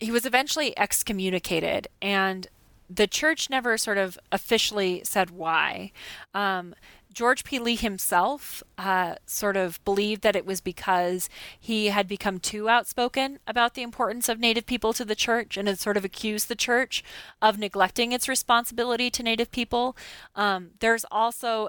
[0.00, 2.48] he was eventually excommunicated and
[2.90, 5.92] the church never sort of officially said why.
[6.34, 6.74] Um,
[7.14, 7.58] George P.
[7.58, 13.38] Lee himself uh, sort of believed that it was because he had become too outspoken
[13.46, 16.56] about the importance of Native people to the church and had sort of accused the
[16.56, 17.04] church
[17.40, 19.96] of neglecting its responsibility to Native people.
[20.34, 21.68] Um, there's also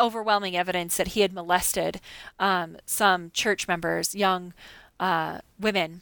[0.00, 2.00] overwhelming evidence that he had molested
[2.38, 4.54] um, some church members, young
[4.98, 6.00] uh, women,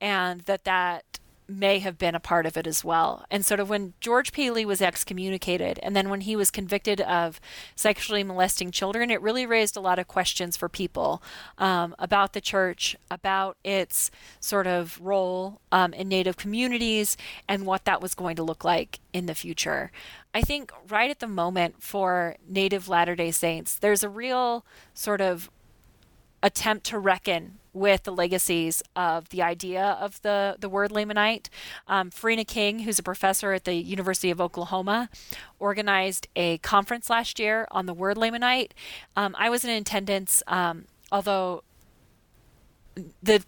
[0.00, 1.04] and that that
[1.48, 3.24] may have been a part of it as well.
[3.30, 4.50] And sort of when George P.
[4.50, 7.40] Lee was excommunicated, and then when he was convicted of
[7.74, 11.22] sexually molesting children, it really raised a lot of questions for people
[11.56, 14.10] um, about the church, about its
[14.40, 17.16] sort of role um, in Native communities,
[17.48, 19.90] and what that was going to look like in the future.
[20.34, 25.20] I think right at the moment for Native Latter day Saints, there's a real sort
[25.20, 25.50] of
[26.42, 31.48] attempt to reckon with the legacies of the idea of the, the word Lamanite.
[31.86, 35.08] Um, Farina King, who's a professor at the University of Oklahoma,
[35.58, 38.72] organized a conference last year on the word Lamanite.
[39.16, 41.62] Um, I was in attendance, um, although
[43.22, 43.44] the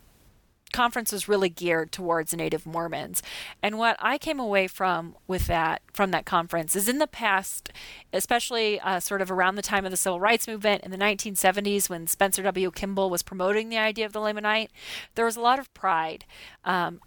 [0.73, 3.23] conference was really geared towards Native Mormons.
[3.63, 7.71] And what I came away from with that from that conference is in the past,
[8.13, 11.89] especially uh, sort of around the time of the civil rights movement in the 1970s,
[11.89, 12.71] when Spencer W.
[12.71, 14.69] Kimball was promoting the idea of the Lamanite,
[15.15, 16.25] there was a lot of pride.
[16.65, 17.01] Um,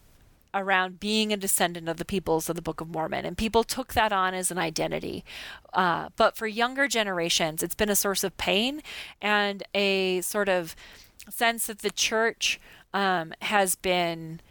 [0.54, 3.26] around being a descendant of the peoples of the Book of Mormon.
[3.26, 5.26] And people took that on as an identity.
[5.74, 8.82] Uh, but for younger generations, it's been a source of pain
[9.22, 10.76] and a sort of
[11.30, 12.60] sense that the church
[12.94, 14.42] um, has been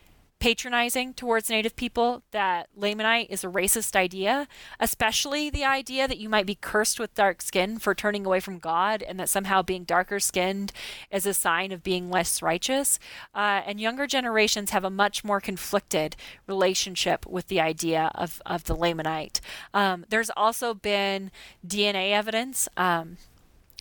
[0.43, 4.49] patronizing towards Native people, that Lamanite is a racist idea,
[4.81, 8.59] especially the idea that you might be cursed with dark skin for turning away from
[8.59, 10.73] God and that somehow being darker skinned
[11.13, 12.99] is a sign of being less righteous.
[13.33, 16.17] Uh, and younger generations have a much more conflicted
[16.49, 19.39] relationship with the idea of, of the Lamanite.
[19.73, 21.31] Um, there's also been
[21.65, 22.69] DNA evidence.
[22.77, 23.19] Um,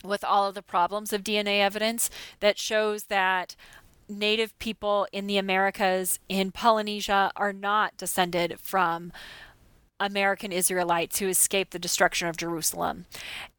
[0.04, 2.10] with all of the problems of DNA evidence
[2.40, 3.54] that shows that
[4.12, 9.12] native people in the Americas, in Polynesia, are not descended from
[10.02, 13.06] American Israelites who escaped the destruction of Jerusalem.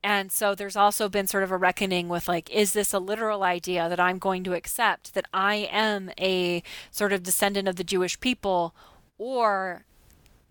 [0.04, 3.44] And so there's also been sort of a reckoning with like, is this a literal
[3.44, 6.62] idea that I'm going to accept that I am a
[6.92, 8.76] sort of descendant of the Jewish people,
[9.18, 9.86] or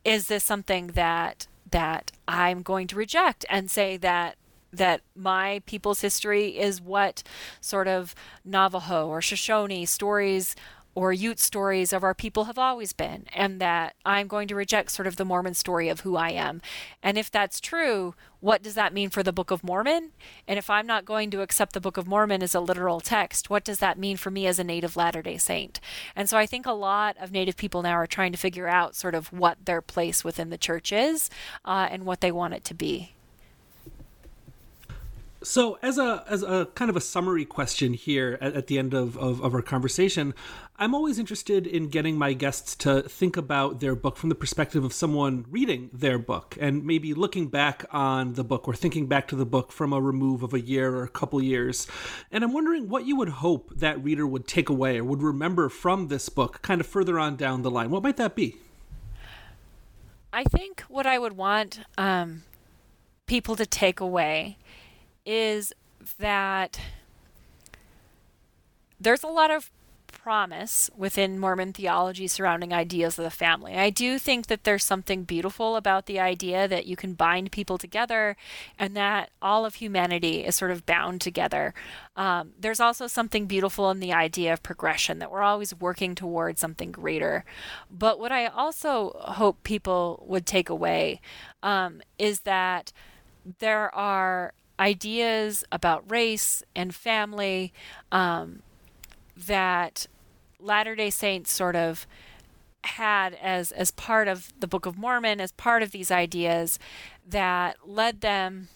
[0.05, 4.37] is this something that that I'm going to reject and say that
[4.73, 7.23] that my people's history is what
[7.61, 10.57] sort of Navajo or Shoshone stories
[10.95, 14.91] or Ute stories of our people have always been, and that I'm going to reject
[14.91, 16.61] sort of the Mormon story of who I am.
[17.03, 20.11] And if that's true, what does that mean for the Book of Mormon?
[20.47, 23.49] And if I'm not going to accept the Book of Mormon as a literal text,
[23.49, 25.81] what does that mean for me as a native Latter day Saint?
[26.15, 28.95] And so I think a lot of Native people now are trying to figure out
[28.95, 31.31] sort of what their place within the church is
[31.65, 33.15] uh, and what they want it to be.
[35.45, 38.95] So, as a as a kind of a summary question here at, at the end
[38.95, 40.35] of, of, of, our conversation,
[40.77, 44.85] I'm always interested in getting my guests to think about their book from the perspective
[44.85, 49.27] of someone reading their book and maybe looking back on the book or thinking back
[49.29, 51.89] to the book from a remove of a year or a couple years.
[52.31, 55.69] And I'm wondering what you would hope that reader would take away or would remember
[55.69, 57.91] from this book kind of further on down the line.
[57.91, 58.57] What might that be?
[60.33, 62.45] I think what I would want um,
[63.27, 64.57] people to take away
[65.25, 65.73] is
[66.19, 66.79] that
[69.01, 69.71] there's a lot of
[70.23, 73.75] promise within Mormon theology surrounding ideas of the family.
[73.75, 77.77] I do think that there's something beautiful about the idea that you can bind people
[77.77, 78.37] together
[78.79, 81.75] and that all of humanity is sort of bound together.
[82.15, 86.61] Um, there's also something beautiful in the idea of progression, that we're always working towards
[86.61, 87.45] something greater.
[87.91, 91.21] But what I also hope people would take away
[91.65, 92.93] um, is that
[93.59, 97.73] there are ideas about race and family
[98.11, 98.63] um,
[99.37, 100.07] that
[100.59, 102.07] Latter day Saints sort of
[102.85, 106.79] had as as part of the Book of Mormon, as part of these ideas
[107.29, 108.69] that led them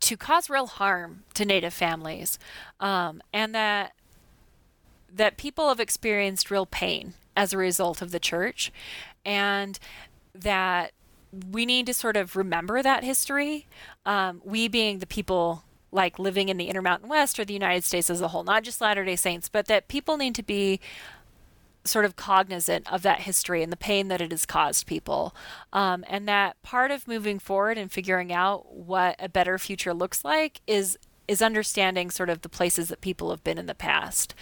[0.00, 2.38] to cause real harm to Native families,
[2.80, 3.92] um, and that
[5.12, 8.72] that people have experienced real pain as a result of the church,
[9.24, 9.78] and
[10.34, 10.92] that
[11.50, 13.66] we need to sort of remember that history.
[14.04, 18.08] Um, we being the people like living in the Intermountain West or the United States
[18.10, 20.80] as a whole, not just Latter day Saints, but that people need to be
[21.84, 25.34] sort of cognizant of that history and the pain that it has caused people.
[25.72, 30.24] Um, and that part of moving forward and figuring out what a better future looks
[30.24, 30.98] like is
[31.28, 34.34] is understanding sort of the places that people have been in the past.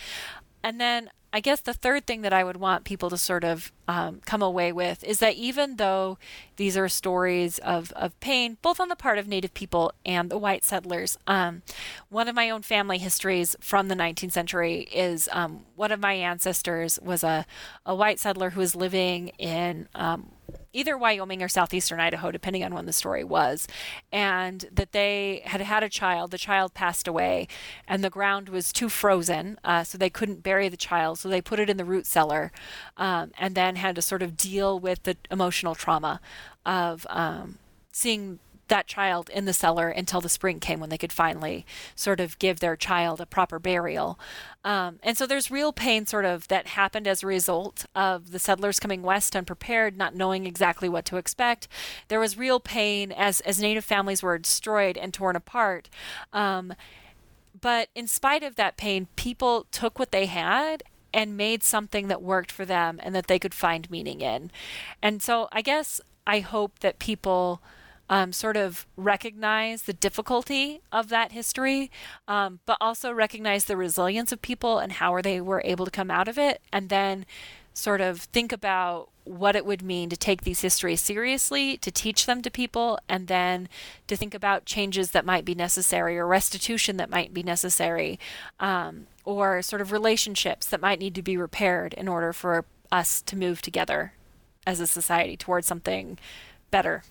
[0.62, 3.70] And then I guess the third thing that I would want people to sort of
[3.86, 6.18] um, come away with is that even though
[6.56, 10.38] these are stories of, of pain, both on the part of Native people and the
[10.38, 11.62] white settlers, um,
[12.08, 16.14] one of my own family histories from the 19th century is um, one of my
[16.14, 17.46] ancestors was a,
[17.86, 20.32] a white settler who was living in um,
[20.72, 23.66] either Wyoming or southeastern Idaho, depending on when the story was,
[24.12, 26.30] and that they had had a child.
[26.30, 27.48] The child passed away,
[27.86, 31.18] and the ground was too frozen, uh, so they couldn't bury the child.
[31.18, 32.52] So they put it in the root cellar,
[32.96, 36.20] um, and then had to sort of deal with the emotional trauma
[36.64, 37.58] of um,
[37.92, 38.38] seeing
[38.70, 42.38] that child in the cellar until the spring came when they could finally sort of
[42.38, 44.18] give their child a proper burial.
[44.64, 48.38] Um, and so there's real pain sort of that happened as a result of the
[48.38, 51.68] settlers coming west unprepared, not knowing exactly what to expect.
[52.08, 55.90] There was real pain as, as native families were destroyed and torn apart.
[56.32, 56.72] Um,
[57.60, 60.82] but in spite of that pain, people took what they had
[61.12, 64.50] and made something that worked for them and that they could find meaning in.
[65.02, 67.60] And so I guess I hope that people
[68.10, 71.90] um, sort of recognize the difficulty of that history,
[72.26, 76.10] um, but also recognize the resilience of people and how they were able to come
[76.10, 77.24] out of it, and then
[77.72, 82.26] sort of think about what it would mean to take these histories seriously, to teach
[82.26, 83.68] them to people, and then
[84.08, 88.18] to think about changes that might be necessary or restitution that might be necessary,
[88.58, 93.22] um, or sort of relationships that might need to be repaired in order for us
[93.22, 94.14] to move together
[94.66, 96.18] as a society towards something
[96.72, 97.04] better.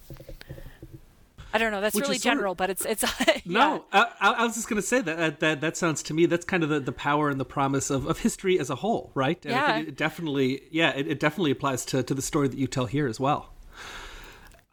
[1.54, 1.82] I don't know.
[1.82, 3.04] That's Which really general, of, but it's it's.
[3.28, 3.38] yeah.
[3.46, 6.46] No, I, I, was just going to say that, that that sounds to me that's
[6.46, 9.44] kind of the, the power and the promise of, of history as a whole, right?
[9.46, 9.80] And yeah.
[9.80, 13.08] it definitely, yeah, it, it definitely applies to to the story that you tell here
[13.08, 13.54] as well.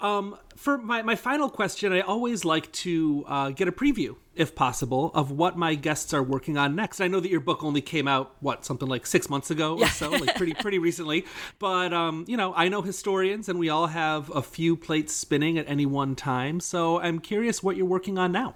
[0.01, 4.55] Um, for my, my final question, I always like to uh, get a preview, if
[4.55, 7.01] possible, of what my guests are working on next.
[7.01, 9.87] I know that your book only came out, what, something like six months ago or
[9.89, 11.27] so, like pretty pretty recently.
[11.59, 15.59] But um, you know, I know historians, and we all have a few plates spinning
[15.59, 16.61] at any one time.
[16.61, 18.55] So I'm curious what you're working on now.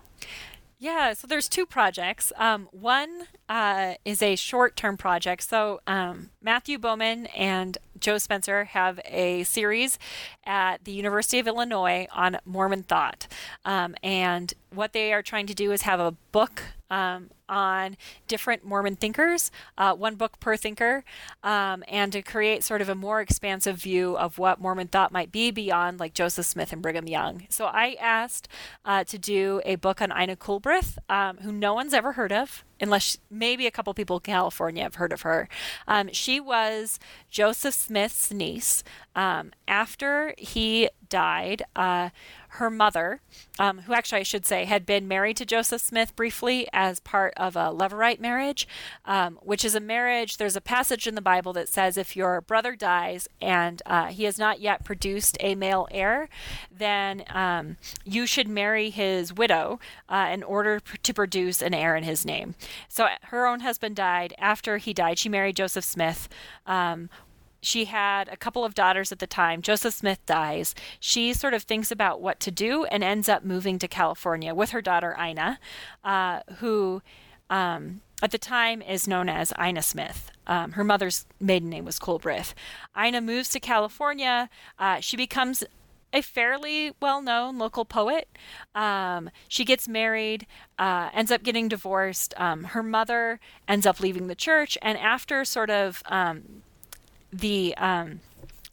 [0.81, 2.33] Yeah, so there's two projects.
[2.37, 5.43] Um, one uh, is a short-term project.
[5.43, 9.99] So um, Matthew Bowman and Joe Spencer have a series
[10.45, 13.27] at the University of Illinois on Mormon thought,
[13.65, 17.97] um, and what they are trying to do is have a book um, on
[18.29, 21.05] different Mormon thinkers, uh, one book per thinker,
[21.43, 25.33] um, and to create sort of a more expansive view of what Mormon thought might
[25.33, 27.47] be beyond like Joseph Smith and Brigham Young.
[27.49, 28.49] So I asked
[28.85, 32.65] uh, to do a book on Ina Coolbrith, um, who no one's ever heard of
[32.81, 35.49] unless maybe a couple people in California have heard of her.
[35.87, 36.99] Um, she was
[37.31, 38.83] Joseph Smith's niece.
[39.15, 42.11] Um, after he died, uh,
[42.55, 43.21] her mother,
[43.59, 47.33] um, who actually I should say had been married to Joseph Smith briefly as part
[47.37, 48.67] of a Levirate marriage,
[49.05, 50.37] um, which is a marriage.
[50.37, 54.25] There's a passage in the Bible that says if your brother dies and uh, he
[54.25, 56.29] has not yet produced a male heir,
[56.71, 59.79] then um, you should marry his widow
[60.09, 62.55] uh, in order to produce an heir in his name.
[62.89, 64.35] So her own husband died.
[64.39, 66.29] After he died, she married Joseph Smith.
[67.61, 69.63] She had a couple of daughters at the time.
[69.63, 70.75] Joseph Smith dies.
[70.99, 74.71] She sort of thinks about what to do and ends up moving to California with
[74.71, 75.59] her daughter Ina,
[76.05, 77.03] uh, who
[77.49, 80.31] um, at the time is known as Ina Smith.
[80.47, 82.55] Um, her mother's maiden name was Coolbrith.
[82.99, 84.49] Ina moves to California.
[84.79, 85.65] Uh, she becomes
[86.13, 88.29] a fairly well known local poet.
[88.75, 90.47] Um, she gets married,
[90.79, 92.35] uh, ends up getting divorced.
[92.37, 96.63] Um, her mother ends up leaving the church, and after sort of um,
[97.33, 98.21] the um,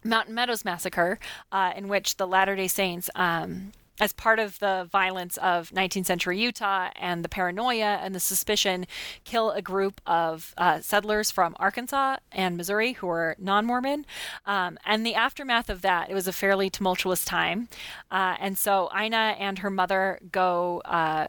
[0.03, 1.19] Mountain Meadows massacre,
[1.51, 6.05] uh, in which the Latter day Saints um, as part of the violence of 19th
[6.05, 8.85] century Utah and the paranoia and the suspicion,
[9.23, 14.05] kill a group of uh, settlers from Arkansas and Missouri who were non Mormon.
[14.45, 17.69] Um, and the aftermath of that, it was a fairly tumultuous time.
[18.11, 20.81] Uh, and so Ina and her mother go.
[20.85, 21.27] Uh,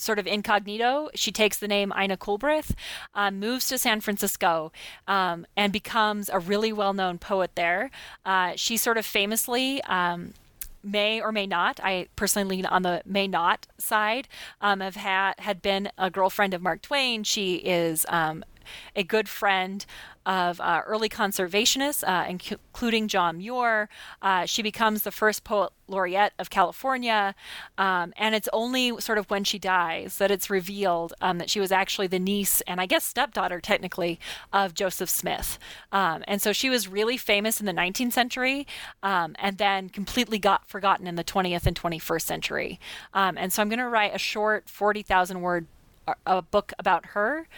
[0.00, 1.08] sort of incognito.
[1.14, 2.74] She takes the name Ina Coolbrith,
[3.14, 4.72] um, moves to San Francisco,
[5.06, 7.90] um, and becomes a really well known poet there.
[8.24, 10.34] Uh, she sort of famously um,
[10.82, 11.80] may or may not.
[11.82, 14.28] I personally lean on the may not side.
[14.60, 17.24] Um, have had had been a girlfriend of Mark Twain.
[17.24, 18.44] She is um,
[18.94, 19.84] a good friend
[20.26, 23.88] of uh, early conservationists, uh, including John Muir.
[24.20, 27.34] Uh, she becomes the first poet laureate of California,
[27.78, 31.58] um, and it's only sort of when she dies that it's revealed um, that she
[31.58, 34.20] was actually the niece and I guess stepdaughter, technically,
[34.52, 35.58] of Joseph Smith.
[35.90, 38.66] Um, and so she was really famous in the 19th century,
[39.02, 42.80] um, and then completely got forgotten in the 20th and 21st century.
[43.14, 45.66] Um, and so I'm going to write a short 40,000 word
[46.26, 47.48] a book about her.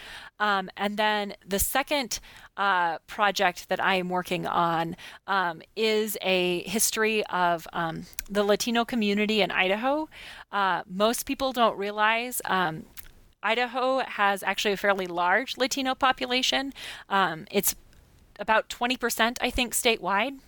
[0.40, 2.20] Um, and then the second
[2.56, 4.96] uh, project that I am working on
[5.26, 10.08] um, is a history of um, the Latino community in Idaho.
[10.50, 12.40] Uh, most people don't realize.
[12.44, 12.84] Um,
[13.42, 16.72] Idaho has actually a fairly large Latino population.
[17.08, 17.74] Um, it's
[18.38, 20.38] about 20%, I think, statewide.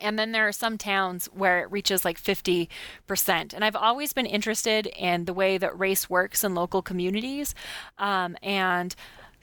[0.00, 2.68] And then there are some towns where it reaches like 50%.
[3.54, 7.54] And I've always been interested in the way that race works in local communities
[7.98, 8.94] um, and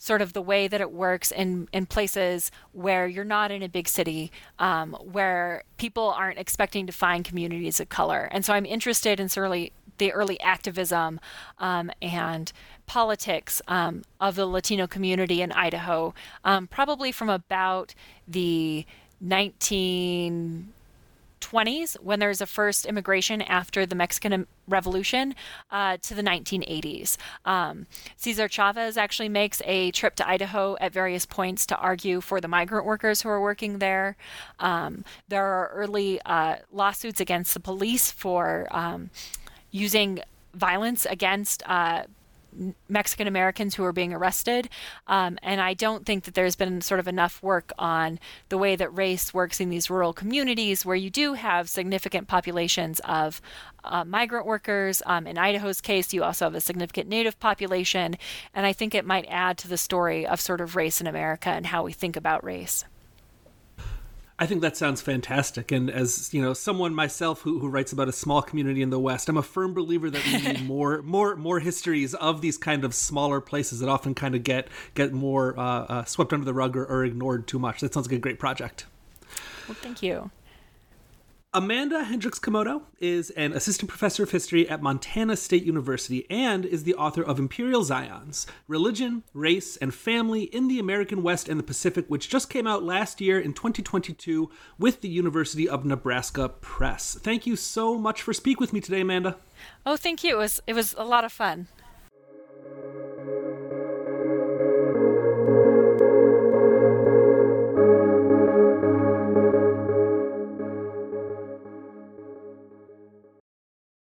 [0.02, 3.70] sort of the way that it works in, in places where you're not in a
[3.70, 8.28] big city, um, where people aren't expecting to find communities of color.
[8.32, 11.20] And so I'm interested in certainly the early activism
[11.60, 12.52] um, and
[12.88, 17.94] politics um, of the Latino community in Idaho, um, probably from about
[18.28, 18.88] the
[19.26, 25.36] 1920s when there's a first immigration after the Mexican Revolution
[25.70, 27.18] uh, to the 1980s.
[27.46, 27.88] Um,
[28.18, 32.48] Cesar Chavez actually makes a trip to Idaho at various points to argue for the
[32.48, 34.16] migrant workers who are working there.
[34.60, 39.10] Um, there are early uh, lawsuits against the police for um,
[39.72, 40.20] using
[40.54, 42.04] violence against uh,
[42.90, 44.70] Mexican Americans who are being arrested.
[45.08, 48.20] Um, and I don't think that there's been sort of enough work on
[48.50, 53.00] the way that race works in these rural communities where you do have significant populations
[53.02, 53.42] of
[53.84, 55.02] uh, migrant workers.
[55.06, 58.18] Um, in Idaho's case, you also have a significant native population.
[58.54, 61.50] And I think it might add to the story of sort of race in America
[61.50, 62.86] and how we think about race.
[64.42, 65.72] I think that sounds fantastic.
[65.72, 69.00] And as you know, someone myself who, who writes about a small community in the
[69.00, 72.84] West, I'm a firm believer that we need more more more histories of these kind
[72.84, 76.56] of smaller places that often kind of get get more uh, uh, swept under the
[76.56, 77.82] rug or, or ignored too much.
[77.82, 78.88] That sounds like a great project.
[79.68, 80.32] Well, thank you.
[81.54, 86.96] Amanda Hendrix-Komoto is an assistant professor of history at Montana State University and is the
[86.96, 92.06] author of Imperial Zions Religion, Race, and Family in the American West and the Pacific,
[92.08, 94.50] which just came out last year in 2022
[94.80, 97.18] with the University of Nebraska Press.
[97.22, 99.36] Thank you so much for speaking with me today, Amanda.
[99.86, 100.36] Oh, thank you.
[100.36, 101.68] It was, it was a lot of fun.